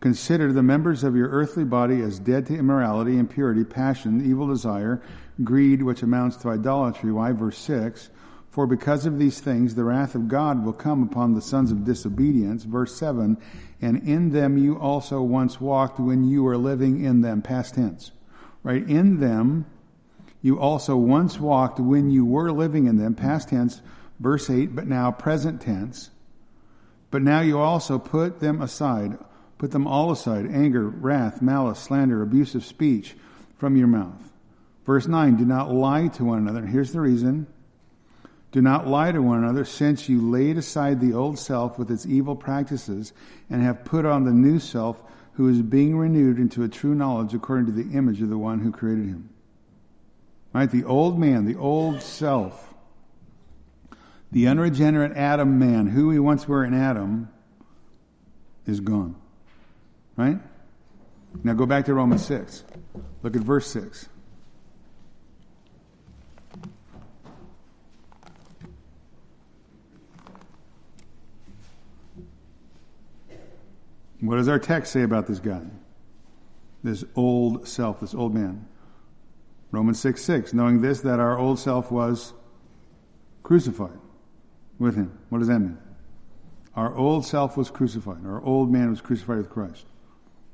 consider 0.00 0.52
the 0.52 0.62
members 0.62 1.02
of 1.02 1.16
your 1.16 1.28
earthly 1.28 1.64
body 1.64 2.00
as 2.00 2.18
dead 2.18 2.46
to 2.46 2.56
immorality, 2.56 3.18
impurity, 3.18 3.64
passion, 3.64 4.24
evil 4.24 4.46
desire, 4.46 5.02
greed, 5.42 5.82
which 5.82 6.02
amounts 6.02 6.36
to 6.38 6.48
idolatry. 6.48 7.12
Why? 7.12 7.32
Verse 7.32 7.58
6. 7.58 8.10
For 8.50 8.66
because 8.66 9.06
of 9.06 9.18
these 9.18 9.40
things, 9.40 9.74
the 9.74 9.84
wrath 9.84 10.14
of 10.14 10.28
God 10.28 10.64
will 10.64 10.72
come 10.72 11.02
upon 11.02 11.34
the 11.34 11.42
sons 11.42 11.70
of 11.70 11.84
disobedience. 11.84 12.64
Verse 12.64 12.96
7. 12.96 13.36
And 13.80 14.08
in 14.08 14.30
them 14.30 14.58
you 14.58 14.78
also 14.78 15.22
once 15.22 15.60
walked 15.60 16.00
when 16.00 16.24
you 16.24 16.42
were 16.42 16.56
living 16.56 17.04
in 17.04 17.20
them. 17.20 17.42
Past 17.42 17.74
tense. 17.74 18.10
Right? 18.62 18.86
In 18.88 19.20
them 19.20 19.66
you 20.42 20.58
also 20.58 20.96
once 20.96 21.38
walked 21.38 21.78
when 21.78 22.10
you 22.10 22.24
were 22.24 22.50
living 22.50 22.86
in 22.86 22.96
them, 22.96 23.14
past 23.14 23.50
tense, 23.50 23.82
verse 24.18 24.48
8, 24.48 24.74
but 24.74 24.86
now 24.86 25.10
present 25.10 25.60
tense. 25.60 26.10
But 27.10 27.22
now 27.22 27.40
you 27.40 27.58
also 27.58 27.98
put 27.98 28.40
them 28.40 28.62
aside, 28.62 29.18
put 29.58 29.72
them 29.72 29.86
all 29.86 30.10
aside 30.10 30.46
anger, 30.46 30.88
wrath, 30.88 31.42
malice, 31.42 31.80
slander, 31.80 32.22
abusive 32.22 32.64
speech 32.64 33.16
from 33.58 33.76
your 33.76 33.88
mouth. 33.88 34.32
Verse 34.86 35.06
9, 35.06 35.36
do 35.36 35.44
not 35.44 35.72
lie 35.72 36.08
to 36.08 36.24
one 36.24 36.38
another. 36.38 36.60
And 36.60 36.68
here's 36.68 36.92
the 36.92 37.00
reason. 37.00 37.46
Do 38.52 38.60
not 38.60 38.88
lie 38.88 39.12
to 39.12 39.22
one 39.22 39.44
another, 39.44 39.64
since 39.64 40.08
you 40.08 40.28
laid 40.28 40.56
aside 40.56 41.00
the 41.00 41.12
old 41.12 41.38
self 41.38 41.78
with 41.78 41.90
its 41.90 42.06
evil 42.06 42.34
practices 42.34 43.12
and 43.48 43.62
have 43.62 43.84
put 43.84 44.04
on 44.04 44.24
the 44.24 44.32
new 44.32 44.58
self, 44.58 45.00
who 45.34 45.48
is 45.48 45.62
being 45.62 45.96
renewed 45.96 46.38
into 46.38 46.64
a 46.64 46.68
true 46.68 46.94
knowledge 46.94 47.34
according 47.34 47.66
to 47.66 47.72
the 47.72 47.96
image 47.96 48.20
of 48.20 48.28
the 48.28 48.38
one 48.38 48.58
who 48.58 48.72
created 48.72 49.06
him. 49.06 49.30
Right? 50.52 50.70
The 50.70 50.84
old 50.84 51.18
man, 51.18 51.44
the 51.44 51.56
old 51.56 52.02
self, 52.02 52.74
the 54.32 54.46
unregenerate 54.46 55.16
Adam 55.16 55.58
man, 55.58 55.86
who 55.88 56.08
we 56.08 56.18
once 56.18 56.46
were 56.48 56.64
in 56.64 56.74
Adam, 56.74 57.28
is 58.66 58.80
gone. 58.80 59.16
Right? 60.16 60.38
Now 61.44 61.54
go 61.54 61.66
back 61.66 61.86
to 61.86 61.94
Romans 61.94 62.24
6. 62.26 62.64
Look 63.22 63.36
at 63.36 63.42
verse 63.42 63.66
6. 63.68 64.08
What 74.20 74.36
does 74.36 74.48
our 74.48 74.58
text 74.58 74.92
say 74.92 75.02
about 75.02 75.26
this 75.26 75.38
guy? 75.38 75.62
This 76.82 77.04
old 77.16 77.66
self, 77.66 78.00
this 78.00 78.14
old 78.14 78.34
man. 78.34 78.66
Romans 79.70 80.00
6 80.00 80.22
6, 80.22 80.52
knowing 80.52 80.80
this, 80.80 81.00
that 81.02 81.20
our 81.20 81.38
old 81.38 81.58
self 81.58 81.90
was 81.90 82.32
crucified 83.42 83.98
with 84.78 84.96
him. 84.96 85.18
What 85.28 85.38
does 85.38 85.48
that 85.48 85.60
mean? 85.60 85.78
Our 86.74 86.94
old 86.96 87.26
self 87.26 87.56
was 87.56 87.70
crucified. 87.70 88.24
Our 88.24 88.42
old 88.42 88.70
man 88.70 88.90
was 88.90 89.00
crucified 89.00 89.38
with 89.38 89.50
Christ. 89.50 89.86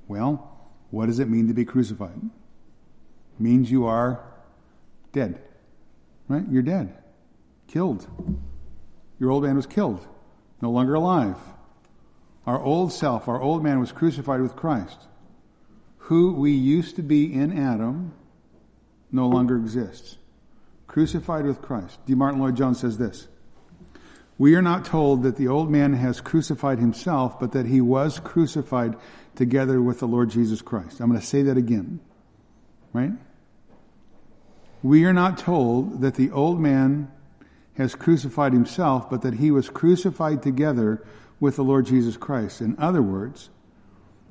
Well, 0.09 0.57
what 0.91 1.07
does 1.07 1.19
it 1.19 1.29
mean 1.29 1.49
to 1.49 1.55
be 1.55 1.65
crucified? 1.65 2.17
It 2.17 3.41
means 3.41 3.71
you 3.71 3.87
are 3.87 4.25
dead. 5.13 5.41
Right? 6.29 6.45
You're 6.51 6.63
dead. 6.63 6.97
Killed. 7.69 8.07
Your 9.19 9.31
old 9.31 9.45
man 9.45 9.57
was 9.57 9.67
killed. 9.67 10.07
No 10.61 10.71
longer 10.71 10.95
alive. 10.95 11.37
Our 12.47 12.63
old 12.63 12.93
self, 12.93 13.29
our 13.29 13.41
old 13.41 13.63
man 13.63 13.81
was 13.81 13.93
crucified 13.93 14.41
with 14.41 14.57
Christ. 14.57 15.07
Who 15.99 16.35
we 16.35 16.53
used 16.53 16.97
to 16.97 17.03
be 17.03 17.33
in 17.33 17.57
Adam 17.57 18.15
no 19.17 19.27
longer 19.27 19.57
exists. 19.57 20.19
Crucified 20.87 21.45
with 21.45 21.61
Christ. 21.61 21.99
D. 22.07 22.15
Martyn 22.15 22.41
Lloyd-Jones 22.41 22.79
says 22.79 22.99
this. 22.99 23.27
We 24.39 24.55
are 24.55 24.63
not 24.63 24.85
told 24.85 25.23
that 25.25 25.37
the 25.37 25.49
old 25.49 25.71
man 25.71 25.95
has 25.95 26.21
crucified 26.21 26.79
himself, 26.79 27.41
but 27.41 27.53
that 27.53 27.67
he 27.67 27.81
was 27.81 28.21
crucified 28.21 28.95
together 29.35 29.81
with 29.83 29.99
the 30.01 30.07
Lord 30.07 30.31
Jesus 30.31 30.63
Christ. 30.63 31.01
I'm 31.01 31.09
going 31.09 31.21
to 31.21 31.27
say 31.27 31.43
that 31.43 31.57
again. 31.57 32.01
Right? 32.93 33.13
We 34.83 35.05
are 35.07 35.13
not 35.13 35.39
told 35.39 36.03
that 36.03 36.15
the 36.15 36.31
old 36.31 36.61
man 36.61 37.11
has 37.77 37.95
crucified 37.95 38.53
himself, 38.53 39.11
but 39.11 39.23
that 39.23 39.35
he 39.35 39.51
was 39.51 39.69
crucified 39.69 40.43
together 40.43 41.05
with 41.41 41.57
the 41.57 41.65
Lord 41.65 41.87
Jesus 41.87 42.17
Christ. 42.17 42.61
In 42.61 42.77
other 42.79 43.03
words, 43.03 43.51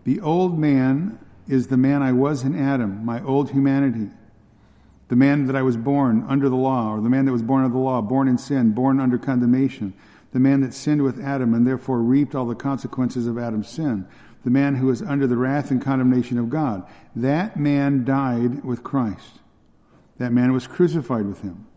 the 0.04 0.22
old 0.22 0.58
man 0.58 1.20
is 1.48 1.68
the 1.68 1.78
man 1.78 2.02
I 2.02 2.12
was 2.12 2.44
in 2.44 2.58
Adam, 2.58 3.04
my 3.06 3.22
old 3.24 3.52
humanity 3.52 4.10
the 5.08 5.16
man 5.16 5.48
that 5.48 5.56
I 5.56 5.62
was 5.62 5.78
born 5.78 6.26
under 6.28 6.50
the 6.50 6.56
law, 6.56 6.96
or 6.96 7.02
the 7.02 7.10
man 7.10 7.26
that 7.26 7.32
was 7.32 7.44
born 7.44 7.64
under 7.64 7.74
the 7.74 7.84
law, 7.84 8.02
born 8.02 8.28
in 8.28 8.38
sin, 8.38 8.72
born 8.72 9.00
under 9.00 9.18
condemnation, 9.18 9.94
the 10.32 10.40
man 10.40 10.62
that 10.62 10.74
sinned 10.74 11.02
with 11.02 11.24
Adam 11.24 11.54
and 11.54 11.66
therefore 11.66 12.00
reaped 12.00 12.36
all 12.36 12.46
the 12.46 12.56
consequences 12.56 13.28
of 13.28 13.38
Adam's 13.38 13.70
sin, 13.70 14.08
the 14.44 14.50
man 14.50 14.76
who 14.76 14.88
was 14.88 15.02
under 15.02 15.28
the 15.28 15.38
wrath 15.38 15.72
and 15.72 15.82
condemnation 15.82 16.38
of 16.38 16.50
God. 16.50 16.86
That 17.16 17.58
man 17.58 18.04
died 18.04 18.64
with 18.64 18.84
Christ. 18.84 19.40
That 20.18 20.34
man 20.34 20.54
was 20.54 20.68
crucified 20.68 21.26
with 21.26 21.42
him. 21.42 21.68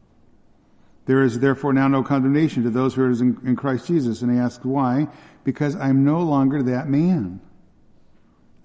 There 1.07 1.22
is 1.22 1.41
therefore 1.41 1.72
now 1.72 1.89
no 1.89 2.03
condemnation 2.03 2.64
to 2.64 2.70
those 2.70 2.95
who 2.95 3.03
are 3.03 3.11
in, 3.11 3.39
in 3.45 3.57
Christ 3.57 3.87
Jesus. 3.87 4.20
And 4.20 4.31
he 4.31 4.39
asked 4.39 4.64
why? 4.64 5.09
Because 5.43 5.74
I'm 5.74 6.05
no 6.05 6.20
longer 6.20 6.62
that 6.64 6.89
man. 6.89 7.41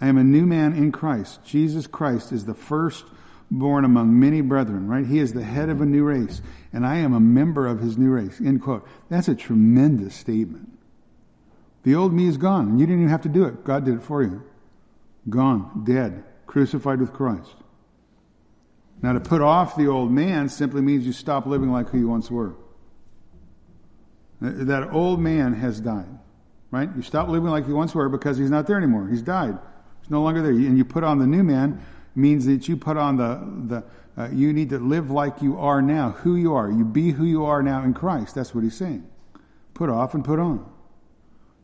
I 0.01 0.07
am 0.07 0.17
a 0.17 0.23
new 0.23 0.45
man 0.45 0.73
in 0.73 0.91
Christ. 0.91 1.43
Jesus 1.45 1.87
Christ 1.87 2.33
is 2.33 2.45
the 2.45 2.53
first 2.53 3.05
born 3.53 3.85
among 3.85 4.19
many 4.19 4.41
brethren, 4.41 4.87
right? 4.87 5.05
He 5.05 5.19
is 5.19 5.31
the 5.31 5.43
head 5.43 5.69
of 5.69 5.79
a 5.79 5.85
new 5.85 6.03
race, 6.03 6.41
and 6.73 6.85
I 6.85 6.97
am 6.97 7.13
a 7.13 7.19
member 7.19 7.67
of 7.67 7.79
his 7.79 7.97
new 7.97 8.09
race. 8.09 8.41
End 8.41 8.61
quote. 8.61 8.87
That's 9.09 9.27
a 9.27 9.35
tremendous 9.35 10.15
statement. 10.15 10.69
The 11.83 11.95
old 11.95 12.13
me 12.13 12.27
is 12.27 12.37
gone, 12.37 12.69
and 12.69 12.79
you 12.79 12.87
didn't 12.87 13.01
even 13.01 13.11
have 13.11 13.21
to 13.21 13.29
do 13.29 13.45
it. 13.45 13.63
God 13.63 13.85
did 13.85 13.95
it 13.95 14.03
for 14.03 14.23
you. 14.23 14.43
Gone, 15.29 15.83
dead, 15.85 16.23
crucified 16.47 16.99
with 16.99 17.13
Christ. 17.13 17.53
Now, 19.01 19.13
to 19.13 19.19
put 19.19 19.41
off 19.41 19.75
the 19.75 19.87
old 19.87 20.11
man 20.11 20.49
simply 20.49 20.81
means 20.81 21.05
you 21.05 21.13
stop 21.13 21.45
living 21.45 21.71
like 21.71 21.89
who 21.89 21.99
you 21.99 22.07
once 22.07 22.31
were. 22.31 22.55
That 24.41 24.91
old 24.91 25.19
man 25.19 25.53
has 25.53 25.79
died, 25.79 26.09
right? 26.71 26.89
You 26.95 27.01
stop 27.01 27.29
living 27.29 27.49
like 27.49 27.67
you 27.67 27.75
once 27.75 27.93
were 27.93 28.09
because 28.09 28.37
he's 28.37 28.49
not 28.49 28.65
there 28.65 28.77
anymore. 28.77 29.07
He's 29.07 29.21
died. 29.21 29.57
He's 30.01 30.09
no 30.09 30.21
longer 30.23 30.41
there. 30.41 30.51
And 30.51 30.77
you 30.77 30.85
put 30.85 31.03
on 31.03 31.19
the 31.19 31.27
new 31.27 31.43
man 31.43 31.81
means 32.15 32.45
that 32.45 32.67
you 32.67 32.77
put 32.77 32.97
on 32.97 33.17
the, 33.17 33.41
the 33.67 33.83
uh, 34.15 34.29
you 34.31 34.53
need 34.53 34.69
to 34.69 34.79
live 34.79 35.09
like 35.09 35.41
you 35.41 35.57
are 35.57 35.81
now, 35.81 36.11
who 36.11 36.35
you 36.35 36.53
are. 36.53 36.69
You 36.69 36.85
be 36.85 37.11
who 37.11 37.25
you 37.25 37.45
are 37.45 37.63
now 37.63 37.83
in 37.83 37.93
Christ. 37.93 38.35
That's 38.35 38.53
what 38.53 38.63
he's 38.63 38.77
saying. 38.77 39.07
Put 39.73 39.89
off 39.89 40.13
and 40.13 40.23
put 40.23 40.39
on. 40.39 40.69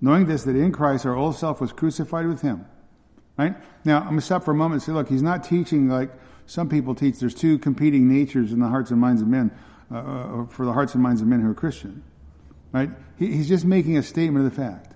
Knowing 0.01 0.25
this, 0.25 0.43
that 0.43 0.55
in 0.55 0.71
Christ 0.71 1.05
our 1.05 1.15
old 1.15 1.35
self 1.35 1.61
was 1.61 1.71
crucified 1.71 2.25
with 2.25 2.41
him. 2.41 2.65
Right? 3.37 3.55
Now, 3.85 3.99
I'm 3.99 4.05
going 4.05 4.17
to 4.17 4.25
stop 4.25 4.43
for 4.43 4.51
a 4.51 4.55
moment 4.55 4.81
and 4.81 4.83
say, 4.83 4.91
look, 4.91 5.09
he's 5.09 5.21
not 5.21 5.43
teaching 5.43 5.87
like 5.87 6.11
some 6.45 6.67
people 6.67 6.95
teach. 6.95 7.19
There's 7.19 7.35
two 7.35 7.59
competing 7.59 8.11
natures 8.11 8.51
in 8.51 8.59
the 8.59 8.67
hearts 8.67 8.91
and 8.91 8.99
minds 8.99 9.21
of 9.21 9.27
men, 9.27 9.51
uh, 9.91 9.97
uh 9.97 10.45
for 10.47 10.65
the 10.65 10.73
hearts 10.73 10.93
and 10.93 11.03
minds 11.03 11.21
of 11.21 11.27
men 11.27 11.41
who 11.41 11.51
are 11.51 11.53
Christian. 11.53 12.03
Right? 12.71 12.89
He, 13.17 13.27
he's 13.27 13.47
just 13.47 13.63
making 13.63 13.97
a 13.97 14.03
statement 14.03 14.45
of 14.45 14.55
the 14.55 14.61
fact. 14.61 14.95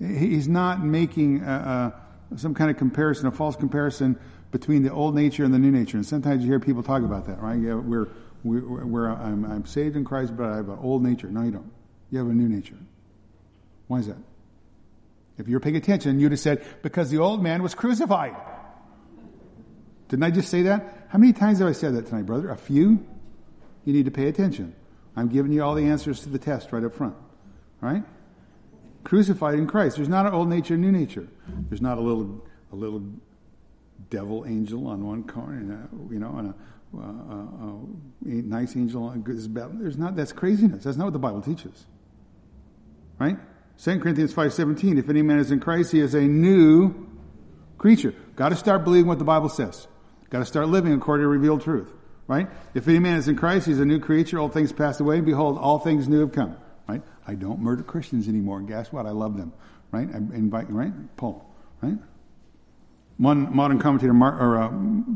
He's 0.00 0.48
not 0.48 0.82
making 0.82 1.42
a, 1.42 1.94
a, 2.32 2.38
some 2.38 2.54
kind 2.54 2.70
of 2.70 2.76
comparison, 2.76 3.26
a 3.26 3.30
false 3.30 3.56
comparison 3.56 4.18
between 4.54 4.84
the 4.84 4.92
old 4.92 5.16
nature 5.16 5.42
and 5.42 5.52
the 5.52 5.58
new 5.58 5.72
nature. 5.72 5.96
And 5.96 6.06
sometimes 6.06 6.44
you 6.44 6.48
hear 6.48 6.60
people 6.60 6.84
talk 6.84 7.02
about 7.02 7.26
that, 7.26 7.42
right? 7.42 7.58
Yeah, 7.58 7.74
we're, 7.74 8.06
we're, 8.44 8.84
we're 8.86 9.08
I'm, 9.08 9.44
I'm 9.44 9.66
saved 9.66 9.96
in 9.96 10.04
Christ, 10.04 10.36
but 10.36 10.46
I 10.46 10.54
have 10.54 10.68
an 10.68 10.78
old 10.80 11.02
nature. 11.02 11.26
No, 11.26 11.42
you 11.42 11.50
don't. 11.50 11.72
You 12.12 12.18
have 12.20 12.28
a 12.28 12.32
new 12.32 12.48
nature. 12.48 12.76
Why 13.88 13.98
is 13.98 14.06
that? 14.06 14.16
If 15.38 15.48
you're 15.48 15.58
paying 15.58 15.74
attention, 15.74 16.20
you'd 16.20 16.30
have 16.30 16.38
said, 16.38 16.64
because 16.82 17.10
the 17.10 17.18
old 17.18 17.42
man 17.42 17.64
was 17.64 17.74
crucified. 17.74 18.36
Didn't 20.06 20.22
I 20.22 20.30
just 20.30 20.50
say 20.50 20.62
that? 20.62 21.08
How 21.08 21.18
many 21.18 21.32
times 21.32 21.58
have 21.58 21.66
I 21.66 21.72
said 21.72 21.96
that 21.96 22.06
tonight, 22.06 22.24
brother? 22.24 22.50
A 22.50 22.56
few? 22.56 23.04
You 23.84 23.92
need 23.92 24.04
to 24.04 24.12
pay 24.12 24.28
attention. 24.28 24.72
I'm 25.16 25.26
giving 25.26 25.50
you 25.50 25.64
all 25.64 25.74
the 25.74 25.86
answers 25.86 26.20
to 26.20 26.28
the 26.28 26.38
test 26.38 26.70
right 26.70 26.84
up 26.84 26.94
front. 26.94 27.16
All 27.82 27.88
right? 27.88 28.04
Crucified 29.02 29.54
in 29.54 29.66
Christ. 29.66 29.96
There's 29.96 30.08
not 30.08 30.26
an 30.26 30.32
old 30.32 30.48
nature, 30.48 30.76
new 30.76 30.92
nature. 30.92 31.26
There's 31.68 31.82
not 31.82 31.98
a 31.98 32.00
little, 32.00 32.46
a 32.70 32.76
little 32.76 33.02
devil 34.10 34.44
angel 34.46 34.86
on 34.86 35.04
one 35.06 35.24
corner, 35.24 35.56
and 35.56 35.72
a, 35.72 36.12
you 36.12 36.20
know, 36.20 36.36
and 36.38 36.48
a, 36.48 36.54
uh, 36.96 38.30
a 38.30 38.42
nice 38.42 38.76
angel 38.76 39.04
on 39.04 39.22
good. 39.22 39.36
There's 39.36 39.96
not. 39.96 40.16
That's 40.16 40.32
craziness. 40.32 40.84
That's 40.84 40.96
not 40.96 41.04
what 41.04 41.12
the 41.12 41.18
Bible 41.18 41.42
teaches. 41.42 41.86
Right? 43.18 43.36
2 43.78 44.00
Corinthians 44.00 44.32
5.17, 44.32 44.98
if 44.98 45.08
any 45.08 45.22
man 45.22 45.38
is 45.38 45.50
in 45.50 45.60
Christ, 45.60 45.92
he 45.92 46.00
is 46.00 46.14
a 46.14 46.20
new 46.20 47.08
creature. 47.78 48.14
Got 48.36 48.50
to 48.50 48.56
start 48.56 48.84
believing 48.84 49.08
what 49.08 49.18
the 49.18 49.24
Bible 49.24 49.48
says. 49.48 49.86
Got 50.30 50.40
to 50.40 50.44
start 50.44 50.68
living 50.68 50.92
according 50.92 51.24
to 51.24 51.28
revealed 51.28 51.62
truth. 51.62 51.92
Right? 52.26 52.48
If 52.72 52.88
any 52.88 53.00
man 53.00 53.18
is 53.18 53.28
in 53.28 53.36
Christ, 53.36 53.66
he's 53.66 53.80
a 53.80 53.84
new 53.84 54.00
creature. 54.00 54.38
All 54.38 54.48
things 54.48 54.72
passed 54.72 55.00
away. 55.00 55.20
Behold, 55.20 55.58
all 55.58 55.78
things 55.78 56.08
new 56.08 56.20
have 56.20 56.32
come. 56.32 56.56
Right? 56.88 57.02
I 57.26 57.34
don't 57.34 57.60
murder 57.60 57.82
Christians 57.82 58.28
anymore. 58.28 58.60
Guess 58.62 58.92
what? 58.92 59.06
I 59.06 59.10
love 59.10 59.36
them. 59.36 59.52
Right? 59.90 60.08
I 60.12 60.16
invite, 60.16 60.70
right? 60.70 60.92
Paul. 61.16 61.44
Right? 61.82 61.98
One 63.16 63.54
modern 63.54 63.78
commentator, 63.78 64.12
Mar- 64.12 64.38
or 64.40 64.58
uh, 64.58 64.68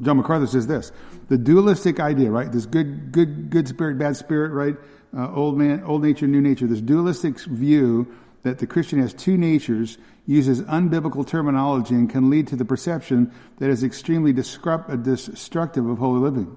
John 0.02 0.18
MacArthur, 0.18 0.46
says 0.46 0.66
this: 0.66 0.92
the 1.28 1.38
dualistic 1.38 2.00
idea, 2.00 2.30
right? 2.30 2.50
This 2.50 2.66
good, 2.66 3.12
good, 3.12 3.50
good 3.50 3.66
spirit, 3.68 3.98
bad 3.98 4.16
spirit, 4.16 4.52
right? 4.52 4.76
Uh, 5.16 5.32
old 5.32 5.58
man, 5.58 5.82
old 5.84 6.02
nature, 6.02 6.26
new 6.26 6.40
nature. 6.40 6.66
This 6.66 6.80
dualistic 6.80 7.38
view 7.40 8.14
that 8.42 8.58
the 8.58 8.66
Christian 8.66 9.00
has 9.00 9.12
two 9.12 9.36
natures 9.36 9.98
uses 10.26 10.60
unbiblical 10.62 11.26
terminology 11.26 11.94
and 11.94 12.08
can 12.08 12.30
lead 12.30 12.46
to 12.46 12.56
the 12.56 12.64
perception 12.64 13.32
that 13.58 13.70
is 13.70 13.82
extremely 13.82 14.30
uh, 14.30 14.96
destructive 14.96 15.86
of 15.86 15.98
holy 15.98 16.20
living. 16.20 16.56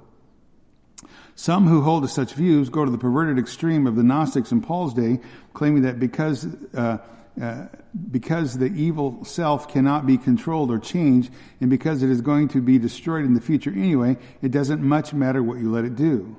Some 1.35 1.67
who 1.67 1.81
hold 1.81 2.03
to 2.03 2.09
such 2.09 2.33
views 2.33 2.69
go 2.69 2.85
to 2.85 2.91
the 2.91 2.97
perverted 2.97 3.39
extreme 3.39 3.87
of 3.87 3.95
the 3.95 4.03
Gnostics 4.03 4.51
in 4.51 4.61
Paul's 4.61 4.93
day, 4.93 5.21
claiming 5.53 5.83
that 5.83 5.99
because 5.99 6.45
uh, 6.75 6.97
uh, 7.41 7.65
because 8.11 8.59
the 8.59 8.67
evil 8.67 9.25
self 9.25 9.67
cannot 9.67 10.05
be 10.05 10.17
controlled 10.17 10.69
or 10.69 10.77
changed, 10.77 11.31
and 11.59 11.69
because 11.69 12.03
it 12.03 12.09
is 12.09 12.21
going 12.21 12.47
to 12.49 12.61
be 12.61 12.77
destroyed 12.77 13.25
in 13.25 13.33
the 13.33 13.41
future 13.41 13.71
anyway, 13.71 14.15
it 14.43 14.51
doesn't 14.51 14.81
much 14.81 15.11
matter 15.11 15.41
what 15.41 15.57
you 15.57 15.71
let 15.71 15.83
it 15.83 15.95
do. 15.95 16.35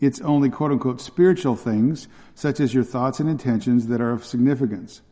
It's 0.00 0.20
only 0.20 0.48
quote 0.48 0.70
unquote 0.70 1.00
spiritual 1.00 1.56
things, 1.56 2.06
such 2.36 2.60
as 2.60 2.72
your 2.72 2.84
thoughts 2.84 3.18
and 3.18 3.28
intentions, 3.28 3.88
that 3.88 4.00
are 4.00 4.12
of 4.12 4.24
significance. 4.24 5.02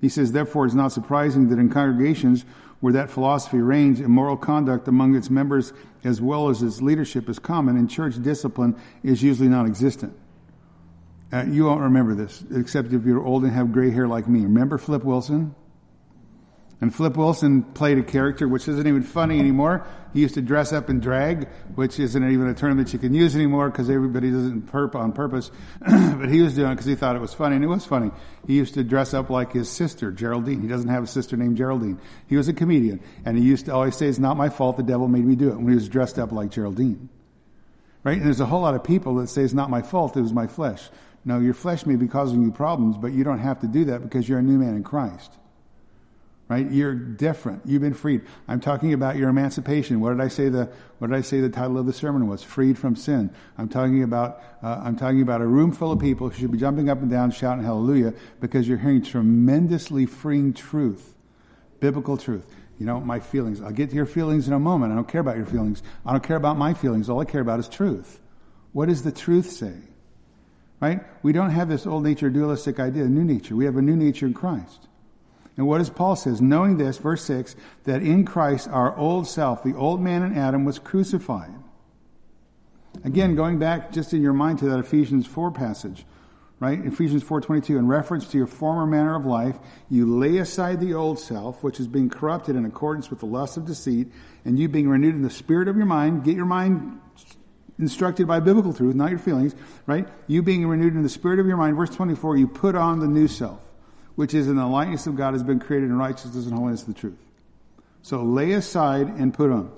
He 0.00 0.08
says, 0.08 0.32
therefore, 0.32 0.66
it's 0.66 0.74
not 0.74 0.92
surprising 0.92 1.48
that 1.50 1.58
in 1.58 1.68
congregations 1.68 2.44
where 2.80 2.94
that 2.94 3.10
philosophy 3.10 3.58
reigns, 3.58 4.00
immoral 4.00 4.36
conduct 4.36 4.88
among 4.88 5.14
its 5.14 5.30
members 5.30 5.72
as 6.02 6.20
well 6.20 6.48
as 6.48 6.62
its 6.62 6.80
leadership 6.80 7.28
is 7.28 7.38
common, 7.38 7.76
and 7.76 7.90
church 7.90 8.20
discipline 8.20 8.74
is 9.02 9.22
usually 9.22 9.48
non 9.48 9.66
existent. 9.66 10.16
Uh, 11.32 11.44
you 11.44 11.64
won't 11.64 11.82
remember 11.82 12.14
this, 12.14 12.42
except 12.54 12.92
if 12.92 13.04
you're 13.04 13.24
old 13.24 13.44
and 13.44 13.52
have 13.52 13.72
gray 13.72 13.90
hair 13.90 14.08
like 14.08 14.28
me. 14.28 14.40
Remember 14.40 14.78
Flip 14.78 15.04
Wilson? 15.04 15.54
And 16.80 16.94
Flip 16.94 17.14
Wilson 17.14 17.62
played 17.62 17.98
a 17.98 18.02
character 18.02 18.48
which 18.48 18.66
isn't 18.66 18.86
even 18.86 19.02
funny 19.02 19.38
anymore. 19.38 19.86
He 20.14 20.20
used 20.20 20.34
to 20.34 20.42
dress 20.42 20.72
up 20.72 20.88
in 20.88 21.00
drag, 21.00 21.46
which 21.74 22.00
isn't 22.00 22.30
even 22.30 22.48
a 22.48 22.54
term 22.54 22.78
that 22.78 22.92
you 22.94 22.98
can 22.98 23.12
use 23.12 23.36
anymore 23.36 23.68
because 23.68 23.90
everybody 23.90 24.30
does 24.30 24.46
it 24.46 24.66
perp- 24.66 24.94
on 24.94 25.12
purpose. 25.12 25.50
but 25.80 26.30
he 26.30 26.40
was 26.40 26.54
doing 26.54 26.70
it 26.70 26.74
because 26.74 26.86
he 26.86 26.94
thought 26.94 27.16
it 27.16 27.20
was 27.20 27.34
funny, 27.34 27.56
and 27.56 27.64
it 27.64 27.68
was 27.68 27.84
funny. 27.84 28.10
He 28.46 28.54
used 28.54 28.74
to 28.74 28.82
dress 28.82 29.12
up 29.12 29.28
like 29.28 29.52
his 29.52 29.70
sister, 29.70 30.10
Geraldine. 30.10 30.62
He 30.62 30.68
doesn't 30.68 30.88
have 30.88 31.04
a 31.04 31.06
sister 31.06 31.36
named 31.36 31.58
Geraldine. 31.58 32.00
He 32.28 32.36
was 32.36 32.48
a 32.48 32.54
comedian, 32.54 33.00
and 33.26 33.36
he 33.36 33.44
used 33.44 33.66
to 33.66 33.74
always 33.74 33.94
say, 33.94 34.06
"It's 34.06 34.18
not 34.18 34.38
my 34.38 34.48
fault. 34.48 34.78
The 34.78 34.82
devil 34.82 35.06
made 35.06 35.26
me 35.26 35.36
do 35.36 35.50
it." 35.50 35.56
When 35.56 35.68
he 35.68 35.74
was 35.74 35.88
dressed 35.88 36.18
up 36.18 36.32
like 36.32 36.50
Geraldine, 36.50 37.10
right? 38.04 38.16
And 38.16 38.24
there's 38.24 38.40
a 38.40 38.46
whole 38.46 38.62
lot 38.62 38.74
of 38.74 38.84
people 38.84 39.16
that 39.16 39.28
say 39.28 39.42
it's 39.42 39.52
not 39.52 39.68
my 39.68 39.82
fault. 39.82 40.16
It 40.16 40.22
was 40.22 40.32
my 40.32 40.46
flesh. 40.46 40.88
No, 41.24 41.38
your 41.38 41.54
flesh 41.54 41.84
may 41.86 41.96
be 41.96 42.08
causing 42.08 42.42
you 42.42 42.50
problems, 42.50 42.96
but 42.96 43.12
you 43.12 43.24
don't 43.24 43.38
have 43.38 43.60
to 43.60 43.66
do 43.66 43.84
that 43.86 44.02
because 44.02 44.28
you're 44.28 44.38
a 44.38 44.42
new 44.42 44.58
man 44.58 44.74
in 44.74 44.82
Christ 44.82 45.30
right? 46.50 46.68
You're 46.68 46.94
different. 46.94 47.62
You've 47.64 47.80
been 47.80 47.94
freed. 47.94 48.22
I'm 48.48 48.58
talking 48.58 48.92
about 48.92 49.14
your 49.14 49.28
emancipation. 49.30 50.00
What 50.00 50.10
did 50.10 50.20
I 50.20 50.26
say 50.26 50.48
the 50.48 50.68
What 50.98 51.08
did 51.10 51.16
I 51.16 51.20
say 51.22 51.40
the 51.40 51.48
title 51.48 51.78
of 51.78 51.86
the 51.86 51.92
sermon 51.92 52.26
was? 52.26 52.42
Freed 52.42 52.76
from 52.76 52.96
sin. 52.96 53.30
I'm 53.56 53.68
talking 53.68 54.02
about 54.02 54.42
uh, 54.60 54.82
I'm 54.84 54.96
talking 54.96 55.22
about 55.22 55.40
a 55.40 55.46
room 55.46 55.70
full 55.70 55.92
of 55.92 56.00
people 56.00 56.28
who 56.28 56.38
should 56.38 56.50
be 56.50 56.58
jumping 56.58 56.90
up 56.90 57.00
and 57.00 57.08
down, 57.08 57.30
shouting 57.30 57.64
hallelujah 57.64 58.14
because 58.40 58.66
you're 58.68 58.78
hearing 58.78 59.00
tremendously 59.00 60.06
freeing 60.06 60.52
truth, 60.52 61.14
biblical 61.78 62.16
truth. 62.16 62.44
You 62.80 62.86
know 62.86 62.98
my 62.98 63.20
feelings. 63.20 63.62
I'll 63.62 63.70
get 63.70 63.90
to 63.90 63.96
your 63.96 64.06
feelings 64.06 64.48
in 64.48 64.52
a 64.52 64.58
moment. 64.58 64.92
I 64.92 64.96
don't 64.96 65.06
care 65.06 65.20
about 65.20 65.36
your 65.36 65.46
feelings. 65.46 65.84
I 66.04 66.10
don't 66.10 66.24
care 66.24 66.36
about 66.36 66.58
my 66.58 66.74
feelings. 66.74 67.08
All 67.08 67.20
I 67.20 67.26
care 67.26 67.42
about 67.42 67.60
is 67.60 67.68
truth. 67.68 68.18
What 68.72 68.88
does 68.88 69.04
the 69.04 69.12
truth 69.12 69.52
say? 69.52 69.74
Right? 70.80 71.00
We 71.22 71.32
don't 71.32 71.50
have 71.50 71.68
this 71.68 71.86
old 71.86 72.04
nature 72.04 72.30
dualistic 72.30 72.80
idea, 72.80 73.04
new 73.04 73.24
nature. 73.24 73.54
We 73.54 73.66
have 73.66 73.76
a 73.76 73.82
new 73.82 73.96
nature 73.96 74.26
in 74.26 74.34
Christ. 74.34 74.88
And 75.56 75.66
what 75.66 75.78
does 75.78 75.90
Paul 75.90 76.16
says? 76.16 76.40
Knowing 76.40 76.78
this, 76.78 76.96
verse 76.96 77.22
6, 77.24 77.54
that 77.84 78.02
in 78.02 78.24
Christ 78.24 78.66
our 78.68 78.96
old 78.96 79.26
self, 79.26 79.62
the 79.62 79.74
old 79.74 80.00
man 80.00 80.22
in 80.22 80.36
Adam, 80.36 80.64
was 80.64 80.78
crucified. 80.78 81.52
Again, 83.04 83.34
going 83.34 83.58
back 83.58 83.92
just 83.92 84.14
in 84.14 84.22
your 84.22 84.32
mind 84.32 84.60
to 84.60 84.64
that 84.70 84.78
Ephesians 84.78 85.26
4 85.26 85.50
passage, 85.50 86.06
right? 86.60 86.78
Ephesians 86.84 87.22
4.22, 87.24 87.78
in 87.78 87.86
reference 87.86 88.26
to 88.28 88.38
your 88.38 88.46
former 88.46 88.86
manner 88.86 89.14
of 89.14 89.26
life, 89.26 89.58
you 89.90 90.06
lay 90.06 90.38
aside 90.38 90.80
the 90.80 90.94
old 90.94 91.18
self, 91.18 91.62
which 91.62 91.78
is 91.78 91.86
being 91.86 92.08
corrupted 92.08 92.56
in 92.56 92.64
accordance 92.64 93.10
with 93.10 93.20
the 93.20 93.26
lust 93.26 93.56
of 93.56 93.66
deceit, 93.66 94.10
and 94.44 94.58
you 94.58 94.68
being 94.68 94.88
renewed 94.88 95.14
in 95.14 95.22
the 95.22 95.30
spirit 95.30 95.68
of 95.68 95.76
your 95.76 95.86
mind, 95.86 96.24
get 96.24 96.36
your 96.36 96.46
mind 96.46 97.00
instructed 97.80 98.26
by 98.26 98.40
biblical 98.40 98.72
truth, 98.72 98.94
not 98.94 99.10
your 99.10 99.18
feelings, 99.18 99.54
right? 99.86 100.06
You 100.26 100.42
being 100.42 100.66
renewed 100.66 100.94
in 100.94 101.02
the 101.02 101.08
spirit 101.08 101.38
of 101.38 101.46
your 101.46 101.56
mind, 101.56 101.76
verse 101.76 101.90
24, 101.90 102.36
you 102.36 102.46
put 102.46 102.74
on 102.74 103.00
the 103.00 103.08
new 103.08 103.28
self 103.28 103.60
which 104.20 104.34
is 104.34 104.48
in 104.48 104.56
the 104.56 104.66
likeness 104.66 105.06
of 105.06 105.16
God, 105.16 105.32
has 105.32 105.42
been 105.42 105.58
created 105.58 105.88
in 105.88 105.96
righteousness 105.96 106.44
and 106.44 106.52
holiness 106.52 106.82
of 106.82 106.88
the 106.88 106.92
truth. 106.92 107.16
So 108.02 108.22
lay 108.22 108.52
aside 108.52 109.06
and 109.06 109.32
put 109.32 109.50
on. 109.50 109.72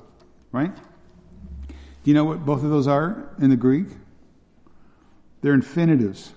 Right? 0.51 0.75
Do 0.75 2.11
you 2.11 2.15
know 2.15 2.25
what 2.25 2.45
both 2.45 2.65
of 2.65 2.71
those 2.71 2.89
are 2.89 3.33
in 3.39 3.51
the 3.51 3.57
Greek? 3.57 3.87
They're 5.43 5.55
infinitives. 5.55 6.33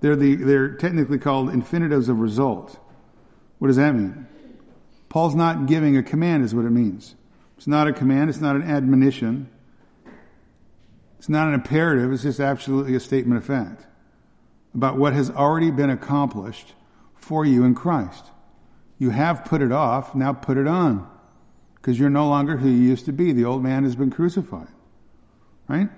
They're, 0.00 0.16
the, 0.16 0.36
they're 0.36 0.70
technically 0.70 1.18
called 1.18 1.50
infinitives 1.50 2.08
of 2.08 2.20
result. 2.20 2.78
What 3.58 3.68
does 3.68 3.76
that 3.76 3.94
mean? 3.94 4.26
Paul's 5.10 5.34
not 5.34 5.66
giving 5.66 5.98
a 5.98 6.02
command, 6.02 6.44
is 6.44 6.54
what 6.54 6.64
it 6.64 6.70
means. 6.70 7.14
It's 7.58 7.66
not 7.66 7.88
a 7.88 7.92
command, 7.92 8.30
it's 8.30 8.40
not 8.40 8.56
an 8.56 8.62
admonition, 8.62 9.50
it's 11.24 11.30
not 11.30 11.48
an 11.48 11.54
imperative, 11.54 12.12
it's 12.12 12.24
just 12.24 12.38
absolutely 12.38 12.94
a 12.94 13.00
statement 13.00 13.38
of 13.38 13.46
fact 13.46 13.86
about 14.74 14.98
what 14.98 15.14
has 15.14 15.30
already 15.30 15.70
been 15.70 15.88
accomplished 15.88 16.74
for 17.14 17.46
you 17.46 17.64
in 17.64 17.74
Christ. 17.74 18.26
You 18.98 19.08
have 19.08 19.46
put 19.46 19.62
it 19.62 19.72
off, 19.72 20.14
now 20.14 20.34
put 20.34 20.58
it 20.58 20.66
on. 20.66 21.08
Because 21.76 21.98
you're 21.98 22.10
no 22.10 22.28
longer 22.28 22.58
who 22.58 22.68
you 22.68 22.90
used 22.90 23.06
to 23.06 23.12
be. 23.12 23.32
The 23.32 23.46
old 23.46 23.62
man 23.62 23.84
has 23.84 23.96
been 23.96 24.10
crucified. 24.10 24.68
Right? 25.66 25.88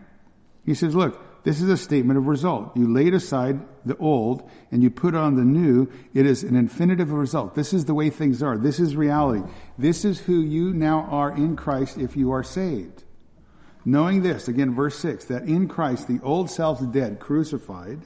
He 0.65 0.75
says, 0.75 0.95
look, 0.95 1.21
this 1.43 1.61
is 1.61 1.69
a 1.69 1.77
statement 1.77 2.19
of 2.19 2.29
result. 2.29 2.77
You 2.77 2.95
laid 2.95 3.13
aside 3.13 3.59
the 3.85 3.97
old 3.97 4.49
and 4.71 4.81
you 4.81 4.91
put 4.91 5.17
on 5.17 5.35
the 5.35 5.45
new. 5.45 5.91
It 6.15 6.25
is 6.25 6.45
an 6.45 6.55
infinitive 6.55 7.11
result. 7.11 7.57
This 7.57 7.73
is 7.73 7.87
the 7.87 7.95
way 7.95 8.11
things 8.11 8.45
are. 8.45 8.57
This 8.57 8.79
is 8.79 8.95
reality. 8.95 9.43
This 9.77 10.05
is 10.05 10.21
who 10.21 10.41
you 10.41 10.73
now 10.73 11.01
are 11.11 11.37
in 11.37 11.57
Christ 11.57 11.99
if 11.99 12.17
you 12.17 12.31
are 12.31 12.45
saved. 12.45 13.03
Knowing 13.89 14.21
this, 14.21 14.49
again, 14.49 14.75
verse 14.75 14.99
6, 14.99 15.27
that 15.27 15.45
in 15.45 15.69
Christ 15.69 16.09
the 16.09 16.19
old 16.25 16.51
self 16.51 16.81
is 16.81 16.89
dead, 16.89 17.21
crucified, 17.21 18.01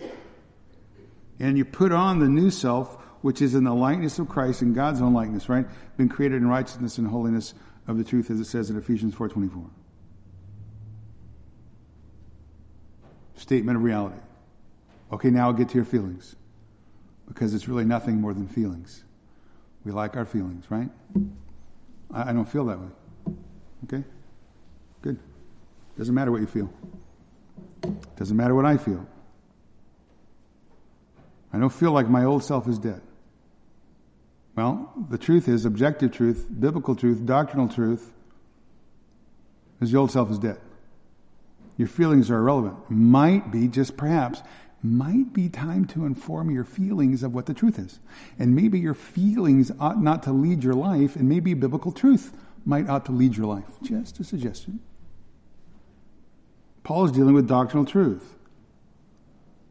and 1.40 1.56
you 1.56 1.64
put 1.64 1.90
on 1.90 2.18
the 2.18 2.28
new 2.28 2.50
self, 2.50 2.96
which 3.22 3.40
is 3.40 3.54
in 3.54 3.64
the 3.64 3.72
likeness 3.72 4.18
of 4.18 4.28
Christ, 4.28 4.60
in 4.60 4.74
God's 4.74 5.00
own 5.00 5.14
likeness, 5.14 5.48
right? 5.48 5.66
Been 5.96 6.10
created 6.10 6.36
in 6.36 6.48
righteousness 6.48 6.98
and 6.98 7.06
holiness 7.06 7.54
of 7.88 7.96
the 7.96 8.04
truth, 8.04 8.30
as 8.30 8.38
it 8.40 8.44
says 8.44 8.68
in 8.68 8.76
Ephesians 8.76 9.14
4.24. 9.14 9.70
Statement 13.36 13.78
of 13.78 13.82
reality. 13.82 14.20
Okay, 15.10 15.30
now 15.30 15.46
I'll 15.46 15.54
get 15.54 15.70
to 15.70 15.76
your 15.76 15.86
feelings. 15.86 16.36
Because 17.26 17.54
it's 17.54 17.68
really 17.68 17.86
nothing 17.86 18.20
more 18.20 18.34
than 18.34 18.48
feelings. 18.48 19.02
We 19.84 19.92
like 19.92 20.14
our 20.14 20.26
feelings, 20.26 20.70
right? 20.70 20.90
I, 22.12 22.30
I 22.30 22.32
don't 22.34 22.44
feel 22.44 22.66
that 22.66 22.78
way. 22.78 22.88
Okay? 23.84 24.04
Doesn't 26.00 26.14
matter 26.14 26.32
what 26.32 26.40
you 26.40 26.46
feel. 26.46 26.72
Doesn't 28.16 28.34
matter 28.34 28.54
what 28.54 28.64
I 28.64 28.78
feel. 28.78 29.06
I 31.52 31.58
don't 31.58 31.68
feel 31.68 31.92
like 31.92 32.08
my 32.08 32.24
old 32.24 32.42
self 32.42 32.66
is 32.66 32.78
dead. 32.78 33.02
Well, 34.56 34.94
the 35.10 35.18
truth 35.18 35.46
is 35.46 35.66
objective 35.66 36.10
truth, 36.10 36.46
biblical 36.58 36.96
truth, 36.96 37.26
doctrinal 37.26 37.68
truth 37.68 38.14
is 39.82 39.92
the 39.92 39.98
old 39.98 40.10
self 40.10 40.30
is 40.30 40.38
dead. 40.38 40.58
Your 41.76 41.88
feelings 41.88 42.30
are 42.30 42.38
irrelevant. 42.38 42.78
Might 42.90 43.52
be, 43.52 43.68
just 43.68 43.98
perhaps, 43.98 44.40
might 44.82 45.34
be 45.34 45.50
time 45.50 45.84
to 45.88 46.06
inform 46.06 46.50
your 46.50 46.64
feelings 46.64 47.22
of 47.22 47.34
what 47.34 47.44
the 47.44 47.52
truth 47.52 47.78
is. 47.78 48.00
And 48.38 48.56
maybe 48.56 48.78
your 48.78 48.94
feelings 48.94 49.70
ought 49.78 50.00
not 50.00 50.22
to 50.22 50.32
lead 50.32 50.64
your 50.64 50.72
life, 50.72 51.16
and 51.16 51.28
maybe 51.28 51.52
biblical 51.52 51.92
truth 51.92 52.32
might 52.64 52.88
ought 52.88 53.04
to 53.04 53.12
lead 53.12 53.36
your 53.36 53.54
life. 53.54 53.68
Just 53.82 54.18
a 54.18 54.24
suggestion. 54.24 54.80
Paul 56.82 57.04
is 57.04 57.12
dealing 57.12 57.34
with 57.34 57.46
doctrinal 57.48 57.84
truth. 57.84 58.36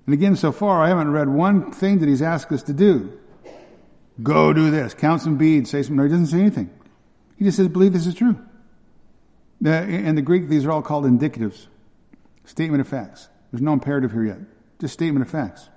And 0.05 0.13
again, 0.13 0.35
so 0.35 0.51
far, 0.51 0.83
I 0.83 0.87
haven't 0.87 1.11
read 1.11 1.29
one 1.29 1.71
thing 1.71 1.99
that 1.99 2.09
he's 2.09 2.21
asked 2.21 2.51
us 2.51 2.63
to 2.63 2.73
do. 2.73 3.17
Go 4.21 4.53
do 4.53 4.71
this, 4.71 4.93
count 4.93 5.21
some 5.21 5.37
beads, 5.37 5.69
say 5.69 5.83
some. 5.83 5.95
No, 5.95 6.03
he 6.03 6.09
doesn't 6.09 6.27
say 6.27 6.39
anything. 6.39 6.69
He 7.37 7.45
just 7.45 7.57
says, 7.57 7.67
believe 7.67 7.93
this 7.93 8.07
is 8.07 8.15
true. 8.15 8.37
In 9.63 10.15
the 10.15 10.21
Greek, 10.21 10.49
these 10.49 10.65
are 10.65 10.71
all 10.71 10.81
called 10.81 11.05
indicatives, 11.05 11.67
statement 12.45 12.81
of 12.81 12.87
facts. 12.87 13.29
There's 13.51 13.61
no 13.61 13.73
imperative 13.73 14.11
here 14.11 14.25
yet, 14.25 14.39
just 14.79 14.93
statement 14.93 15.25
of 15.25 15.31
facts. 15.31 15.69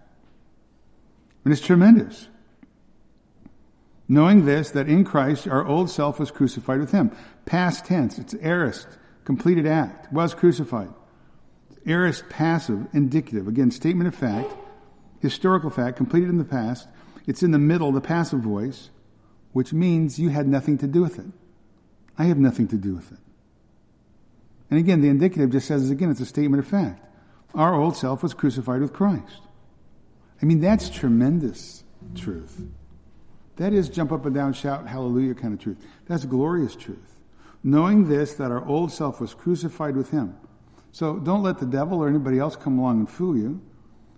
And 1.45 1.53
it's 1.53 1.63
tremendous. 1.63 2.29
Knowing 4.09 4.45
this, 4.45 4.71
that 4.73 4.89
in 4.89 5.05
Christ 5.05 5.49
our 5.49 5.67
old 5.67 5.91
self 5.91 6.19
was 6.19 6.31
crucified 6.31 6.81
with 6.81 6.91
him. 6.91 7.11
Past 7.45 7.87
tense, 7.87 8.19
it's 8.19 8.35
aorist, 8.35 8.87
completed 9.25 9.67
act, 9.67 10.13
was 10.13 10.35
crucified. 10.35 10.91
Aorist 11.87 12.29
passive, 12.29 12.87
indicative. 12.93 13.49
Again, 13.49 13.71
statement 13.71 14.09
of 14.09 14.15
fact, 14.15 14.53
historical 15.21 15.71
fact, 15.71 15.97
completed 15.97 16.29
in 16.29 16.39
the 16.39 16.45
past. 16.45 16.89
It's 17.27 17.43
in 17.43 17.51
the 17.51 17.59
middle, 17.59 17.93
the 17.93 18.01
passive 18.01 18.41
voice, 18.41 18.91
which 19.53 19.73
means 19.73 20.19
you 20.19 20.31
had 20.31 20.47
nothing 20.47 20.79
to 20.79 20.87
do 20.87 21.03
with 21.03 21.19
it. 21.19 21.27
I 22.19 22.25
have 22.25 22.39
nothing 22.39 22.69
to 22.69 22.77
do 22.77 22.95
with 22.95 23.11
it. 23.13 23.19
And 24.71 24.79
again, 24.79 25.01
the 25.01 25.09
indicative 25.09 25.51
just 25.51 25.69
says 25.69 25.91
again, 25.91 26.11
it's 26.11 26.21
a 26.21 26.27
statement 26.27 26.63
of 26.63 26.69
fact. 26.69 27.05
Our 27.55 27.75
old 27.75 27.97
self 27.97 28.23
was 28.23 28.33
crucified 28.33 28.81
with 28.81 28.93
Christ. 28.93 29.43
I 30.41 30.47
mean, 30.47 30.61
that's 30.61 30.89
tremendous 30.89 31.85
truth. 32.15 32.63
That 33.57 33.73
is 33.73 33.89
jump 33.89 34.13
up 34.13 34.25
and 34.25 34.35
down, 34.35 34.55
shout 34.55 34.87
hallelujah 34.87 35.35
kind 35.35 35.53
of 35.53 35.61
truth. 35.61 35.77
That's 36.07 36.25
glorious 36.25 36.75
truth. 36.75 37.19
Knowing 37.63 38.09
this, 38.09 38.35
that 38.35 38.51
our 38.51 38.65
old 38.67 38.91
self 38.91 39.21
was 39.21 39.35
crucified 39.35 39.95
with 39.95 40.11
him 40.11 40.35
so 40.93 41.19
don't 41.19 41.43
let 41.43 41.59
the 41.59 41.67
devil 41.67 42.03
or 42.03 42.09
anybody 42.09 42.39
else 42.39 42.55
come 42.55 42.79
along 42.79 43.01
and 43.01 43.11
fool 43.11 43.37
you. 43.37 43.61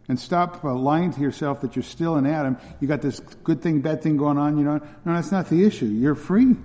And 0.06 0.20
stop 0.20 0.62
uh, 0.62 0.74
lying 0.74 1.14
to 1.14 1.20
yourself 1.20 1.62
that 1.62 1.76
you're 1.76 1.82
still 1.82 2.16
in 2.16 2.26
Adam. 2.26 2.58
You 2.78 2.88
got 2.88 3.00
this 3.00 3.20
good 3.20 3.62
thing, 3.62 3.80
bad 3.80 4.02
thing 4.02 4.18
going 4.18 4.36
on, 4.36 4.58
you 4.58 4.64
know. 4.64 4.78
No, 5.04 5.14
that's 5.14 5.32
not 5.32 5.48
the 5.48 5.64
issue. 5.64 5.86
You're 5.86 6.14
free. 6.14 6.56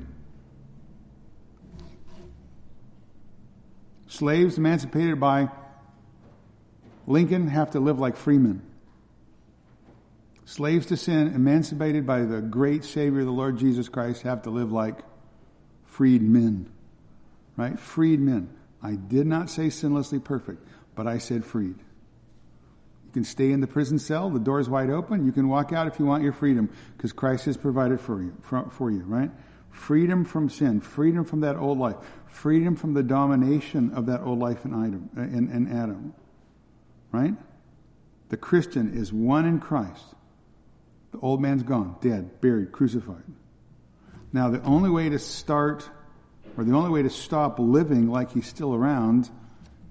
Slaves 4.08 4.58
emancipated 4.58 5.20
by 5.20 5.50
Lincoln 7.08 7.48
have 7.48 7.72
to 7.72 7.80
live 7.80 8.00
like 8.00 8.18
freemen. 8.18 8.62
Slaves 10.44 10.88
to 10.88 10.98
sin, 10.98 11.28
emancipated 11.28 12.06
by 12.06 12.22
the 12.24 12.42
great 12.42 12.84
Savior, 12.84 13.24
the 13.24 13.32
Lord 13.32 13.58
Jesus 13.58 13.88
Christ, 13.88 14.24
have 14.24 14.42
to 14.42 14.50
live 14.50 14.72
like 14.72 14.98
freed 15.86 16.24
men. 16.24 16.70
Right? 17.56 17.80
Freed 17.80 18.20
men. 18.20 18.50
I 18.82 18.96
did 18.96 19.28
not 19.28 19.50
say 19.50 19.68
sinlessly 19.68 20.24
perfect, 20.24 20.66
but 20.96 21.08
I 21.08 21.18
said 21.18 21.46
freed. 21.46 21.76
You 21.78 23.14
can 23.14 23.24
stay 23.24 23.52
in 23.52 23.60
the 23.60 23.68
prison 23.68 24.00
cell, 24.00 24.30
the 24.30 24.40
door's 24.40 24.70
wide 24.70 24.90
open. 24.90 25.26
You 25.26 25.32
can 25.32 25.50
walk 25.50 25.74
out 25.74 25.88
if 25.88 26.00
you 26.00 26.06
want 26.06 26.24
your 26.24 26.34
freedom, 26.34 26.70
because 26.96 27.12
Christ 27.12 27.46
has 27.46 27.58
provided 27.58 28.00
for 28.00 28.22
you, 28.22 28.36
for, 28.42 28.70
for 28.70 28.92
you, 28.92 29.04
right? 29.04 29.32
Freedom 29.72 30.26
from 30.26 30.50
sin, 30.50 30.80
freedom 30.80 31.26
from 31.26 31.42
that 31.42 31.56
old 31.56 31.80
life, 31.80 31.96
freedom 32.28 32.76
from 32.76 32.94
the 32.94 33.04
domination 33.04 33.92
of 33.94 34.06
that 34.06 34.22
old 34.22 34.40
life 34.40 34.64
in 34.66 34.74
Adam, 34.74 35.10
in, 35.18 35.50
in 35.50 35.72
Adam, 35.76 36.14
right? 37.12 37.34
The 38.30 38.38
Christian 38.38 38.96
is 38.96 39.12
one 39.12 39.46
in 39.46 39.60
Christ. 39.60 40.06
The 41.12 41.20
old 41.20 41.42
man's 41.42 41.64
gone, 41.64 41.96
dead, 42.02 42.40
buried, 42.42 42.72
crucified. 42.72 43.24
Now, 44.32 44.50
the 44.50 44.62
only 44.62 44.92
way 44.92 45.10
to 45.10 45.18
start 45.18 45.90
or 46.60 46.66
the 46.66 46.76
only 46.76 46.90
way 46.90 47.02
to 47.02 47.10
stop 47.10 47.58
living 47.58 48.10
like 48.10 48.34
he's 48.34 48.46
still 48.46 48.76
around 48.76 49.30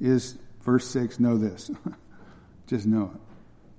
is 0.02 0.36
verse 0.62 0.86
6 0.88 1.18
know 1.18 1.38
this. 1.38 1.70
Just 2.66 2.84
know 2.86 3.12
it. 3.14 3.20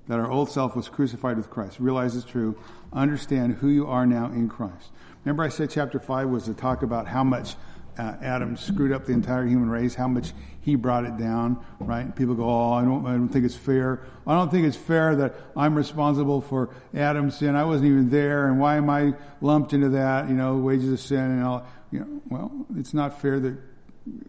That 0.08 0.20
our 0.20 0.32
old 0.32 0.50
self 0.50 0.76
was 0.76 0.90
crucified 0.90 1.38
with 1.38 1.52
Christ. 1.52 1.80
Realize 1.80 2.16
it's 2.16 2.26
true. 2.26 2.58
Understand 2.92 3.58
who 3.58 3.70
you 3.70 3.86
are 3.86 4.08
now 4.08 4.26
in 4.26 4.50
Christ. 4.50 4.90
Remember, 5.24 5.44
I 5.44 5.50
said 5.50 5.70
chapter 5.70 6.00
5 6.00 6.30
was 6.30 6.46
to 6.46 6.56
talk 6.56 6.82
about 6.82 7.08
how 7.08 7.24
much 7.24 7.56
uh, 8.00 8.16
Adam 8.24 8.58
screwed 8.58 8.92
up 8.92 9.06
the 9.06 9.14
entire 9.14 9.46
human 9.46 9.70
race, 9.70 9.94
how 9.94 10.08
much 10.08 10.32
he 10.62 10.76
brought 10.76 11.06
it 11.06 11.18
down, 11.18 11.64
right? 11.80 12.16
People 12.16 12.34
go, 12.34 12.50
oh, 12.50 12.74
I 12.74 12.84
don't, 12.84 13.06
I 13.06 13.12
don't 13.12 13.30
think 13.30 13.46
it's 13.46 13.56
fair. 13.56 14.04
I 14.26 14.34
don't 14.34 14.50
think 14.50 14.66
it's 14.66 14.78
fair 14.78 15.16
that 15.18 15.36
I'm 15.56 15.76
responsible 15.76 16.42
for 16.42 16.70
Adam's 16.96 17.38
sin. 17.38 17.56
I 17.56 17.66
wasn't 17.66 17.92
even 17.92 18.10
there, 18.10 18.48
and 18.48 18.60
why 18.60 18.78
am 18.78 18.90
I 18.90 19.14
lumped 19.42 19.74
into 19.74 19.90
that? 19.90 20.28
You 20.28 20.36
know, 20.36 20.58
wages 20.58 20.92
of 20.92 21.00
sin 21.00 21.20
and 21.20 21.44
all 21.44 21.68
you 21.92 22.00
know, 22.00 22.22
well, 22.30 22.52
it's 22.78 22.94
not 22.94 23.22
fair 23.22 23.40
that 23.40 23.58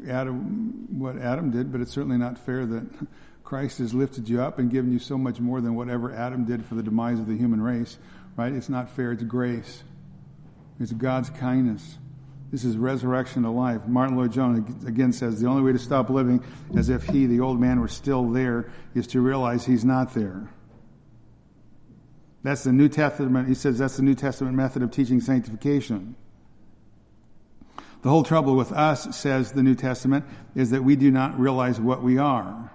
Adam, 0.08 0.86
what 0.98 1.18
Adam 1.18 1.50
did, 1.50 1.72
but 1.72 1.80
it's 1.80 1.92
certainly 1.92 2.18
not 2.18 2.38
fair 2.38 2.66
that 2.66 2.86
Christ 3.44 3.78
has 3.78 3.94
lifted 3.94 4.28
you 4.28 4.40
up 4.40 4.58
and 4.58 4.70
given 4.70 4.92
you 4.92 4.98
so 4.98 5.18
much 5.18 5.40
more 5.40 5.60
than 5.60 5.74
whatever 5.74 6.14
Adam 6.14 6.44
did 6.44 6.64
for 6.64 6.74
the 6.74 6.82
demise 6.82 7.18
of 7.18 7.26
the 7.26 7.36
human 7.36 7.60
race, 7.60 7.98
right? 8.36 8.52
It's 8.52 8.68
not 8.68 8.90
fair. 8.90 9.12
It's 9.12 9.22
grace. 9.22 9.82
It's 10.78 10.92
God's 10.92 11.30
kindness. 11.30 11.98
This 12.50 12.64
is 12.64 12.76
resurrection 12.76 13.44
to 13.44 13.50
life. 13.50 13.86
Martyn 13.86 14.16
Lloyd-Jones 14.16 14.84
again 14.84 15.12
says 15.12 15.40
the 15.40 15.46
only 15.46 15.62
way 15.62 15.72
to 15.72 15.78
stop 15.78 16.10
living 16.10 16.42
as 16.76 16.88
if 16.88 17.06
he, 17.06 17.26
the 17.26 17.40
old 17.40 17.60
man, 17.60 17.80
were 17.80 17.88
still 17.88 18.28
there 18.28 18.70
is 18.94 19.06
to 19.08 19.20
realize 19.20 19.64
he's 19.64 19.84
not 19.84 20.14
there. 20.14 20.48
That's 22.42 22.64
the 22.64 22.72
New 22.72 22.88
Testament. 22.88 23.48
He 23.48 23.54
says 23.54 23.78
that's 23.78 23.96
the 23.96 24.02
New 24.02 24.14
Testament 24.14 24.56
method 24.56 24.82
of 24.82 24.90
teaching 24.90 25.20
sanctification. 25.20 26.16
The 28.02 28.08
whole 28.08 28.22
trouble 28.22 28.56
with 28.56 28.72
us, 28.72 29.16
says 29.16 29.52
the 29.52 29.62
New 29.62 29.74
Testament, 29.74 30.24
is 30.54 30.70
that 30.70 30.84
we 30.84 30.96
do 30.96 31.10
not 31.10 31.38
realize 31.38 31.78
what 31.78 32.02
we 32.02 32.16
are. 32.18 32.72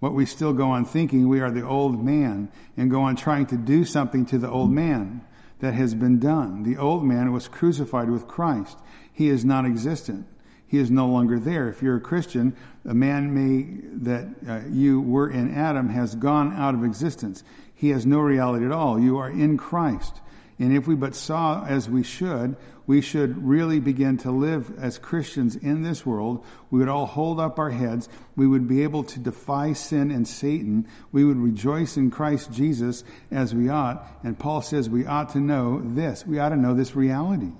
What 0.00 0.14
we 0.14 0.26
still 0.26 0.52
go 0.52 0.70
on 0.70 0.84
thinking 0.84 1.28
we 1.28 1.40
are 1.40 1.50
the 1.50 1.66
old 1.66 2.02
man 2.02 2.50
and 2.76 2.90
go 2.90 3.02
on 3.02 3.16
trying 3.16 3.46
to 3.46 3.56
do 3.56 3.84
something 3.84 4.26
to 4.26 4.38
the 4.38 4.50
old 4.50 4.70
man 4.70 5.22
that 5.60 5.74
has 5.74 5.94
been 5.94 6.18
done. 6.18 6.62
The 6.62 6.78
old 6.78 7.04
man 7.04 7.32
was 7.32 7.48
crucified 7.48 8.10
with 8.10 8.26
Christ. 8.26 8.78
He 9.12 9.28
is 9.28 9.44
non 9.44 9.66
existent. 9.66 10.26
He 10.66 10.78
is 10.78 10.90
no 10.90 11.08
longer 11.08 11.38
there. 11.38 11.68
If 11.68 11.82
you're 11.82 11.96
a 11.96 12.00
Christian, 12.00 12.56
a 12.84 12.94
man 12.94 13.34
may, 13.34 13.80
that 14.04 14.28
uh, 14.48 14.68
you 14.70 15.00
were 15.00 15.28
in 15.28 15.52
Adam 15.54 15.88
has 15.88 16.14
gone 16.14 16.54
out 16.54 16.74
of 16.74 16.84
existence. 16.84 17.42
He 17.74 17.90
has 17.90 18.06
no 18.06 18.20
reality 18.20 18.64
at 18.64 18.72
all. 18.72 19.00
You 19.00 19.18
are 19.18 19.28
in 19.28 19.56
Christ. 19.56 20.20
And 20.60 20.76
if 20.76 20.86
we 20.86 20.94
but 20.94 21.14
saw 21.14 21.64
as 21.64 21.88
we 21.88 22.02
should, 22.02 22.56
we 22.90 23.00
should 23.00 23.46
really 23.46 23.78
begin 23.78 24.16
to 24.16 24.32
live 24.32 24.76
as 24.76 24.98
Christians 24.98 25.54
in 25.54 25.84
this 25.84 26.04
world. 26.04 26.44
We 26.72 26.80
would 26.80 26.88
all 26.88 27.06
hold 27.06 27.38
up 27.38 27.56
our 27.60 27.70
heads. 27.70 28.08
We 28.34 28.48
would 28.48 28.66
be 28.66 28.82
able 28.82 29.04
to 29.04 29.20
defy 29.20 29.74
sin 29.74 30.10
and 30.10 30.26
Satan. 30.26 30.88
We 31.12 31.24
would 31.24 31.36
rejoice 31.36 31.96
in 31.96 32.10
Christ 32.10 32.50
Jesus 32.50 33.04
as 33.30 33.54
we 33.54 33.68
ought. 33.68 34.04
And 34.24 34.36
Paul 34.36 34.60
says 34.60 34.90
we 34.90 35.06
ought 35.06 35.28
to 35.34 35.38
know 35.38 35.80
this. 35.84 36.26
We 36.26 36.40
ought 36.40 36.48
to 36.48 36.56
know 36.56 36.74
this 36.74 36.96
reality. 36.96 37.52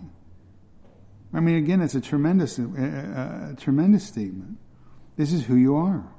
I 1.32 1.38
mean, 1.38 1.58
again, 1.58 1.80
it's 1.80 1.94
a 1.94 2.00
tremendous, 2.00 2.58
a, 2.58 2.64
a, 2.64 3.52
a 3.52 3.56
tremendous 3.56 4.04
statement. 4.04 4.58
This 5.16 5.32
is 5.32 5.44
who 5.44 5.54
you 5.54 5.76
are. 5.76 6.12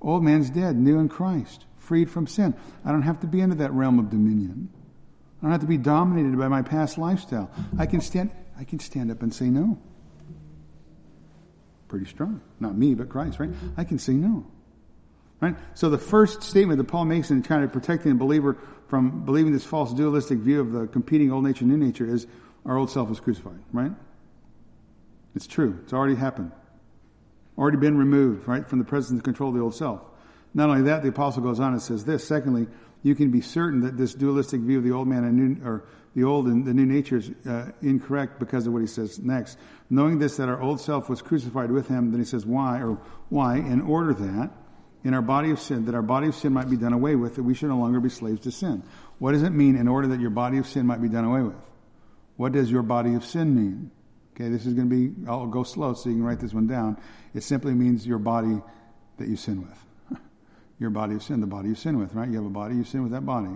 Old 0.00 0.24
man's 0.24 0.48
dead, 0.48 0.74
new 0.74 0.98
in 1.00 1.10
Christ, 1.10 1.66
freed 1.76 2.10
from 2.10 2.28
sin. 2.28 2.54
I 2.82 2.92
don't 2.92 3.02
have 3.02 3.20
to 3.20 3.26
be 3.26 3.42
into 3.42 3.56
that 3.56 3.74
realm 3.74 3.98
of 3.98 4.08
dominion. 4.08 4.70
I 5.44 5.46
don't 5.46 5.52
have 5.52 5.60
to 5.60 5.66
be 5.66 5.76
dominated 5.76 6.38
by 6.38 6.48
my 6.48 6.62
past 6.62 6.96
lifestyle. 6.96 7.50
I 7.78 7.84
can 7.84 8.00
stand, 8.00 8.30
I 8.58 8.64
can 8.64 8.78
stand 8.78 9.10
up 9.10 9.20
and 9.20 9.32
say 9.32 9.44
no. 9.44 9.78
Pretty 11.88 12.06
strong. 12.06 12.40
Not 12.60 12.74
me, 12.74 12.94
but 12.94 13.10
Christ, 13.10 13.38
right? 13.38 13.50
I 13.76 13.84
can 13.84 13.98
say 13.98 14.14
no. 14.14 14.46
Right? 15.42 15.54
So 15.74 15.90
the 15.90 15.98
first 15.98 16.42
statement 16.42 16.78
that 16.78 16.84
Paul 16.84 17.04
makes 17.04 17.30
in 17.30 17.42
kind 17.42 17.62
of 17.62 17.74
protecting 17.74 18.12
the 18.12 18.18
believer 18.18 18.56
from 18.88 19.26
believing 19.26 19.52
this 19.52 19.64
false 19.64 19.92
dualistic 19.92 20.38
view 20.38 20.62
of 20.62 20.72
the 20.72 20.86
competing 20.86 21.30
old 21.30 21.44
nature, 21.44 21.66
and 21.66 21.72
new 21.72 21.76
nature 21.76 22.06
is 22.06 22.26
our 22.64 22.78
old 22.78 22.90
self 22.90 23.10
was 23.10 23.20
crucified, 23.20 23.60
right? 23.70 23.92
It's 25.34 25.46
true. 25.46 25.78
It's 25.82 25.92
already 25.92 26.14
happened. 26.14 26.52
Already 27.58 27.76
been 27.76 27.98
removed, 27.98 28.48
right, 28.48 28.66
from 28.66 28.78
the 28.78 28.86
presence 28.86 29.10
and 29.10 29.22
control 29.22 29.50
of 29.50 29.56
the 29.56 29.60
old 29.60 29.74
self. 29.74 30.00
Not 30.54 30.70
only 30.70 30.84
that, 30.84 31.02
the 31.02 31.10
apostle 31.10 31.42
goes 31.42 31.60
on 31.60 31.74
and 31.74 31.82
says 31.82 32.06
this. 32.06 32.26
Secondly, 32.26 32.66
you 33.04 33.14
can 33.14 33.30
be 33.30 33.42
certain 33.42 33.82
that 33.82 33.96
this 33.96 34.14
dualistic 34.14 34.62
view 34.62 34.78
of 34.78 34.84
the 34.84 34.90
old 34.90 35.06
man 35.06 35.24
and 35.24 35.36
new, 35.36 35.64
or 35.64 35.84
the 36.16 36.24
old 36.24 36.46
and 36.46 36.64
the 36.64 36.72
new 36.72 36.86
nature 36.86 37.18
is 37.18 37.30
uh, 37.46 37.70
incorrect 37.82 38.40
because 38.40 38.66
of 38.66 38.72
what 38.72 38.80
he 38.80 38.88
says 38.88 39.18
next. 39.18 39.58
Knowing 39.90 40.18
this, 40.18 40.38
that 40.38 40.48
our 40.48 40.60
old 40.60 40.80
self 40.80 41.08
was 41.08 41.20
crucified 41.20 41.70
with 41.70 41.86
him, 41.86 42.10
then 42.10 42.18
he 42.18 42.24
says, 42.24 42.46
why, 42.46 42.80
or 42.80 42.98
why, 43.28 43.58
in 43.58 43.82
order 43.82 44.14
that, 44.14 44.50
in 45.04 45.12
our 45.12 45.20
body 45.20 45.50
of 45.50 45.60
sin, 45.60 45.84
that 45.84 45.94
our 45.94 46.02
body 46.02 46.28
of 46.28 46.34
sin 46.34 46.54
might 46.54 46.70
be 46.70 46.78
done 46.78 46.94
away 46.94 47.14
with, 47.14 47.34
that 47.34 47.42
we 47.42 47.52
should 47.52 47.68
no 47.68 47.76
longer 47.76 48.00
be 48.00 48.08
slaves 48.08 48.40
to 48.40 48.50
sin. 48.50 48.82
What 49.18 49.32
does 49.32 49.42
it 49.42 49.50
mean 49.50 49.76
in 49.76 49.86
order 49.86 50.08
that 50.08 50.20
your 50.20 50.30
body 50.30 50.56
of 50.56 50.66
sin 50.66 50.86
might 50.86 51.02
be 51.02 51.10
done 51.10 51.26
away 51.26 51.42
with? 51.42 51.62
What 52.36 52.52
does 52.52 52.70
your 52.70 52.82
body 52.82 53.14
of 53.14 53.24
sin 53.24 53.54
mean? 53.54 53.90
Okay, 54.34 54.48
this 54.48 54.64
is 54.64 54.72
going 54.72 54.88
to 54.88 54.96
be, 54.96 55.28
I'll 55.28 55.46
go 55.46 55.62
slow 55.62 55.92
so 55.92 56.08
you 56.08 56.16
can 56.16 56.24
write 56.24 56.40
this 56.40 56.54
one 56.54 56.66
down. 56.66 56.96
It 57.34 57.42
simply 57.42 57.74
means 57.74 58.06
your 58.06 58.18
body 58.18 58.62
that 59.18 59.28
you 59.28 59.36
sin 59.36 59.60
with. 59.60 59.83
Your 60.78 60.90
body 60.90 61.14
of 61.14 61.22
sin, 61.22 61.40
the 61.40 61.46
body 61.46 61.68
you 61.68 61.74
sin 61.74 61.98
with, 61.98 62.14
right? 62.14 62.28
You 62.28 62.36
have 62.36 62.46
a 62.46 62.50
body, 62.50 62.74
you 62.74 62.84
sin 62.84 63.02
with 63.02 63.12
that 63.12 63.24
body. 63.24 63.50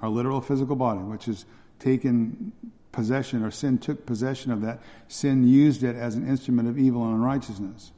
Our 0.00 0.08
literal 0.08 0.40
physical 0.40 0.76
body, 0.76 1.00
which 1.00 1.28
is 1.28 1.44
taken 1.78 2.52
possession, 2.92 3.42
or 3.42 3.50
sin 3.50 3.78
took 3.78 4.06
possession 4.06 4.50
of 4.50 4.62
that. 4.62 4.80
Sin 5.08 5.46
used 5.46 5.82
it 5.82 5.96
as 5.96 6.14
an 6.14 6.28
instrument 6.28 6.68
of 6.68 6.78
evil 6.78 7.04
and 7.04 7.14
unrighteousness. 7.14 7.92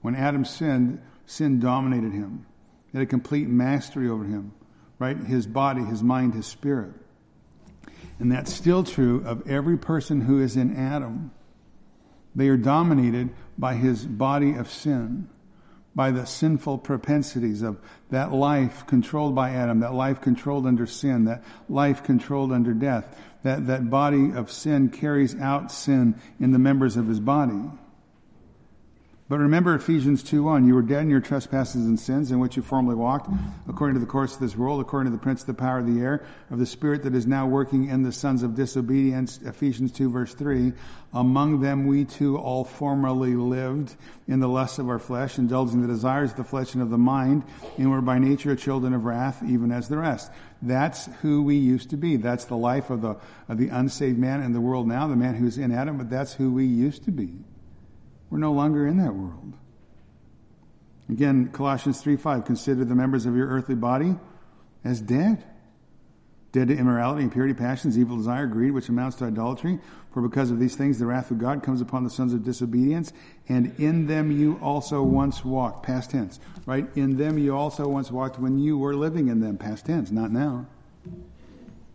When 0.00 0.14
Adam 0.14 0.44
sinned, 0.44 1.02
sin 1.26 1.60
dominated 1.60 2.12
him. 2.12 2.46
It 2.88 2.98
had 2.98 3.02
a 3.02 3.06
complete 3.06 3.48
mastery 3.48 4.08
over 4.08 4.24
him, 4.24 4.52
right? 4.98 5.16
His 5.16 5.46
body, 5.46 5.82
his 5.82 6.02
mind, 6.02 6.34
his 6.34 6.46
spirit. 6.46 6.92
And 8.18 8.32
that's 8.32 8.52
still 8.52 8.84
true 8.84 9.22
of 9.26 9.48
every 9.48 9.76
person 9.76 10.22
who 10.22 10.40
is 10.40 10.56
in 10.56 10.76
Adam. 10.76 11.32
They 12.34 12.48
are 12.48 12.56
dominated 12.56 13.30
by 13.58 13.74
his 13.74 14.04
body 14.04 14.54
of 14.54 14.70
sin, 14.70 15.28
by 15.96 16.10
the 16.10 16.26
sinful 16.26 16.76
propensities 16.76 17.62
of 17.62 17.80
that 18.10 18.30
life 18.30 18.86
controlled 18.86 19.34
by 19.34 19.50
Adam, 19.50 19.80
that 19.80 19.94
life 19.94 20.20
controlled 20.20 20.66
under 20.66 20.86
sin, 20.86 21.24
that 21.24 21.42
life 21.70 22.04
controlled 22.04 22.52
under 22.52 22.74
death. 22.74 23.18
That, 23.42 23.66
that 23.68 23.88
body 23.88 24.32
of 24.32 24.52
sin 24.52 24.90
carries 24.90 25.34
out 25.36 25.72
sin 25.72 26.20
in 26.38 26.52
the 26.52 26.58
members 26.58 26.96
of 26.96 27.08
his 27.08 27.18
body. 27.18 27.62
But 29.28 29.40
remember 29.40 29.74
Ephesians 29.74 30.22
2.1, 30.22 30.68
you 30.68 30.74
were 30.76 30.82
dead 30.82 31.02
in 31.02 31.10
your 31.10 31.18
trespasses 31.18 31.84
and 31.84 31.98
sins 31.98 32.30
in 32.30 32.38
which 32.38 32.56
you 32.56 32.62
formerly 32.62 32.94
walked, 32.94 33.28
according 33.66 33.94
to 33.94 34.00
the 34.00 34.06
course 34.06 34.34
of 34.34 34.40
this 34.40 34.56
world, 34.56 34.80
according 34.80 35.10
to 35.10 35.18
the 35.18 35.22
prince 35.22 35.40
of 35.40 35.48
the 35.48 35.54
power 35.54 35.80
of 35.80 35.92
the 35.92 36.00
air, 36.00 36.24
of 36.48 36.60
the 36.60 36.66
spirit 36.66 37.02
that 37.02 37.12
is 37.16 37.26
now 37.26 37.44
working 37.44 37.88
in 37.88 38.04
the 38.04 38.12
sons 38.12 38.44
of 38.44 38.54
disobedience, 38.54 39.40
Ephesians 39.42 39.90
2 39.90 40.10
verse 40.10 40.32
3. 40.32 40.72
Among 41.12 41.60
them 41.60 41.88
we 41.88 42.04
too 42.04 42.38
all 42.38 42.62
formerly 42.62 43.34
lived 43.34 43.96
in 44.28 44.38
the 44.38 44.48
lusts 44.48 44.78
of 44.78 44.88
our 44.88 45.00
flesh, 45.00 45.38
indulging 45.38 45.82
the 45.82 45.88
desires 45.88 46.30
of 46.30 46.36
the 46.36 46.44
flesh 46.44 46.74
and 46.74 46.82
of 46.82 46.90
the 46.90 46.98
mind, 46.98 47.42
and 47.78 47.90
were 47.90 48.00
by 48.00 48.20
nature 48.20 48.54
children 48.54 48.94
of 48.94 49.06
wrath, 49.06 49.42
even 49.42 49.72
as 49.72 49.88
the 49.88 49.96
rest. 49.96 50.30
That's 50.62 51.06
who 51.22 51.42
we 51.42 51.56
used 51.56 51.90
to 51.90 51.96
be. 51.96 52.14
That's 52.14 52.44
the 52.44 52.56
life 52.56 52.90
of 52.90 53.02
the, 53.02 53.16
of 53.48 53.58
the 53.58 53.70
unsaved 53.70 54.18
man 54.20 54.40
in 54.40 54.52
the 54.52 54.60
world 54.60 54.86
now, 54.86 55.08
the 55.08 55.16
man 55.16 55.34
who's 55.34 55.58
in 55.58 55.72
Adam, 55.72 55.98
but 55.98 56.10
that's 56.10 56.34
who 56.34 56.52
we 56.52 56.64
used 56.64 57.02
to 57.06 57.10
be. 57.10 57.32
We're 58.36 58.40
no 58.40 58.52
longer 58.52 58.86
in 58.86 58.98
that 58.98 59.14
world. 59.14 59.54
Again, 61.08 61.48
Colossians 61.52 62.02
3 62.02 62.18
5, 62.18 62.44
consider 62.44 62.84
the 62.84 62.94
members 62.94 63.24
of 63.24 63.34
your 63.34 63.48
earthly 63.48 63.76
body 63.76 64.14
as 64.84 65.00
dead. 65.00 65.42
Dead 66.52 66.68
to 66.68 66.76
immorality, 66.76 67.22
impurity, 67.22 67.54
passions, 67.54 67.98
evil 67.98 68.18
desire, 68.18 68.46
greed, 68.46 68.72
which 68.72 68.90
amounts 68.90 69.16
to 69.16 69.24
idolatry. 69.24 69.78
For 70.12 70.20
because 70.20 70.50
of 70.50 70.60
these 70.60 70.76
things, 70.76 70.98
the 70.98 71.06
wrath 71.06 71.30
of 71.30 71.38
God 71.38 71.62
comes 71.62 71.80
upon 71.80 72.04
the 72.04 72.10
sons 72.10 72.34
of 72.34 72.44
disobedience, 72.44 73.10
and 73.48 73.74
in 73.80 74.06
them 74.06 74.30
you 74.30 74.58
also 74.60 75.02
once 75.02 75.42
walked. 75.42 75.86
Past 75.86 76.10
tense, 76.10 76.38
right? 76.66 76.86
In 76.94 77.16
them 77.16 77.38
you 77.38 77.56
also 77.56 77.88
once 77.88 78.10
walked 78.10 78.38
when 78.38 78.58
you 78.58 78.76
were 78.76 78.94
living 78.94 79.28
in 79.28 79.40
them. 79.40 79.56
Past 79.56 79.86
tense, 79.86 80.10
not 80.10 80.30
now. 80.30 80.66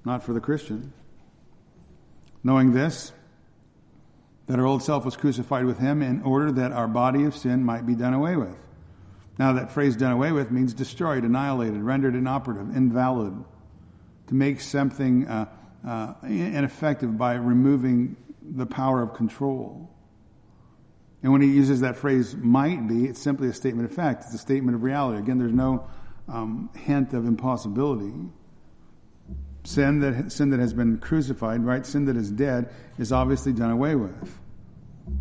Not 0.06 0.24
for 0.24 0.34
the 0.34 0.42
Christian. 0.42 0.92
Knowing 2.44 2.74
this, 2.74 3.12
that 4.48 4.60
our 4.60 4.66
old 4.66 4.84
self 4.84 5.06
was 5.06 5.16
crucified 5.16 5.66
with 5.66 5.80
him 5.80 6.02
in 6.02 6.22
order 6.24 6.52
that 6.52 6.72
our 6.72 6.88
body 6.88 7.24
of 7.26 7.36
sin 7.36 7.64
might 7.64 7.86
be 7.86 7.96
done 7.96 8.14
away 8.14 8.36
with. 8.36 8.58
Now, 9.40 9.54
that 9.54 9.72
phrase 9.72 9.96
done 9.96 10.12
away 10.12 10.32
with 10.32 10.52
means 10.52 10.74
destroyed, 10.74 11.24
annihilated, 11.24 11.82
rendered 11.82 12.16
inoperative, 12.16 12.76
invalid. 12.76 13.34
To 14.28 14.36
make 14.36 14.62
something 14.62 15.28
uh, 15.28 15.46
uh, 15.86 16.14
ineffective 16.24 17.18
by 17.18 17.34
removing 17.34 18.16
the 18.42 18.66
power 18.66 19.02
of 19.02 19.14
control. 19.14 19.90
And 21.24 21.32
when 21.32 21.42
he 21.42 21.50
uses 21.50 21.82
that 21.82 21.98
phrase 21.98 22.36
might 22.36 22.88
be, 22.88 23.06
it's 23.06 23.22
simply 23.22 23.48
a 23.48 23.54
statement 23.54 23.90
of 23.90 23.96
fact. 23.96 24.24
It's 24.26 24.34
a 24.34 24.40
statement 24.40 24.76
of 24.76 24.84
reality. 24.84 25.20
Again, 25.20 25.38
there's 25.38 25.54
no 25.54 25.88
um, 26.28 26.70
hint 26.76 27.14
of 27.14 27.26
impossibility. 27.26 28.14
Sin 29.64 30.00
that, 30.00 30.32
sin 30.32 30.50
that 30.50 30.60
has 30.60 30.74
been 30.74 30.98
crucified, 30.98 31.64
right? 31.64 31.86
Sin 31.86 32.06
that 32.06 32.18
is 32.18 32.32
dead 32.32 32.74
is 32.98 33.12
obviously 33.12 33.54
done 33.54 33.72
away 33.72 33.96
with. 33.96 34.40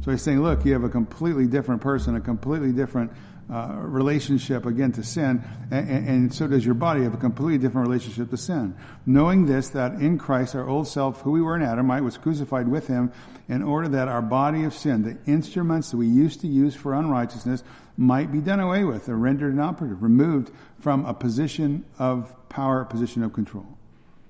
So 0.02 0.10
he's 0.10 0.22
saying, 0.22 0.42
look, 0.42 0.64
you 0.64 0.72
have 0.72 0.84
a 0.84 0.88
completely 0.88 1.46
different 1.46 1.82
person, 1.82 2.16
a 2.16 2.20
completely 2.20 2.72
different 2.72 3.12
uh, 3.50 3.74
relationship 3.80 4.64
again 4.64 4.92
to 4.92 5.02
sin, 5.02 5.42
and, 5.72 6.08
and, 6.08 6.32
so 6.32 6.46
does 6.46 6.64
your 6.64 6.74
body 6.74 7.02
have 7.02 7.14
a 7.14 7.16
completely 7.16 7.58
different 7.58 7.88
relationship 7.88 8.30
to 8.30 8.36
sin. 8.36 8.76
Knowing 9.06 9.44
this, 9.44 9.70
that 9.70 9.94
in 9.94 10.18
Christ 10.18 10.54
our 10.54 10.68
old 10.68 10.86
self, 10.86 11.20
who 11.22 11.32
we 11.32 11.42
were 11.42 11.56
in 11.56 11.62
Adam, 11.62 11.90
right, 11.90 12.00
was 12.00 12.16
crucified 12.16 12.68
with 12.68 12.86
him, 12.86 13.10
in 13.48 13.64
order 13.64 13.88
that 13.88 14.06
our 14.06 14.22
body 14.22 14.62
of 14.62 14.72
sin, 14.72 15.02
the 15.02 15.18
instruments 15.28 15.90
that 15.90 15.96
we 15.96 16.06
used 16.06 16.40
to 16.42 16.46
use 16.46 16.76
for 16.76 16.94
unrighteousness, 16.94 17.64
might 17.96 18.30
be 18.30 18.38
done 18.38 18.60
away 18.60 18.84
with 18.84 19.08
or 19.08 19.16
rendered 19.16 19.52
inoperative, 19.52 20.00
removed 20.00 20.52
from 20.78 21.04
a 21.04 21.12
position 21.12 21.84
of 21.98 22.32
power, 22.48 22.82
a 22.82 22.86
position 22.86 23.24
of 23.24 23.32
control. 23.32 23.66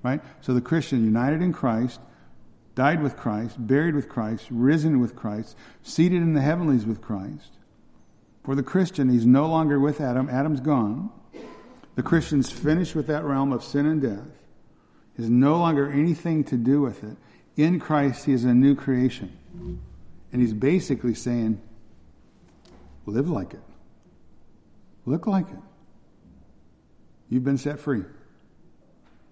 Right? 0.03 0.21
So 0.41 0.53
the 0.53 0.61
Christian 0.61 1.03
united 1.03 1.41
in 1.41 1.53
Christ 1.53 1.99
died 2.73 3.03
with 3.03 3.17
Christ, 3.17 3.55
buried 3.59 3.95
with 3.95 4.09
Christ, 4.09 4.47
risen 4.49 4.99
with 4.99 5.15
Christ, 5.15 5.55
seated 5.83 6.21
in 6.21 6.33
the 6.33 6.41
heavenlies 6.41 6.85
with 6.85 7.01
Christ. 7.01 7.51
For 8.43 8.55
the 8.55 8.63
Christian, 8.63 9.09
he's 9.09 9.25
no 9.25 9.47
longer 9.47 9.79
with 9.79 10.01
Adam. 10.01 10.29
Adam's 10.29 10.61
gone. 10.61 11.11
The 11.95 12.03
Christian's 12.03 12.49
finished 12.49 12.95
with 12.95 13.07
that 13.07 13.23
realm 13.23 13.51
of 13.51 13.63
sin 13.63 13.85
and 13.85 14.01
death. 14.01 14.25
Has 15.17 15.29
no 15.29 15.57
longer 15.57 15.91
anything 15.91 16.43
to 16.45 16.57
do 16.57 16.81
with 16.81 17.03
it. 17.03 17.17
In 17.57 17.79
Christ, 17.79 18.25
he 18.25 18.33
is 18.33 18.45
a 18.45 18.53
new 18.53 18.75
creation. 18.75 19.37
And 20.31 20.41
he's 20.41 20.53
basically 20.53 21.13
saying, 21.13 21.61
live 23.05 23.29
like 23.29 23.53
it. 23.53 23.61
Look 25.05 25.27
like 25.27 25.49
it. 25.49 25.59
You've 27.29 27.43
been 27.43 27.57
set 27.57 27.79
free. 27.79 28.03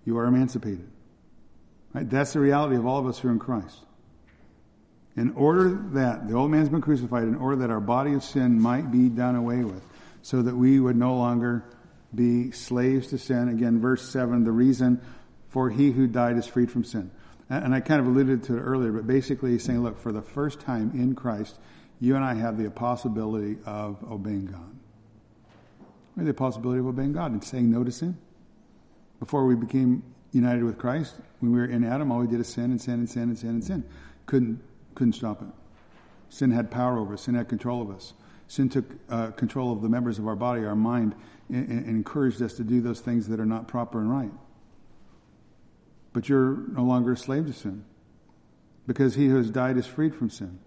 You 0.09 0.17
are 0.17 0.25
emancipated. 0.25 0.89
Right? 1.93 2.09
That's 2.09 2.33
the 2.33 2.39
reality 2.39 2.75
of 2.77 2.87
all 2.87 2.97
of 2.97 3.05
us 3.05 3.19
who 3.19 3.27
are 3.27 3.31
in 3.31 3.37
Christ. 3.37 3.77
In 5.15 5.33
order 5.33 5.69
that 5.91 6.27
the 6.27 6.33
old 6.33 6.49
man's 6.49 6.67
been 6.67 6.81
crucified, 6.81 7.25
in 7.25 7.35
order 7.35 7.57
that 7.57 7.69
our 7.69 7.79
body 7.79 8.13
of 8.13 8.23
sin 8.23 8.59
might 8.59 8.91
be 8.91 9.07
done 9.07 9.35
away 9.35 9.63
with, 9.63 9.83
so 10.23 10.41
that 10.41 10.55
we 10.55 10.79
would 10.79 10.95
no 10.95 11.15
longer 11.15 11.63
be 12.15 12.49
slaves 12.49 13.09
to 13.09 13.19
sin. 13.19 13.49
Again, 13.49 13.79
verse 13.79 14.01
7, 14.09 14.43
the 14.43 14.51
reason 14.51 14.99
for 15.49 15.69
he 15.69 15.91
who 15.91 16.07
died 16.07 16.37
is 16.37 16.47
freed 16.47 16.71
from 16.71 16.83
sin. 16.83 17.11
And 17.47 17.75
I 17.75 17.79
kind 17.79 18.01
of 18.01 18.07
alluded 18.07 18.41
to 18.45 18.57
it 18.57 18.61
earlier, 18.61 18.91
but 18.91 19.05
basically 19.05 19.51
he's 19.51 19.63
saying, 19.63 19.83
look, 19.83 19.99
for 19.99 20.11
the 20.11 20.23
first 20.23 20.59
time 20.59 20.89
in 20.95 21.13
Christ, 21.13 21.59
you 21.99 22.15
and 22.15 22.25
I 22.25 22.33
have 22.33 22.57
the 22.57 22.71
possibility 22.71 23.57
of 23.63 24.03
obeying 24.09 24.47
God. 24.47 24.75
Have 26.17 26.25
the 26.25 26.33
possibility 26.33 26.79
of 26.79 26.87
obeying 26.87 27.13
God 27.13 27.31
and 27.31 27.43
saying 27.43 27.69
no 27.69 27.83
to 27.83 27.91
sin. 27.91 28.17
Before 29.19 29.45
we 29.45 29.55
became 29.55 30.03
united 30.31 30.63
with 30.63 30.77
Christ, 30.77 31.15
when 31.39 31.51
we 31.51 31.59
were 31.59 31.65
in 31.65 31.83
Adam, 31.83 32.11
all 32.11 32.19
we 32.19 32.27
did 32.27 32.39
is 32.39 32.47
sin 32.47 32.65
and 32.65 32.81
sin 32.81 32.95
and 32.95 33.09
sin 33.09 33.23
and 33.23 33.37
sin 33.37 33.49
and 33.49 33.63
sin. 33.63 33.83
Couldn't, 34.25 34.61
couldn't 34.95 35.13
stop 35.13 35.41
it. 35.41 35.47
Sin 36.29 36.51
had 36.51 36.71
power 36.71 36.97
over 36.97 37.15
us. 37.15 37.23
Sin 37.23 37.35
had 37.35 37.49
control 37.49 37.81
of 37.81 37.89
us. 37.89 38.13
Sin 38.47 38.69
took 38.69 38.85
uh, 39.09 39.31
control 39.31 39.71
of 39.71 39.81
the 39.81 39.89
members 39.89 40.19
of 40.19 40.27
our 40.27 40.35
body, 40.35 40.63
our 40.63 40.75
mind, 40.75 41.15
and, 41.49 41.67
and 41.69 41.87
encouraged 41.87 42.41
us 42.41 42.53
to 42.53 42.63
do 42.63 42.81
those 42.81 42.99
things 42.99 43.27
that 43.27 43.39
are 43.39 43.45
not 43.45 43.67
proper 43.67 43.99
and 43.99 44.11
right. 44.11 44.31
But 46.13 46.29
you're 46.29 46.55
no 46.55 46.83
longer 46.83 47.11
a 47.11 47.17
slave 47.17 47.45
to 47.47 47.53
sin 47.53 47.85
because 48.87 49.15
he 49.15 49.27
who 49.27 49.37
has 49.37 49.49
died 49.49 49.77
is 49.77 49.85
freed 49.85 50.15
from 50.15 50.29
sin. 50.29 50.59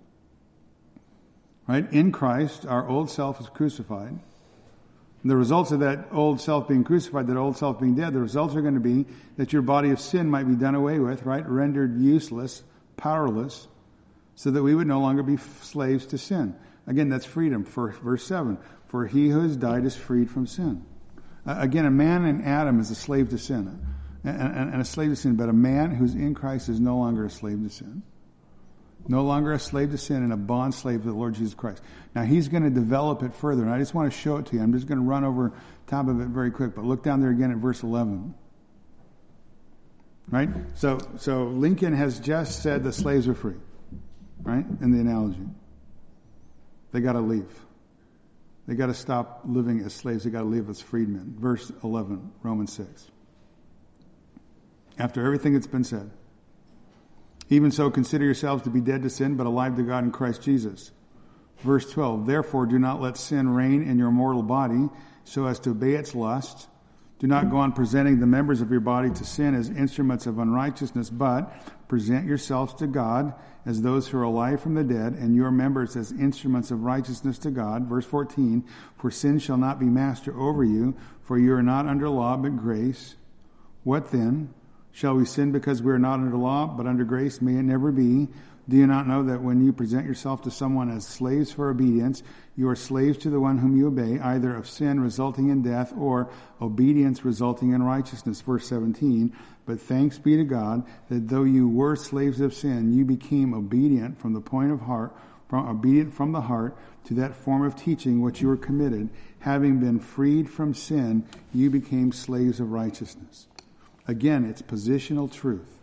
Right? 1.67 1.91
In 1.93 2.13
Christ, 2.13 2.67
our 2.67 2.89
old 2.89 3.11
self 3.11 3.41
is 3.41 3.49
crucified 3.49 4.19
the 5.25 5.37
results 5.37 5.71
of 5.71 5.81
that 5.81 6.09
old 6.11 6.41
self 6.41 6.69
being 6.69 6.85
crucified, 6.85 7.29
that 7.29 7.37
old 7.37 7.57
self 7.57 7.81
being 7.81 7.95
dead, 7.95 8.13
the 8.13 8.21
results 8.21 8.55
are 8.57 8.63
going 8.63 8.75
to 8.75 8.81
be 8.81 9.07
that 9.37 9.53
your 9.53 9.63
body 9.63 9.91
of 9.91 10.01
sin 10.01 10.29
might 10.29 10.49
be 10.49 10.57
done 10.57 10.75
away 10.75 10.99
with, 10.99 11.25
right? 11.25 11.49
Rendered 11.49 12.01
useless, 12.01 12.63
powerless, 12.97 13.69
so 14.35 14.51
that 14.51 14.63
we 14.63 14.75
would 14.75 14.87
no 14.87 15.01
longer 15.01 15.23
be 15.23 15.37
slaves 15.37 16.07
to 16.07 16.19
sin. 16.19 16.57
Again, 16.87 17.09
that's 17.09 17.25
freedom. 17.25 17.65
For 17.65 17.93
verse 17.93 18.25
7 18.25 18.59
For 18.89 19.07
he 19.07 19.29
who 19.29 19.43
has 19.43 19.57
died 19.57 19.85
is 19.85 19.95
freed 19.95 20.31
from 20.31 20.47
sin. 20.47 20.85
Uh, 21.47 21.57
again, 21.59 21.87
a 21.87 21.91
man 21.91 22.25
in 22.25 22.43
Adam 22.43 22.81
is 22.81 22.91
a 22.91 22.95
slave 22.95 23.31
to 23.31 23.39
sin. 23.39 23.81
And, 24.25 24.41
and, 24.41 24.73
and 24.73 24.81
a 24.81 24.85
slave 24.85 25.11
to 25.11 25.17
sin, 25.17 25.37
but 25.37 25.49
a 25.49 25.53
man 25.53 25.91
who's 25.91 26.15
in 26.15 26.35
Christ 26.35 26.69
is 26.69 26.79
no 26.79 26.97
longer 26.97 27.25
a 27.25 27.31
slave 27.31 27.63
to 27.63 27.71
sin. 27.71 28.03
No 29.09 29.25
longer 29.25 29.53
a 29.53 29.59
slave 29.59 29.91
to 29.91 29.99
sin 29.99 30.23
and 30.23 30.33
a 30.33 30.37
bond 30.37 30.75
slave 30.75 31.03
to 31.03 31.09
the 31.09 31.15
Lord 31.15 31.35
Jesus 31.35 31.55
Christ. 31.55 31.83
Now 32.15 32.23
he's 32.23 32.49
going 32.49 32.63
to 32.63 32.71
develop 32.71 33.23
it 33.23 33.35
further, 33.35 33.63
and 33.63 33.71
I 33.71 33.79
just 33.79 33.95
want 33.95 34.13
to 34.13 34.17
show 34.17 34.37
it 34.37 34.47
to 34.47 34.57
you. 34.57 34.63
I'm 34.63 34.73
just 34.73 34.87
going 34.87 34.99
to 34.99 35.05
run 35.05 35.25
over 35.25 35.53
top 35.87 36.09
of 36.09 36.21
it 36.21 36.29
very 36.29 36.51
quick, 36.51 36.75
but 36.75 36.85
look 36.85 37.03
down 37.03 37.21
there 37.21 37.31
again 37.31 37.51
at 37.51 37.59
verse 37.59 37.83
11. 37.83 38.35
Right? 40.31 40.49
So, 40.75 40.99
so 41.19 41.45
Lincoln 41.45 41.93
has 41.95 42.21
just 42.21 42.63
said 42.63 42.85
the 42.85 42.93
slaves 42.93 43.29
are 43.29 43.35
free. 43.35 43.57
Right? 44.43 44.65
In 44.81 44.93
the 44.93 45.01
analogy. 45.01 45.47
They 46.93 47.01
got 47.01 47.13
to 47.13 47.21
leave. 47.21 47.53
They 48.67 48.75
got 48.75 48.87
to 48.87 48.95
stop 48.95 49.43
living 49.45 49.81
as 49.81 49.93
slaves. 49.93 50.25
They 50.25 50.31
got 50.31 50.41
to 50.41 50.49
live 50.49 50.71
as 50.71 50.81
freedmen. 50.81 51.35
Verse 51.39 51.71
11, 51.83 52.33
Romans 52.43 52.73
6. 52.73 53.11
After 54.99 55.25
everything 55.25 55.55
that's 55.55 55.67
been 55.67 55.85
said. 55.85 56.11
Even 57.53 57.71
so, 57.71 57.91
consider 57.91 58.25
yourselves 58.25 58.63
to 58.63 58.71
be 58.71 58.81
dead 58.81 59.03
to 59.03 59.11
sin, 59.11 59.37
but 59.37 59.47
alive 59.47 59.77
to 59.77 59.83
God 59.83 60.05
in 60.05 60.11
Christ 60.11 60.41
Jesus. 60.41 60.91
Verse 61.59 61.91
12, 61.93 62.27
therefore 62.27 62.65
do 62.65 62.79
not 62.79 63.03
let 63.03 63.19
sin 63.19 63.47
reign 63.47 63.83
in 63.83 63.99
your 63.99 64.11
mortal 64.11 64.43
body 64.43 64.89
so 65.25 65.45
as 65.45 65.61
to 65.61 65.73
obey 65.73 65.93
its 65.93 66.15
lusts. 66.15 66.67
Do 67.19 67.27
not 67.27 67.51
go 67.51 67.59
on 67.59 67.73
presenting 67.73 68.19
the 68.19 68.27
members 68.27 68.63
of 68.63 68.71
your 68.71 68.81
body 68.81 69.11
to 69.11 69.25
sin 69.27 69.55
as 69.55 69.69
instruments 69.69 70.25
of 70.25 70.39
unrighteousness, 70.39 71.11
but 71.11 71.53
present 71.89 72.27
yourselves 72.27 72.73
to 72.77 72.87
God 72.87 73.35
as 73.67 73.83
those 73.83 74.09
who 74.09 74.17
are 74.17 74.23
alive 74.23 74.63
from 74.63 74.73
the 74.73 74.83
dead, 74.83 75.13
and 75.13 75.37
your 75.37 75.51
members 75.51 75.95
as 75.95 76.11
instruments 76.11 76.71
of 76.71 76.85
righteousness 76.85 77.37
to 77.41 77.51
God. 77.51 77.85
Verse 77.85 78.07
14, 78.07 78.65
for 78.97 79.11
sin 79.11 79.39
shall 79.39 79.59
not 79.59 79.79
be 79.79 79.85
master 79.85 80.35
over 80.41 80.65
you, 80.65 80.97
for 81.21 81.37
you 81.37 81.53
are 81.53 81.63
not 81.63 81.87
under 81.87 82.09
law, 82.09 82.35
but 82.35 82.57
grace. 82.57 83.15
What 83.85 84.11
then? 84.11 84.55
Shall 84.93 85.15
we 85.15 85.25
sin 85.25 85.53
because 85.53 85.83
we 85.83 85.91
are 85.91 85.99
not 85.99 86.21
under 86.21 86.37
law, 86.37 86.67
but 86.67 86.87
under 86.87 87.05
grace? 87.05 87.41
May 87.41 87.57
it 87.57 87.63
never 87.63 87.91
be. 87.91 88.29
Do 88.69 88.77
you 88.77 88.87
not 88.87 89.09
know 89.09 89.25
that 89.25 89.43
when 89.43 89.65
you 89.65 89.73
present 89.73 90.07
yourself 90.07 90.43
to 90.43 90.51
someone 90.51 90.89
as 90.89 91.07
slaves 91.07 91.51
for 91.51 91.71
obedience, 91.71 92.23
you 92.57 92.69
are 92.69 92.77
slaves 92.77 93.19
to 93.19 93.31
the 93.31 93.41
one 93.41 93.59
whom 93.59 93.77
you 93.77 93.89
obey, 93.89 94.21
either 94.21 94.55
of 94.55 94.69
sin 94.69 95.01
resulting 95.01 95.49
in 95.49 95.63
death 95.63 95.93
or 95.97 96.31
obedience 96.61 97.25
resulting 97.25 97.73
in 97.73 97.83
righteousness? 97.83 98.41
Verse 98.41 98.69
17. 98.69 99.35
But 99.67 99.81
thanks 99.81 100.19
be 100.19 100.37
to 100.37 100.45
God 100.45 100.85
that 101.09 101.29
though 101.29 101.45
you 101.45 101.69
were 101.69 101.97
slaves 101.97 102.41
of 102.41 102.55
sin, 102.55 102.93
you 102.93 103.05
became 103.05 103.55
obedient 103.55 104.21
from 104.21 104.33
the 104.33 104.41
point 104.41 104.71
of 104.71 104.83
heart, 104.83 105.17
from 105.49 105.67
obedient 105.69 106.15
from 106.15 106.33
the 106.33 106.43
heart 106.43 106.77
to 107.05 107.15
that 107.15 107.35
form 107.35 107.65
of 107.65 107.75
teaching 107.75 108.21
which 108.21 108.41
you 108.41 108.49
were 108.49 108.57
committed. 108.57 109.09
Having 109.41 109.81
been 109.81 109.99
freed 109.99 110.49
from 110.49 110.73
sin, 110.73 111.27
you 111.53 111.69
became 111.69 112.13
slaves 112.13 112.61
of 112.61 112.71
righteousness. 112.71 113.49
Again, 114.09 114.45
it's 114.45 114.63
positional 114.63 115.31
truth, 115.31 115.81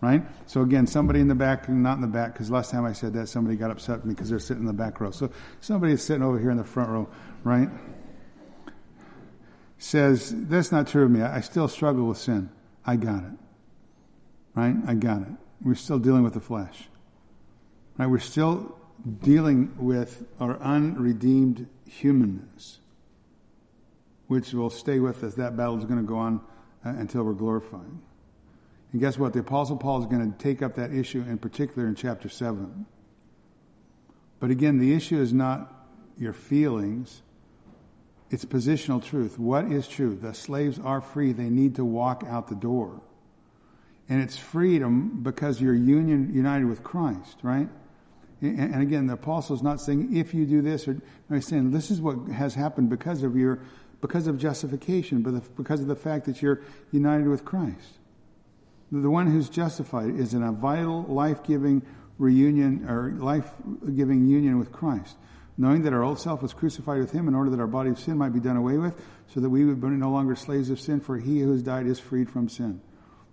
right? 0.00 0.22
So 0.46 0.62
again, 0.62 0.86
somebody 0.86 1.20
in 1.20 1.28
the 1.28 1.34
back, 1.34 1.68
not 1.68 1.94
in 1.96 2.00
the 2.00 2.06
back, 2.06 2.32
because 2.32 2.50
last 2.50 2.70
time 2.70 2.84
I 2.84 2.92
said 2.92 3.12
that, 3.14 3.28
somebody 3.28 3.56
got 3.56 3.70
upset 3.70 3.96
with 3.96 4.06
me 4.06 4.14
because 4.14 4.30
they're 4.30 4.38
sitting 4.38 4.62
in 4.62 4.66
the 4.66 4.72
back 4.72 5.00
row. 5.00 5.10
So 5.10 5.30
somebody 5.60 5.92
is 5.92 6.02
sitting 6.02 6.22
over 6.22 6.38
here 6.38 6.50
in 6.50 6.56
the 6.56 6.64
front 6.64 6.90
row, 6.90 7.08
right? 7.44 7.68
Says, 9.78 10.32
that's 10.34 10.72
not 10.72 10.88
true 10.88 11.04
of 11.04 11.10
me. 11.10 11.22
I 11.22 11.40
still 11.40 11.68
struggle 11.68 12.06
with 12.06 12.18
sin. 12.18 12.50
I 12.84 12.96
got 12.96 13.24
it. 13.24 13.32
Right? 14.54 14.76
I 14.86 14.94
got 14.94 15.22
it. 15.22 15.28
We're 15.62 15.74
still 15.74 15.98
dealing 15.98 16.22
with 16.22 16.34
the 16.34 16.40
flesh. 16.40 16.88
Right? 17.96 18.06
We're 18.06 18.18
still 18.18 18.76
dealing 19.22 19.74
with 19.78 20.26
our 20.38 20.58
unredeemed 20.58 21.66
humanness, 21.88 22.78
which 24.26 24.52
will 24.52 24.70
stay 24.70 24.98
with 24.98 25.22
us. 25.24 25.34
That 25.34 25.56
battle 25.56 25.78
is 25.78 25.84
going 25.84 26.00
to 26.00 26.06
go 26.06 26.16
on 26.16 26.40
uh, 26.84 26.90
until 26.90 27.24
we're 27.24 27.32
glorified. 27.32 27.90
And 28.92 29.00
guess 29.00 29.18
what? 29.18 29.32
The 29.32 29.40
Apostle 29.40 29.76
Paul 29.76 30.00
is 30.00 30.06
going 30.06 30.32
to 30.32 30.38
take 30.38 30.62
up 30.62 30.74
that 30.74 30.92
issue 30.92 31.20
in 31.20 31.38
particular 31.38 31.86
in 31.86 31.94
chapter 31.94 32.28
7. 32.28 32.86
But 34.40 34.50
again, 34.50 34.78
the 34.78 34.94
issue 34.94 35.20
is 35.20 35.32
not 35.32 35.72
your 36.18 36.32
feelings, 36.32 37.22
it's 38.30 38.44
positional 38.44 39.02
truth. 39.02 39.38
What 39.38 39.66
is 39.66 39.88
true? 39.88 40.14
The 40.14 40.34
slaves 40.34 40.78
are 40.78 41.00
free, 41.00 41.32
they 41.32 41.50
need 41.50 41.76
to 41.76 41.84
walk 41.84 42.24
out 42.26 42.48
the 42.48 42.54
door. 42.54 43.00
And 44.08 44.22
it's 44.22 44.36
freedom 44.36 45.20
because 45.22 45.60
you're 45.60 45.74
union, 45.74 46.34
united 46.34 46.66
with 46.66 46.82
Christ, 46.82 47.38
right? 47.42 47.68
And 48.40 48.82
again, 48.82 49.06
the 49.06 49.14
apostle 49.14 49.54
is 49.54 49.62
not 49.62 49.80
saying 49.80 50.16
if 50.16 50.32
you 50.32 50.46
do 50.46 50.62
this, 50.62 50.88
or 50.88 51.00
he's 51.30 51.46
saying 51.46 51.72
this 51.72 51.90
is 51.90 52.00
what 52.00 52.28
has 52.28 52.54
happened 52.54 52.88
because 52.88 53.22
of 53.22 53.36
your 53.36 53.60
because 54.00 54.26
of 54.26 54.38
justification, 54.38 55.22
but 55.22 55.56
because 55.56 55.80
of 55.80 55.86
the 55.86 55.96
fact 55.96 56.26
that 56.26 56.40
you're 56.40 56.60
united 56.90 57.28
with 57.28 57.44
Christ. 57.44 57.98
The 58.90 59.10
one 59.10 59.28
who's 59.28 59.48
justified 59.48 60.18
is 60.18 60.34
in 60.34 60.42
a 60.42 60.52
vital, 60.52 61.02
life-giving 61.02 61.82
reunion 62.18 62.86
or 62.88 63.12
life-giving 63.12 64.26
union 64.26 64.58
with 64.58 64.72
Christ, 64.72 65.16
knowing 65.56 65.82
that 65.82 65.92
our 65.92 66.02
old 66.02 66.18
self 66.18 66.42
was 66.42 66.52
crucified 66.52 66.98
with 66.98 67.12
Him 67.12 67.28
in 67.28 67.34
order 67.34 67.50
that 67.50 67.60
our 67.60 67.66
body 67.66 67.90
of 67.90 67.98
sin 67.98 68.16
might 68.18 68.32
be 68.32 68.40
done 68.40 68.56
away 68.56 68.78
with, 68.78 69.00
so 69.28 69.40
that 69.40 69.48
we 69.48 69.64
would 69.64 69.80
be 69.80 69.88
no 69.88 70.10
longer 70.10 70.34
slaves 70.34 70.70
of 70.70 70.80
sin. 70.80 71.00
For 71.00 71.18
He 71.18 71.40
who 71.40 71.52
has 71.52 71.62
died 71.62 71.86
is 71.86 72.00
freed 72.00 72.28
from 72.30 72.48
sin. 72.48 72.80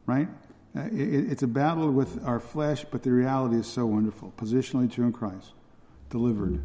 Right? 0.05 0.27
Uh, 0.75 0.89
it's 0.91 1.43
a 1.43 1.47
battle 1.47 1.91
with 1.91 2.23
our 2.23 2.39
flesh, 2.39 2.85
but 2.91 3.01
the 3.01 3.11
reality 3.11 3.55
is 3.55 3.67
so 3.67 3.85
wonderful. 3.85 4.31
Positionally 4.37 4.91
true 4.91 5.05
in 5.05 5.13
Christ, 5.13 5.53
delivered, 6.09 6.61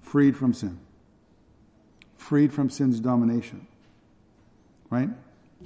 freed 0.00 0.36
from 0.36 0.54
sin 0.54 0.80
freed 2.18 2.52
from 2.52 2.68
sin's 2.68 3.00
domination. 3.00 3.66
Right? 4.90 5.08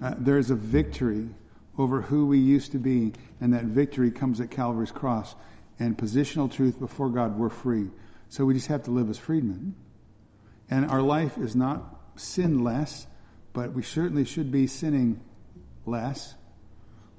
Uh, 0.01 0.15
there's 0.19 0.51
a 0.51 0.55
victory 0.55 1.29
over 1.77 2.03
who 2.03 2.27
we 2.27 2.39
used 2.39 2.73
to 2.73 2.79
be, 2.79 3.13
and 3.41 3.53
that 3.55 3.65
victory 3.65 4.11
comes 4.11 4.41
at 4.41 4.51
Calvary's 4.51 4.93
cross. 4.93 5.35
And 5.79 5.99
positional 5.99 6.53
truth 6.53 6.79
before 6.79 7.09
God, 7.09 7.37
we're 7.37 7.49
free. 7.49 7.91
So 8.29 8.45
we 8.45 8.55
just 8.55 8.69
have 8.69 8.85
to 8.85 8.91
live 8.91 9.11
as 9.11 9.19
freedmen. 9.19 9.75
And 10.71 10.89
our 10.91 11.03
life 11.03 11.39
is 11.39 11.57
not 11.57 11.83
sinless, 12.17 13.07
but 13.53 13.73
we 13.73 13.83
certainly 13.83 14.25
should 14.25 14.53
be 14.53 14.67
sinning 14.67 15.21
less. 15.87 16.35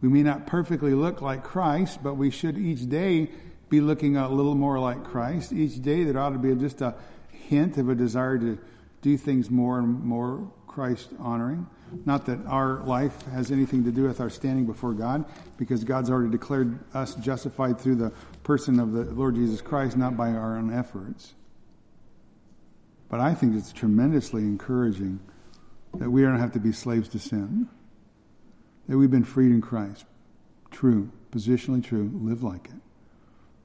We 0.01 0.09
may 0.09 0.23
not 0.23 0.47
perfectly 0.47 0.93
look 0.93 1.21
like 1.21 1.43
Christ, 1.43 2.01
but 2.03 2.15
we 2.15 2.29
should 2.29 2.57
each 2.57 2.87
day 2.89 3.29
be 3.69 3.81
looking 3.81 4.17
a 4.17 4.29
little 4.29 4.55
more 4.55 4.79
like 4.79 5.03
Christ. 5.03 5.51
Each 5.51 5.81
day 5.81 6.03
there 6.03 6.19
ought 6.19 6.31
to 6.31 6.37
be 6.37 6.53
just 6.55 6.81
a 6.81 6.95
hint 7.31 7.77
of 7.77 7.89
a 7.89 7.95
desire 7.95 8.37
to 8.37 8.59
do 9.03 9.17
things 9.17 9.51
more 9.51 9.77
and 9.77 10.03
more 10.03 10.49
Christ 10.65 11.09
honoring. 11.19 11.67
Not 12.05 12.25
that 12.25 12.43
our 12.47 12.79
life 12.79 13.21
has 13.27 13.51
anything 13.51 13.83
to 13.83 13.91
do 13.91 14.03
with 14.03 14.19
our 14.19 14.31
standing 14.31 14.65
before 14.65 14.93
God, 14.93 15.25
because 15.57 15.83
God's 15.83 16.09
already 16.09 16.31
declared 16.31 16.79
us 16.95 17.13
justified 17.15 17.79
through 17.79 17.95
the 17.95 18.09
person 18.41 18.79
of 18.79 18.93
the 18.93 19.03
Lord 19.03 19.35
Jesus 19.35 19.61
Christ, 19.61 19.95
not 19.95 20.17
by 20.17 20.29
our 20.29 20.57
own 20.57 20.73
efforts. 20.73 21.35
But 23.09 23.19
I 23.19 23.35
think 23.35 23.55
it's 23.55 23.71
tremendously 23.71 24.41
encouraging 24.41 25.19
that 25.93 26.09
we 26.09 26.23
don't 26.23 26.39
have 26.39 26.53
to 26.53 26.59
be 26.59 26.71
slaves 26.71 27.09
to 27.09 27.19
sin, 27.19 27.69
that 28.87 28.97
we've 28.97 29.11
been 29.11 29.23
freed 29.23 29.51
in 29.51 29.61
Christ. 29.61 30.05
True, 30.71 31.11
positionally 31.31 31.83
true, 31.83 32.09
live 32.15 32.41
like 32.41 32.65
it. 32.65 32.81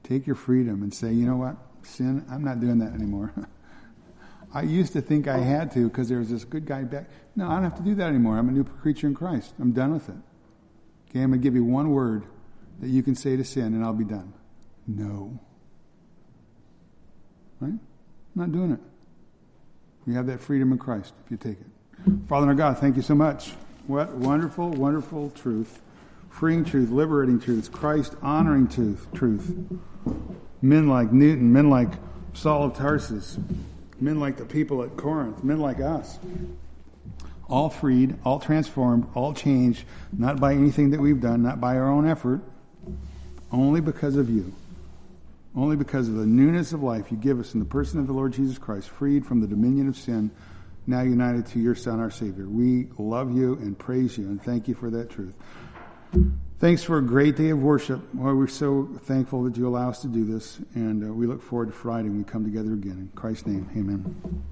Take 0.03 0.27
your 0.27 0.35
freedom 0.35 0.83
and 0.83 0.93
say, 0.93 1.11
you 1.11 1.25
know 1.25 1.37
what, 1.37 1.55
sin, 1.81 2.23
I'm 2.29 2.43
not 2.43 2.59
doing 2.59 2.77
that 2.79 2.93
anymore. 2.93 3.33
I 4.53 4.63
used 4.63 4.93
to 4.93 5.01
think 5.01 5.27
I 5.27 5.37
had 5.37 5.71
to 5.73 5.87
because 5.87 6.09
there 6.09 6.19
was 6.19 6.29
this 6.29 6.43
good 6.43 6.65
guy 6.65 6.83
back. 6.83 7.09
No, 7.35 7.47
I 7.47 7.55
don't 7.55 7.63
have 7.63 7.77
to 7.77 7.83
do 7.83 7.95
that 7.95 8.07
anymore. 8.07 8.37
I'm 8.37 8.49
a 8.49 8.51
new 8.51 8.63
creature 8.63 9.07
in 9.07 9.13
Christ. 9.13 9.53
I'm 9.59 9.71
done 9.71 9.93
with 9.93 10.09
it. 10.09 10.15
Okay, 11.09 11.21
I'm 11.21 11.29
going 11.29 11.39
to 11.39 11.43
give 11.43 11.55
you 11.55 11.63
one 11.63 11.91
word 11.91 12.23
that 12.79 12.89
you 12.89 13.03
can 13.03 13.15
say 13.15 13.35
to 13.35 13.43
sin 13.43 13.73
and 13.73 13.83
I'll 13.83 13.93
be 13.93 14.05
done. 14.05 14.33
No. 14.87 15.39
Right? 17.59 17.69
I'm 17.69 17.79
not 18.35 18.51
doing 18.51 18.71
it. 18.71 18.79
You 20.07 20.13
have 20.13 20.27
that 20.27 20.39
freedom 20.39 20.71
in 20.71 20.79
Christ 20.79 21.13
if 21.23 21.31
you 21.31 21.37
take 21.37 21.59
it. 21.59 21.67
Father 22.27 22.47
our 22.47 22.55
God, 22.55 22.79
thank 22.79 22.95
you 22.95 23.01
so 23.01 23.13
much. 23.13 23.51
What 23.85 24.11
wonderful, 24.11 24.69
wonderful 24.69 25.29
truth. 25.31 25.81
Freeing 26.29 26.63
truth, 26.63 26.89
liberating 26.89 27.39
truth, 27.39 27.71
Christ 27.71 28.15
honoring 28.21 28.67
truth, 28.67 29.07
truth. 29.13 29.53
Men 30.61 30.87
like 30.87 31.11
Newton, 31.11 31.51
men 31.51 31.69
like 31.69 31.89
Saul 32.33 32.65
of 32.65 32.75
Tarsus, 32.75 33.37
men 34.01 34.19
like 34.19 34.37
the 34.37 34.45
people 34.45 34.83
at 34.83 34.95
Corinth, 34.97 35.43
men 35.43 35.59
like 35.59 35.79
us. 35.79 36.19
All 37.49 37.69
freed, 37.69 38.15
all 38.23 38.39
transformed, 38.39 39.07
all 39.15 39.33
changed, 39.33 39.83
not 40.11 40.39
by 40.39 40.53
anything 40.53 40.91
that 40.91 40.99
we've 40.99 41.19
done, 41.19 41.41
not 41.41 41.59
by 41.59 41.77
our 41.77 41.89
own 41.89 42.07
effort, 42.07 42.41
only 43.51 43.81
because 43.81 44.15
of 44.15 44.29
you. 44.29 44.53
Only 45.55 45.75
because 45.75 46.07
of 46.07 46.15
the 46.15 46.27
newness 46.27 46.73
of 46.73 46.83
life 46.83 47.11
you 47.11 47.17
give 47.17 47.39
us 47.39 47.53
in 47.53 47.59
the 47.59 47.65
person 47.65 47.99
of 47.99 48.05
the 48.05 48.13
Lord 48.13 48.33
Jesus 48.33 48.57
Christ, 48.59 48.89
freed 48.89 49.25
from 49.25 49.41
the 49.41 49.47
dominion 49.47 49.87
of 49.87 49.97
sin, 49.97 50.29
now 50.85 51.01
united 51.01 51.47
to 51.47 51.59
your 51.59 51.75
Son, 51.75 51.99
our 51.99 52.11
Savior. 52.11 52.47
We 52.47 52.87
love 52.97 53.35
you 53.35 53.53
and 53.55 53.77
praise 53.77 54.17
you 54.17 54.25
and 54.25 54.41
thank 54.41 54.67
you 54.67 54.75
for 54.75 54.89
that 54.91 55.09
truth. 55.09 55.33
Thanks 56.59 56.83
for 56.83 56.97
a 56.97 57.01
great 57.01 57.37
day 57.37 57.51
of 57.51 57.61
worship. 57.61 58.01
Lord, 58.13 58.37
we're 58.37 58.47
so 58.47 58.89
thankful 59.03 59.43
that 59.43 59.55
you 59.55 59.65
allow 59.65 59.89
us 59.89 60.01
to 60.01 60.09
do 60.09 60.25
this, 60.25 60.59
and 60.75 61.09
uh, 61.09 61.13
we 61.13 61.25
look 61.25 61.41
forward 61.41 61.67
to 61.67 61.71
Friday 61.71 62.09
when 62.09 62.17
we 62.17 62.25
come 62.25 62.43
together 62.43 62.73
again. 62.73 62.97
In 62.97 63.11
Christ's 63.15 63.47
name, 63.47 63.69
amen. 63.77 64.43